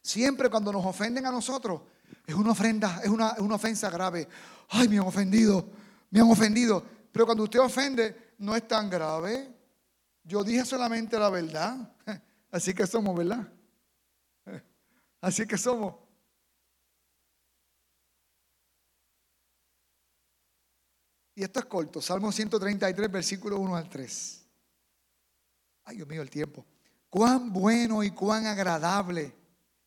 Siempre 0.00 0.50
cuando 0.50 0.72
nos 0.72 0.84
ofenden 0.84 1.26
a 1.26 1.30
nosotros, 1.30 1.82
es 2.26 2.34
una 2.34 2.52
ofrenda, 2.52 3.00
es 3.02 3.08
una, 3.08 3.30
es 3.30 3.40
una 3.40 3.54
ofensa 3.56 3.90
grave. 3.90 4.28
Ay, 4.68 4.88
me 4.88 4.98
han 4.98 5.06
ofendido, 5.06 5.68
me 6.10 6.20
han 6.20 6.30
ofendido. 6.30 6.84
Pero 7.12 7.26
cuando 7.26 7.44
usted 7.44 7.60
ofende, 7.60 8.34
no 8.38 8.56
es 8.56 8.66
tan 8.66 8.90
grave. 8.90 9.52
Yo 10.22 10.42
dije 10.42 10.64
solamente 10.64 11.18
la 11.18 11.30
verdad. 11.30 11.92
Así 12.54 12.72
que 12.72 12.86
somos, 12.86 13.16
¿verdad? 13.16 13.52
Así 15.20 15.44
que 15.44 15.58
somos. 15.58 15.96
Y 21.34 21.42
esto 21.42 21.58
es 21.58 21.66
corto, 21.66 22.00
Salmo 22.00 22.30
133, 22.30 23.10
versículo 23.10 23.58
1 23.58 23.74
al 23.74 23.88
3. 23.88 24.46
Ay, 25.82 25.96
Dios 25.96 26.06
mío, 26.06 26.22
el 26.22 26.30
tiempo. 26.30 26.64
Cuán 27.10 27.52
bueno 27.52 28.04
y 28.04 28.12
cuán 28.12 28.46
agradable 28.46 29.34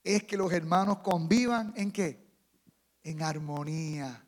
es 0.03 0.26
que 0.26 0.36
los 0.36 0.51
hermanos 0.51 0.99
convivan 0.99 1.74
en 1.78 1.89
qué? 1.89 2.28
En 3.01 3.24
armonía. 3.24 4.26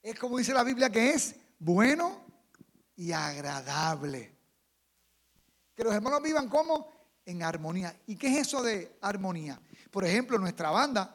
Es 0.00 0.18
como 0.18 0.38
dice 0.38 0.54
la 0.54 0.64
Biblia 0.64 0.88
que 0.88 1.10
es 1.10 1.36
bueno 1.58 2.24
y 2.94 3.12
agradable. 3.12 4.35
Que 5.76 5.84
los 5.84 5.94
hermanos 5.94 6.22
vivan 6.22 6.48
como 6.48 6.90
en 7.24 7.42
armonía. 7.42 7.94
¿Y 8.06 8.16
qué 8.16 8.28
es 8.28 8.48
eso 8.48 8.62
de 8.62 8.96
armonía? 9.02 9.60
Por 9.90 10.04
ejemplo, 10.04 10.38
nuestra 10.38 10.70
banda, 10.70 11.14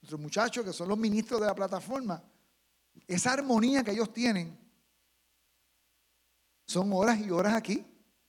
nuestros 0.00 0.20
muchachos 0.20 0.64
que 0.64 0.72
son 0.72 0.88
los 0.88 0.98
ministros 0.98 1.40
de 1.40 1.46
la 1.46 1.54
plataforma, 1.54 2.22
esa 3.06 3.32
armonía 3.32 3.82
que 3.82 3.92
ellos 3.92 4.12
tienen 4.12 4.56
son 6.66 6.92
horas 6.92 7.18
y 7.20 7.30
horas 7.30 7.54
aquí. 7.54 7.84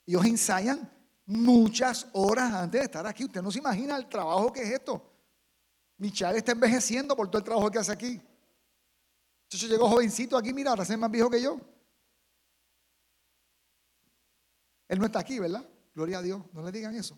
Ellos 0.05 0.25
ensayan 0.25 0.89
muchas 1.25 2.07
horas 2.13 2.53
antes 2.53 2.79
de 2.79 2.85
estar 2.85 3.05
aquí. 3.05 3.25
Usted 3.25 3.41
no 3.41 3.51
se 3.51 3.59
imagina 3.59 3.97
el 3.97 4.07
trabajo 4.07 4.53
que 4.53 4.61
es 4.61 4.69
esto. 4.69 5.11
Michal 5.97 6.37
está 6.37 6.53
envejeciendo 6.53 7.15
por 7.15 7.27
todo 7.27 7.39
el 7.39 7.43
trabajo 7.43 7.69
que 7.69 7.79
hace 7.79 7.91
aquí. 7.91 8.21
Yo 9.49 9.67
llegó 9.67 9.89
jovencito 9.89 10.37
aquí, 10.37 10.53
mira, 10.53 10.71
ahora 10.71 10.83
es 10.83 10.97
más 10.97 11.09
viejo 11.11 11.29
que 11.29 11.41
yo. 11.41 11.59
Él 14.87 14.99
no 14.99 15.05
está 15.05 15.19
aquí, 15.19 15.39
¿verdad? 15.39 15.67
Gloria 15.93 16.19
a 16.19 16.21
Dios, 16.21 16.41
no 16.53 16.61
le 16.61 16.71
digan 16.71 16.95
eso. 16.95 17.17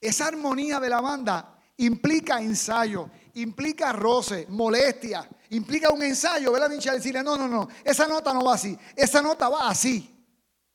Esa 0.00 0.26
armonía 0.26 0.78
de 0.78 0.88
la 0.88 1.00
banda 1.00 1.58
implica 1.78 2.40
ensayo, 2.40 3.10
implica 3.34 3.92
roce, 3.92 4.46
molestia, 4.48 5.28
implica 5.50 5.90
un 5.90 6.02
ensayo, 6.02 6.52
¿verdad, 6.52 6.70
Michelle? 6.70 6.96
Decirle, 6.96 7.22
no, 7.22 7.36
no, 7.36 7.48
no, 7.48 7.68
esa 7.84 8.06
nota 8.06 8.32
no 8.32 8.44
va 8.44 8.54
así, 8.54 8.78
esa 8.94 9.22
nota 9.22 9.48
va 9.48 9.68
así. 9.68 10.14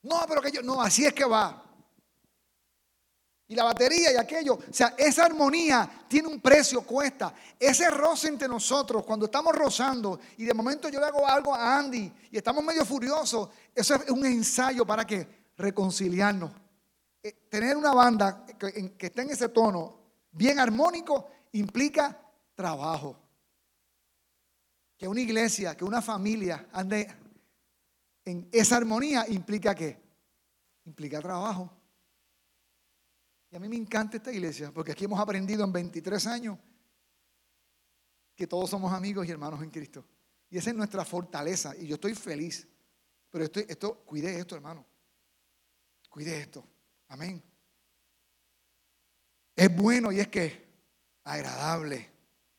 No, 0.02 0.26
pero 0.28 0.42
que 0.42 0.52
yo, 0.52 0.62
no, 0.62 0.82
así 0.82 1.06
es 1.06 1.14
que 1.14 1.24
va. 1.24 1.64
Y 3.48 3.56
la 3.56 3.66
batería 3.66 4.12
y 4.12 4.16
aquello, 4.16 4.56
o 4.56 4.74
sea, 4.74 4.96
esa 4.98 5.26
armonía 5.26 6.06
tiene 6.08 6.28
un 6.28 6.42
precio, 6.42 6.82
cuesta. 6.82 7.34
Ese 7.60 7.90
roce 7.90 8.30
entre 8.30 8.48
nosotros, 8.48 9.06
cuando 9.06 9.26
estamos 9.26 9.54
rozando 9.54 10.20
y 10.38 10.46
de 10.46 10.54
momento 10.54 10.90
yo 10.90 11.00
le 11.00 11.06
hago 11.06 11.28
algo 11.28 11.54
a 11.54 11.78
Andy 11.78 12.12
y 12.32 12.38
estamos 12.38 12.64
medio 12.64 12.86
furiosos, 12.86 13.50
eso 13.76 13.96
es 13.96 14.10
un 14.10 14.26
ensayo 14.26 14.86
para 14.86 15.06
que 15.06 15.43
reconciliarnos. 15.58 16.52
Eh, 17.22 17.48
tener 17.50 17.78
una 17.78 17.94
banda 17.94 18.46
que, 18.46 18.96
esté 19.00 19.22
en 19.22 19.30
ese 19.30 19.50
tono 19.50 20.00
bien 20.32 20.60
armónico 20.60 21.30
implica 21.54 22.20
trabajo. 22.56 23.20
Que 24.98 25.08
una 25.08 25.22
iglesia, 25.22 25.76
que 25.76 25.86
una 25.86 26.02
familia 26.02 26.68
ande 26.72 27.08
en 28.26 28.48
esa 28.52 28.78
armonía 28.78 29.26
implica 29.28 29.76
qué? 29.76 30.02
Implica 30.86 31.22
trabajo. 31.22 31.72
Y 33.52 33.56
a 33.56 33.60
mí 33.60 33.70
me 33.70 33.76
encanta 33.76 34.18
esta 34.18 34.32
iglesia 34.32 34.72
porque 34.72 34.92
aquí 34.92 35.06
hemos 35.06 35.20
aprendido 35.20 35.64
en 35.64 35.72
23 35.72 36.28
años 36.28 36.58
que 38.36 38.48
todos 38.48 38.70
somos 38.70 38.92
amigos 38.92 39.28
y 39.28 39.32
hermanos 39.32 39.62
en 39.62 39.70
Cristo. 39.70 40.06
Y 40.50 40.58
esa 40.58 40.70
es 40.70 40.76
nuestra 40.76 41.06
fortaleza 41.06 41.76
y 41.76 41.88
yo 41.88 41.96
estoy 41.96 42.16
feliz. 42.16 42.68
Pero 43.30 43.46
esto, 43.46 43.60
esto 43.60 44.04
cuide 44.06 44.40
esto, 44.40 44.56
hermano. 44.56 44.86
Cuide 46.14 46.42
esto. 46.42 46.64
Amén. 47.08 47.42
Es 49.56 49.76
bueno 49.76 50.12
y 50.12 50.20
es 50.20 50.28
que 50.28 50.64
agradable. 51.24 52.08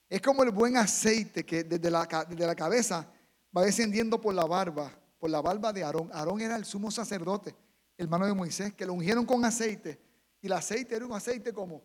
Es 0.08 0.20
como 0.20 0.42
el 0.42 0.50
buen 0.50 0.76
aceite 0.76 1.46
que 1.46 1.62
desde 1.62 1.88
la, 1.88 2.04
desde 2.28 2.46
la 2.48 2.56
cabeza 2.56 3.08
va 3.56 3.62
descendiendo 3.62 4.20
por 4.20 4.34
la 4.34 4.44
barba, 4.44 4.90
por 5.20 5.30
la 5.30 5.40
barba 5.40 5.72
de 5.72 5.84
Aarón. 5.84 6.10
Aarón 6.12 6.40
era 6.40 6.56
el 6.56 6.64
sumo 6.64 6.90
sacerdote, 6.90 7.54
hermano 7.96 8.26
de 8.26 8.34
Moisés, 8.34 8.74
que 8.74 8.86
lo 8.86 8.92
ungieron 8.92 9.24
con 9.24 9.44
aceite. 9.44 10.00
Y 10.40 10.48
el 10.48 10.54
aceite 10.54 10.96
era 10.96 11.06
un 11.06 11.12
aceite 11.12 11.52
como 11.52 11.80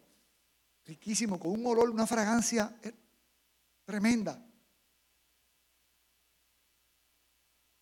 riquísimo, 0.86 1.40
con 1.40 1.52
un 1.52 1.64
olor, 1.68 1.92
una 1.92 2.08
fragancia 2.08 2.80
eh, 2.82 2.92
tremenda. 3.86 4.44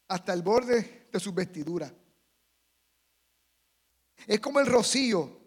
Hasta 0.10 0.34
el 0.34 0.42
borde 0.42 1.08
de 1.10 1.20
sus 1.22 1.34
vestiduras. 1.34 1.94
Es 4.26 4.40
como 4.40 4.60
el 4.60 4.66
rocío, 4.66 5.40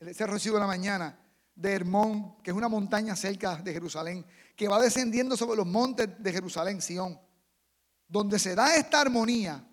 ese 0.00 0.26
rocío 0.26 0.54
de 0.54 0.60
la 0.60 0.66
mañana 0.66 1.18
de 1.54 1.72
Hermón, 1.72 2.36
que 2.42 2.50
es 2.50 2.56
una 2.56 2.68
montaña 2.68 3.16
cerca 3.16 3.56
de 3.56 3.72
Jerusalén, 3.72 4.24
que 4.54 4.68
va 4.68 4.80
descendiendo 4.80 5.36
sobre 5.36 5.56
los 5.56 5.66
montes 5.66 6.08
de 6.18 6.32
Jerusalén, 6.32 6.82
Sión, 6.82 7.18
donde 8.08 8.38
se 8.38 8.54
da 8.54 8.74
esta 8.76 9.00
armonía, 9.00 9.66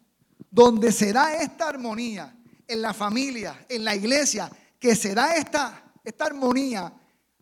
donde 0.50 0.92
se 0.92 1.12
da 1.12 1.36
esta 1.36 1.70
armonía 1.70 2.38
en 2.68 2.82
la 2.82 2.94
familia, 2.94 3.66
en 3.68 3.84
la 3.84 3.96
iglesia, 3.96 4.50
que 4.80 4.96
se 4.96 5.14
da 5.14 5.36
esta, 5.36 5.94
esta 6.04 6.26
armonía, 6.26 6.94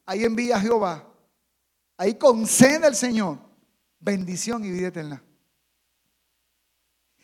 ahí 0.05 0.24
envía 0.24 0.59
Jehová, 0.59 1.07
ahí 1.97 2.16
concede 2.16 2.88
el 2.88 2.95
Señor 2.95 3.51
bendición 4.01 4.66
y 4.66 4.72
vida 4.72 4.88
eterna. 4.88 5.24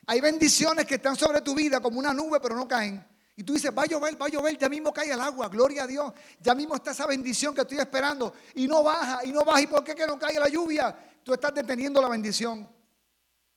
Hay 0.05 0.21
bendiciones 0.21 0.85
que 0.85 0.95
están 0.95 1.17
sobre 1.17 1.41
tu 1.41 1.53
vida 1.53 1.81
como 1.81 1.99
una 1.99 2.13
nube, 2.13 2.39
pero 2.39 2.55
no 2.55 2.67
caen. 2.67 3.05
Y 3.39 3.43
tú 3.43 3.53
dices, 3.53 3.71
va 3.71 3.83
a 3.83 3.85
llover, 3.85 4.19
va 4.19 4.25
a 4.25 4.29
llover, 4.29 4.57
ya 4.57 4.67
mismo 4.67 4.91
cae 4.91 5.11
el 5.11 5.21
agua, 5.21 5.47
gloria 5.47 5.83
a 5.83 5.87
Dios. 5.87 6.11
Ya 6.41 6.55
mismo 6.55 6.75
está 6.75 6.89
esa 6.89 7.05
bendición 7.05 7.53
que 7.53 7.61
estoy 7.61 7.77
esperando. 7.77 8.33
Y 8.55 8.67
no 8.67 8.83
baja, 8.83 9.23
y 9.23 9.31
no 9.31 9.45
baja. 9.45 9.61
¿Y 9.61 9.67
por 9.67 9.83
qué 9.83 9.93
que 9.93 10.07
no 10.07 10.17
cae 10.17 10.39
la 10.39 10.49
lluvia? 10.49 10.97
Tú 11.23 11.33
estás 11.33 11.53
deteniendo 11.53 12.01
la 12.01 12.09
bendición. 12.09 12.67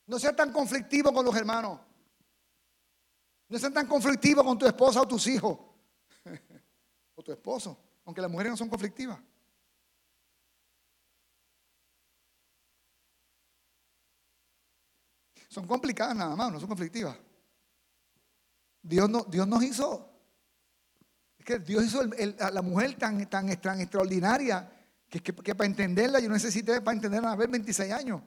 No 0.06 0.18
seas 0.18 0.36
tan 0.36 0.52
conflictivo 0.52 1.14
con 1.14 1.24
los 1.24 1.34
hermanos. 1.34 1.80
No 3.48 3.58
seas 3.58 3.72
tan 3.72 3.86
conflictivo 3.86 4.44
con 4.44 4.58
tu 4.58 4.66
esposa 4.66 5.00
o 5.00 5.08
tus 5.08 5.26
hijos. 5.28 5.58
o 7.14 7.22
tu 7.22 7.32
esposo. 7.32 7.78
Aunque 8.04 8.20
las 8.20 8.30
mujeres 8.30 8.50
no 8.50 8.56
son 8.58 8.68
conflictivas. 8.68 9.18
Son 15.48 15.66
complicadas 15.66 16.14
nada 16.14 16.36
más, 16.36 16.52
no 16.52 16.60
son 16.60 16.68
conflictivas. 16.68 17.16
Dios, 18.82 19.10
no, 19.10 19.24
Dios 19.24 19.46
nos 19.46 19.62
hizo, 19.62 20.08
es 21.38 21.44
que 21.44 21.58
Dios 21.58 21.84
hizo 21.84 22.00
a 22.40 22.50
la 22.50 22.62
mujer 22.62 22.96
tan, 22.96 23.28
tan, 23.28 23.50
extraordinaria 23.50 24.70
que, 25.08 25.20
que, 25.20 25.54
para 25.54 25.66
entenderla 25.66 26.20
yo 26.20 26.28
necesité 26.28 26.80
para 26.80 26.94
entenderla 26.94 27.32
a 27.32 27.36
ver 27.36 27.48
26 27.48 27.92
años. 27.92 28.22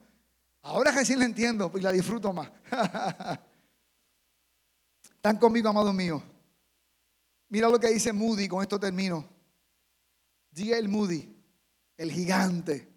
Ahora 0.62 0.92
recién 0.92 1.18
la 1.18 1.24
entiendo 1.26 1.70
y 1.74 1.80
la 1.80 1.92
disfruto 1.92 2.32
más. 2.32 2.50
Están 5.16 5.38
conmigo, 5.38 5.68
amados 5.68 5.94
míos. 5.94 6.22
Mira 7.48 7.68
lo 7.68 7.78
que 7.78 7.88
dice 7.88 8.12
Moody, 8.12 8.48
con 8.48 8.62
esto 8.62 8.80
termino. 8.80 9.28
el 10.56 10.88
Moody, 10.88 11.34
el 11.96 12.10
gigante. 12.10 12.88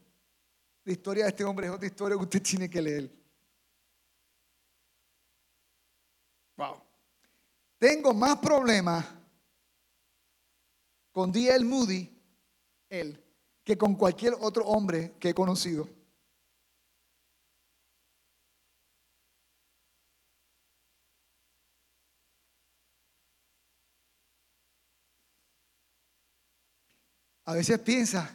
La 0.83 0.93
historia 0.93 1.25
de 1.25 1.29
este 1.29 1.43
hombre 1.43 1.67
es 1.67 1.73
otra 1.73 1.85
historia 1.85 2.17
que 2.17 2.23
usted 2.23 2.41
tiene 2.41 2.69
que 2.69 2.81
leer. 2.81 3.11
Wow. 6.55 6.86
Tengo 7.77 8.13
más 8.13 8.37
problemas 8.37 9.05
con 11.11 11.31
D.L. 11.31 11.63
Moody, 11.65 12.09
él, 12.89 13.23
que 13.63 13.77
con 13.77 13.95
cualquier 13.95 14.33
otro 14.39 14.65
hombre 14.65 15.15
que 15.19 15.29
he 15.29 15.33
conocido. 15.33 15.87
A 27.45 27.53
veces 27.53 27.79
piensa, 27.79 28.29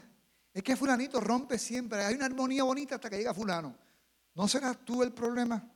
es 0.54 0.62
que 0.62 0.74
fulanito 0.74 1.20
rompe 1.20 1.58
siempre, 1.58 2.02
hay 2.02 2.14
una 2.14 2.26
armonía 2.26 2.64
bonita 2.64 2.94
hasta 2.94 3.10
que 3.10 3.18
llega 3.18 3.34
fulano. 3.34 3.76
¿No 4.34 4.48
serás 4.48 4.78
tú 4.84 5.02
el 5.02 5.12
problema? 5.12 5.71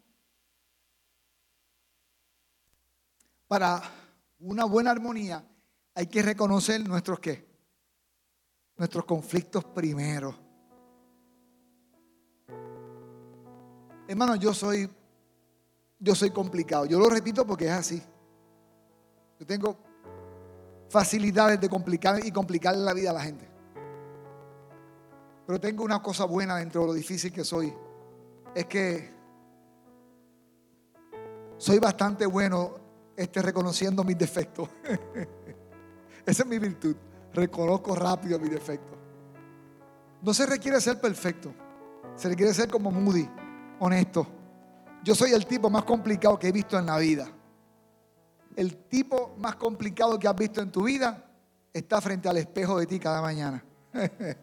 Para 3.48 3.82
una 4.40 4.64
buena 4.64 4.90
armonía 4.90 5.44
hay 5.94 6.06
que 6.06 6.22
reconocer 6.22 6.86
nuestros 6.86 7.20
qué? 7.20 7.46
Nuestros 8.76 9.04
conflictos 9.04 9.64
primero. 9.64 10.34
Hermano, 14.08 14.36
yo 14.36 14.52
soy 14.52 14.88
yo 15.98 16.14
soy 16.14 16.30
complicado. 16.30 16.84
Yo 16.86 16.98
lo 16.98 17.08
repito 17.08 17.46
porque 17.46 17.66
es 17.66 17.72
así. 17.72 18.02
Yo 19.38 19.46
tengo 19.46 19.78
facilidades 20.88 21.60
de 21.60 21.68
complicar 21.68 22.24
y 22.24 22.30
complicarle 22.30 22.84
la 22.84 22.92
vida 22.92 23.10
a 23.10 23.14
la 23.14 23.22
gente. 23.22 23.48
Pero 25.46 25.60
tengo 25.60 25.84
una 25.84 26.02
cosa 26.02 26.24
buena 26.24 26.56
dentro 26.56 26.82
de 26.82 26.86
lo 26.88 26.92
difícil 26.92 27.32
que 27.32 27.44
soy. 27.44 27.72
Es 28.54 28.66
que 28.66 29.14
soy 31.56 31.78
bastante 31.78 32.26
bueno 32.26 32.85
esté 33.16 33.42
reconociendo 33.42 34.04
mis 34.04 34.18
defectos. 34.18 34.68
Esa 36.26 36.42
es 36.42 36.48
mi 36.48 36.58
virtud. 36.58 36.96
Reconozco 37.32 37.94
rápido 37.94 38.38
mis 38.38 38.50
defectos. 38.50 38.96
No 40.22 40.34
se 40.34 40.46
requiere 40.46 40.80
ser 40.80 41.00
perfecto. 41.00 41.52
Se 42.16 42.28
requiere 42.28 42.52
ser 42.54 42.68
como 42.68 42.90
Moody, 42.90 43.28
honesto. 43.78 44.26
yo 45.04 45.14
soy 45.14 45.32
el 45.32 45.46
tipo 45.46 45.68
más 45.68 45.84
complicado 45.84 46.38
que 46.38 46.48
he 46.48 46.52
visto 46.52 46.78
en 46.78 46.86
la 46.86 46.98
vida. 46.98 47.28
El 48.56 48.76
tipo 48.88 49.36
más 49.38 49.56
complicado 49.56 50.18
que 50.18 50.26
has 50.26 50.34
visto 50.34 50.62
en 50.62 50.72
tu 50.72 50.84
vida 50.84 51.30
está 51.72 52.00
frente 52.00 52.28
al 52.28 52.38
espejo 52.38 52.78
de 52.78 52.86
ti 52.86 52.98
cada 52.98 53.20
mañana. 53.20 53.62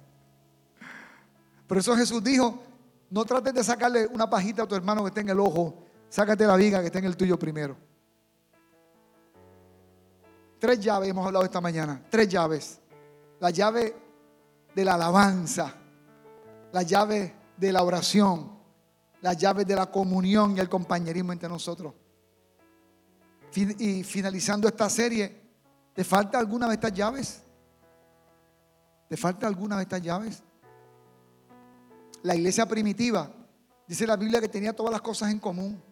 Por 1.68 1.78
eso 1.80 1.96
Jesús 1.96 2.24
dijo, 2.24 2.62
no 3.10 3.26
trates 3.26 3.54
de 3.54 3.64
sacarle 3.64 4.06
una 4.08 4.30
pajita 4.30 4.64
a 4.64 4.68
tu 4.68 4.76
hermano 4.76 5.02
que 5.02 5.08
está 5.08 5.22
en 5.22 5.30
el 5.30 5.40
ojo, 5.40 5.84
sácate 6.10 6.46
la 6.46 6.56
viga 6.56 6.80
que 6.82 6.88
está 6.88 7.00
en 7.00 7.06
el 7.06 7.18
tuyo 7.18 7.40
primero. 7.40 7.76
Tres 10.64 10.80
llaves 10.80 11.10
hemos 11.10 11.28
hablado 11.28 11.44
esta 11.44 11.60
mañana, 11.60 12.02
tres 12.10 12.26
llaves. 12.30 12.80
La 13.42 13.50
llave 13.50 13.94
de 14.74 14.86
la 14.86 14.94
alabanza, 14.94 15.76
la 16.72 16.84
llave 16.84 17.36
de 17.58 17.74
la 17.74 17.84
oración, 17.84 18.50
la 19.20 19.34
llave 19.34 19.66
de 19.66 19.76
la 19.76 19.92
comunión 19.92 20.56
y 20.56 20.62
el 20.62 20.70
compañerismo 20.70 21.34
entre 21.34 21.50
nosotros. 21.50 21.94
Y 23.54 24.06
finalizando 24.06 24.70
esta 24.70 24.90
serie, 24.90 25.38
¿te 25.94 26.06
falta 26.06 26.40
alguna 26.40 26.70
de 26.70 26.76
estas 26.76 26.94
llaves? 26.94 27.42
¿Te 29.10 29.18
falta 29.18 29.48
alguna 29.48 29.76
de 29.76 29.84
estas 29.84 30.02
llaves? 30.02 30.44
La 32.22 32.36
iglesia 32.36 32.66
primitiva, 32.66 33.30
dice 33.86 34.08
la 34.08 34.16
Biblia 34.16 34.40
que 34.40 34.48
tenía 34.48 34.72
todas 34.72 34.94
las 34.94 35.02
cosas 35.02 35.30
en 35.30 35.40
común. 35.40 35.84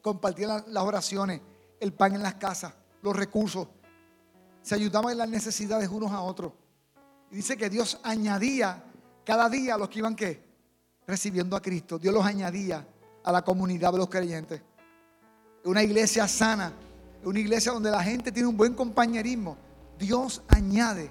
Compartían 0.00 0.64
las 0.68 0.84
oraciones, 0.84 1.42
el 1.78 1.92
pan 1.92 2.14
en 2.14 2.22
las 2.22 2.36
casas, 2.36 2.72
los 3.02 3.14
recursos. 3.14 3.68
Se 4.62 4.74
ayudaban 4.74 5.12
en 5.12 5.18
las 5.18 5.28
necesidades 5.28 5.88
unos 5.88 6.12
a 6.12 6.20
otros. 6.20 6.52
Y 7.30 7.36
dice 7.36 7.56
que 7.56 7.70
Dios 7.70 7.98
añadía 8.02 8.82
cada 9.24 9.48
día 9.48 9.74
a 9.74 9.78
los 9.78 9.88
que 9.88 10.00
iban 10.00 10.16
¿qué? 10.16 10.42
recibiendo 11.06 11.56
a 11.56 11.62
Cristo. 11.62 11.98
Dios 11.98 12.12
los 12.12 12.24
añadía 12.24 12.86
a 13.24 13.32
la 13.32 13.42
comunidad 13.42 13.92
de 13.92 13.98
los 13.98 14.08
creyentes. 14.08 14.62
Una 15.64 15.82
iglesia 15.82 16.26
sana, 16.26 16.72
una 17.24 17.38
iglesia 17.38 17.72
donde 17.72 17.90
la 17.90 18.02
gente 18.02 18.32
tiene 18.32 18.48
un 18.48 18.56
buen 18.56 18.74
compañerismo. 18.74 19.56
Dios 19.98 20.42
añade 20.48 21.10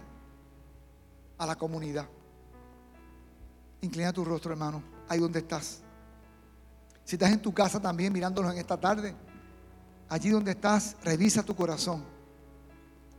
a 1.38 1.46
la 1.46 1.56
comunidad. 1.56 2.08
Inclina 3.82 4.12
tu 4.12 4.26
rostro, 4.26 4.52
hermano, 4.52 4.84
ahí 5.08 5.20
donde 5.20 5.40
estás. 5.40 5.82
Si 7.06 7.16
estás 7.16 7.32
en 7.32 7.42
tu 7.42 7.54
casa 7.54 7.80
también 7.80 8.12
mirándonos 8.12 8.52
en 8.52 8.60
esta 8.60 8.78
tarde, 8.78 9.16
allí 10.10 10.30
donde 10.30 10.52
estás, 10.52 10.98
revisa 11.04 11.44
tu 11.44 11.56
corazón 11.56 12.19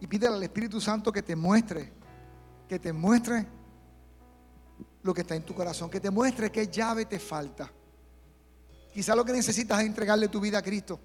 y 0.01 0.07
pídele 0.07 0.35
al 0.35 0.43
Espíritu 0.43 0.81
Santo 0.81 1.13
que 1.13 1.23
te 1.23 1.37
muestre, 1.37 1.93
que 2.69 2.79
te 2.79 2.93
muestre 2.93 3.47
lo 5.03 5.15
que 5.15 5.21
está 5.21 5.35
en 5.35 5.45
tu 5.45 5.55
corazón, 5.55 5.91
que 5.91 6.01
te 6.01 6.11
muestre 6.11 6.51
qué 6.51 6.67
llave 6.67 7.05
te 7.05 7.19
falta. 7.19 7.71
Quizá 8.93 9.15
lo 9.15 9.25
que 9.25 9.33
necesitas 9.33 9.81
es 9.81 9.87
entregarle 9.87 10.29
tu 10.29 10.41
vida 10.41 10.59
a 10.59 10.63
Cristo. 10.63 10.99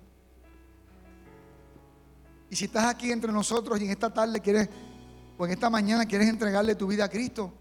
Y 2.50 2.56
si 2.56 2.66
estás 2.66 2.86
aquí 2.86 3.12
entre 3.12 3.32
nosotros 3.32 3.80
y 3.80 3.86
en 3.86 3.92
esta 3.92 4.14
tarde 4.14 4.40
quieres, 4.40 4.70
o 5.38 5.46
en 5.46 5.52
esta 5.52 5.70
mañana 5.70 6.06
quieres 6.06 6.30
entregarle 6.30 6.76
tu 6.76 6.88
vida 6.88 7.06
a 7.06 7.10
Cristo, 7.10 7.54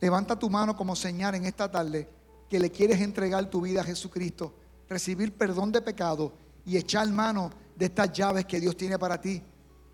levanta 0.00 0.38
tu 0.38 0.50
mano 0.50 0.76
como 0.76 0.96
señal 0.96 1.34
en 1.36 1.44
esta 1.44 1.70
tarde 1.70 2.08
que 2.48 2.58
le 2.58 2.70
quieres 2.70 3.00
entregar 3.00 3.48
tu 3.48 3.60
vida 3.60 3.82
a 3.82 3.84
Jesucristo, 3.84 4.54
recibir 4.88 5.36
perdón 5.36 5.70
de 5.70 5.80
pecado 5.80 6.32
y 6.66 6.76
echar 6.76 7.08
mano 7.10 7.50
de 7.76 7.86
estas 7.86 8.12
llaves 8.12 8.44
que 8.44 8.60
Dios 8.60 8.76
tiene 8.76 8.98
para 8.98 9.20
ti, 9.20 9.42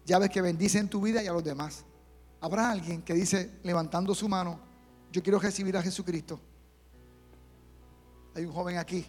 llaves 0.07 0.31
que 0.31 0.41
bendicen 0.41 0.89
tu 0.89 1.03
vida 1.03 1.23
y 1.23 1.27
a 1.27 1.33
los 1.33 1.45
demás. 1.45 1.85
Habrá 2.41 2.71
alguien 2.71 3.03
que 3.03 3.13
dice, 3.13 3.59
levantando 3.63 4.15
su 4.15 4.29
mano, 4.29 4.61
yo 5.13 5.23
quiero 5.23 5.39
recibir 5.39 5.77
a 5.77 5.83
Jesucristo. 5.83 6.41
Hay 8.35 8.45
un 8.45 8.53
joven 8.53 8.79
aquí. 8.79 9.05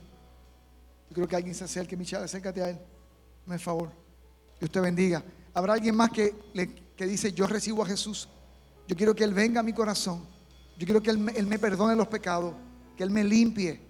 Yo 1.10 1.16
creo 1.16 1.28
que 1.28 1.36
alguien 1.36 1.56
se 1.56 1.64
acerque, 1.64 1.96
Michelle, 1.96 2.24
acércate 2.24 2.62
a 2.62 2.70
él. 2.70 2.80
Me 3.46 3.60
favor. 3.60 3.92
Que 4.60 4.66
usted 4.66 4.82
bendiga. 4.82 5.24
Habrá 5.54 5.74
alguien 5.74 5.96
más 5.96 6.10
que, 6.10 6.36
que 6.96 7.06
dice, 7.06 7.32
yo 7.32 7.46
recibo 7.48 7.84
a 7.84 7.86
Jesús. 7.86 8.28
Yo 8.88 8.96
quiero 8.96 9.14
que 9.14 9.24
Él 9.24 9.34
venga 9.34 9.60
a 9.60 9.64
mi 9.64 9.74
corazón. 9.74 10.26
Yo 10.78 10.86
quiero 10.86 11.02
que 11.02 11.10
él, 11.10 11.32
él 11.36 11.48
me 11.48 11.60
perdone 11.60 11.96
los 11.96 12.08
pecados. 12.08 12.54
Que 12.96 13.04
Él 13.04 13.12
me 13.12 13.24
limpie. 13.24 13.82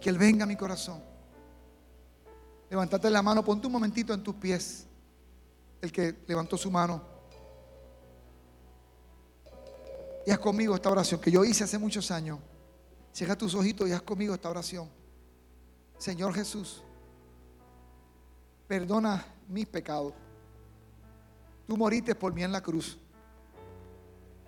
Que 0.00 0.08
Él 0.08 0.18
venga 0.18 0.44
a 0.44 0.46
mi 0.46 0.56
corazón. 0.56 1.02
Levántate 2.70 3.10
la 3.10 3.22
mano, 3.22 3.44
ponte 3.44 3.66
un 3.66 3.72
momentito 3.72 4.14
en 4.14 4.22
tus 4.22 4.36
pies. 4.36 4.86
El 5.80 5.92
que 5.92 6.14
levantó 6.26 6.56
su 6.56 6.70
mano. 6.70 7.02
Y 10.26 10.30
haz 10.30 10.38
conmigo 10.38 10.74
esta 10.74 10.90
oración 10.90 11.20
que 11.20 11.30
yo 11.30 11.44
hice 11.44 11.64
hace 11.64 11.78
muchos 11.78 12.10
años. 12.10 12.38
Cierra 13.12 13.36
tus 13.36 13.54
ojitos 13.54 13.88
y 13.88 13.92
haz 13.92 14.02
conmigo 14.02 14.34
esta 14.34 14.50
oración. 14.50 14.88
Señor 15.98 16.34
Jesús, 16.34 16.82
perdona 18.66 19.24
mis 19.48 19.66
pecados. 19.66 20.14
Tú 21.66 21.76
moriste 21.76 22.14
por 22.14 22.32
mí 22.32 22.42
en 22.42 22.52
la 22.52 22.62
cruz. 22.62 22.98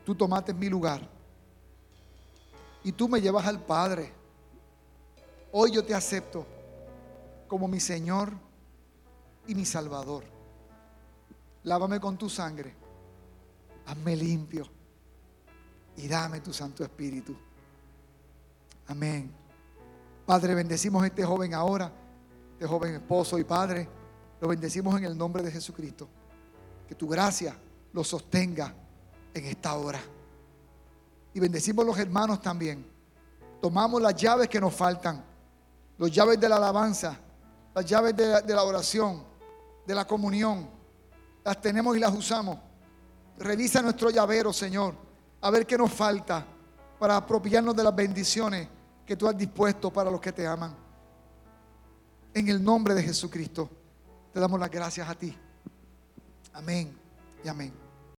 Tú 0.04 0.14
tomaste 0.14 0.52
mi 0.52 0.68
lugar. 0.68 1.08
Y 2.84 2.92
tú 2.92 3.08
me 3.08 3.20
llevas 3.20 3.46
al 3.46 3.60
Padre. 3.60 4.12
Hoy 5.52 5.72
yo 5.72 5.84
te 5.84 5.94
acepto 5.94 6.46
como 7.46 7.68
mi 7.68 7.80
Señor 7.80 8.32
y 9.46 9.54
mi 9.54 9.64
Salvador. 9.64 10.31
Lávame 11.64 12.00
con 12.00 12.16
tu 12.16 12.28
sangre. 12.28 12.74
Hazme 13.86 14.16
limpio 14.16 14.66
y 15.96 16.08
dame 16.08 16.40
tu 16.40 16.52
Santo 16.52 16.82
Espíritu. 16.82 17.36
Amén. 18.88 19.30
Padre, 20.26 20.54
bendecimos 20.54 21.02
a 21.02 21.06
este 21.06 21.24
joven 21.24 21.54
ahora, 21.54 21.92
este 22.52 22.66
joven 22.66 22.94
esposo 22.94 23.38
y 23.38 23.44
padre. 23.44 23.88
Lo 24.40 24.48
bendecimos 24.48 24.96
en 24.96 25.04
el 25.04 25.16
nombre 25.16 25.42
de 25.42 25.50
Jesucristo. 25.50 26.08
Que 26.88 26.94
tu 26.94 27.08
gracia 27.08 27.56
lo 27.92 28.04
sostenga 28.04 28.74
en 29.34 29.44
esta 29.44 29.74
hora. 29.74 30.00
Y 31.34 31.40
bendecimos 31.40 31.84
a 31.84 31.88
los 31.88 31.98
hermanos 31.98 32.40
también. 32.40 32.86
Tomamos 33.60 34.02
las 34.02 34.14
llaves 34.16 34.48
que 34.48 34.60
nos 34.60 34.74
faltan, 34.74 35.24
las 35.98 36.10
llaves 36.10 36.38
de 36.40 36.48
la 36.48 36.56
alabanza, 36.56 37.16
las 37.74 37.86
llaves 37.86 38.16
de 38.16 38.26
la, 38.26 38.40
de 38.40 38.54
la 38.54 38.64
oración, 38.64 39.22
de 39.86 39.94
la 39.94 40.04
comunión. 40.04 40.68
Las 41.44 41.60
tenemos 41.60 41.96
y 41.96 42.00
las 42.00 42.12
usamos. 42.12 42.58
Revisa 43.38 43.82
nuestro 43.82 44.10
llavero, 44.10 44.52
Señor 44.52 45.12
a 45.42 45.50
ver 45.50 45.66
qué 45.66 45.76
nos 45.76 45.92
falta 45.92 46.46
para 46.98 47.16
apropiarnos 47.16 47.76
de 47.76 47.82
las 47.82 47.94
bendiciones 47.94 48.68
que 49.04 49.16
tú 49.16 49.28
has 49.28 49.36
dispuesto 49.36 49.92
para 49.92 50.10
los 50.10 50.20
que 50.20 50.32
te 50.32 50.46
aman. 50.46 50.74
En 52.32 52.48
el 52.48 52.62
nombre 52.62 52.94
de 52.94 53.02
Jesucristo, 53.02 53.68
te 54.32 54.40
damos 54.40 54.58
las 54.58 54.70
gracias 54.70 55.08
a 55.08 55.14
ti. 55.14 55.36
Amén 56.54 56.96
y 57.44 57.48
amén. 57.48 57.81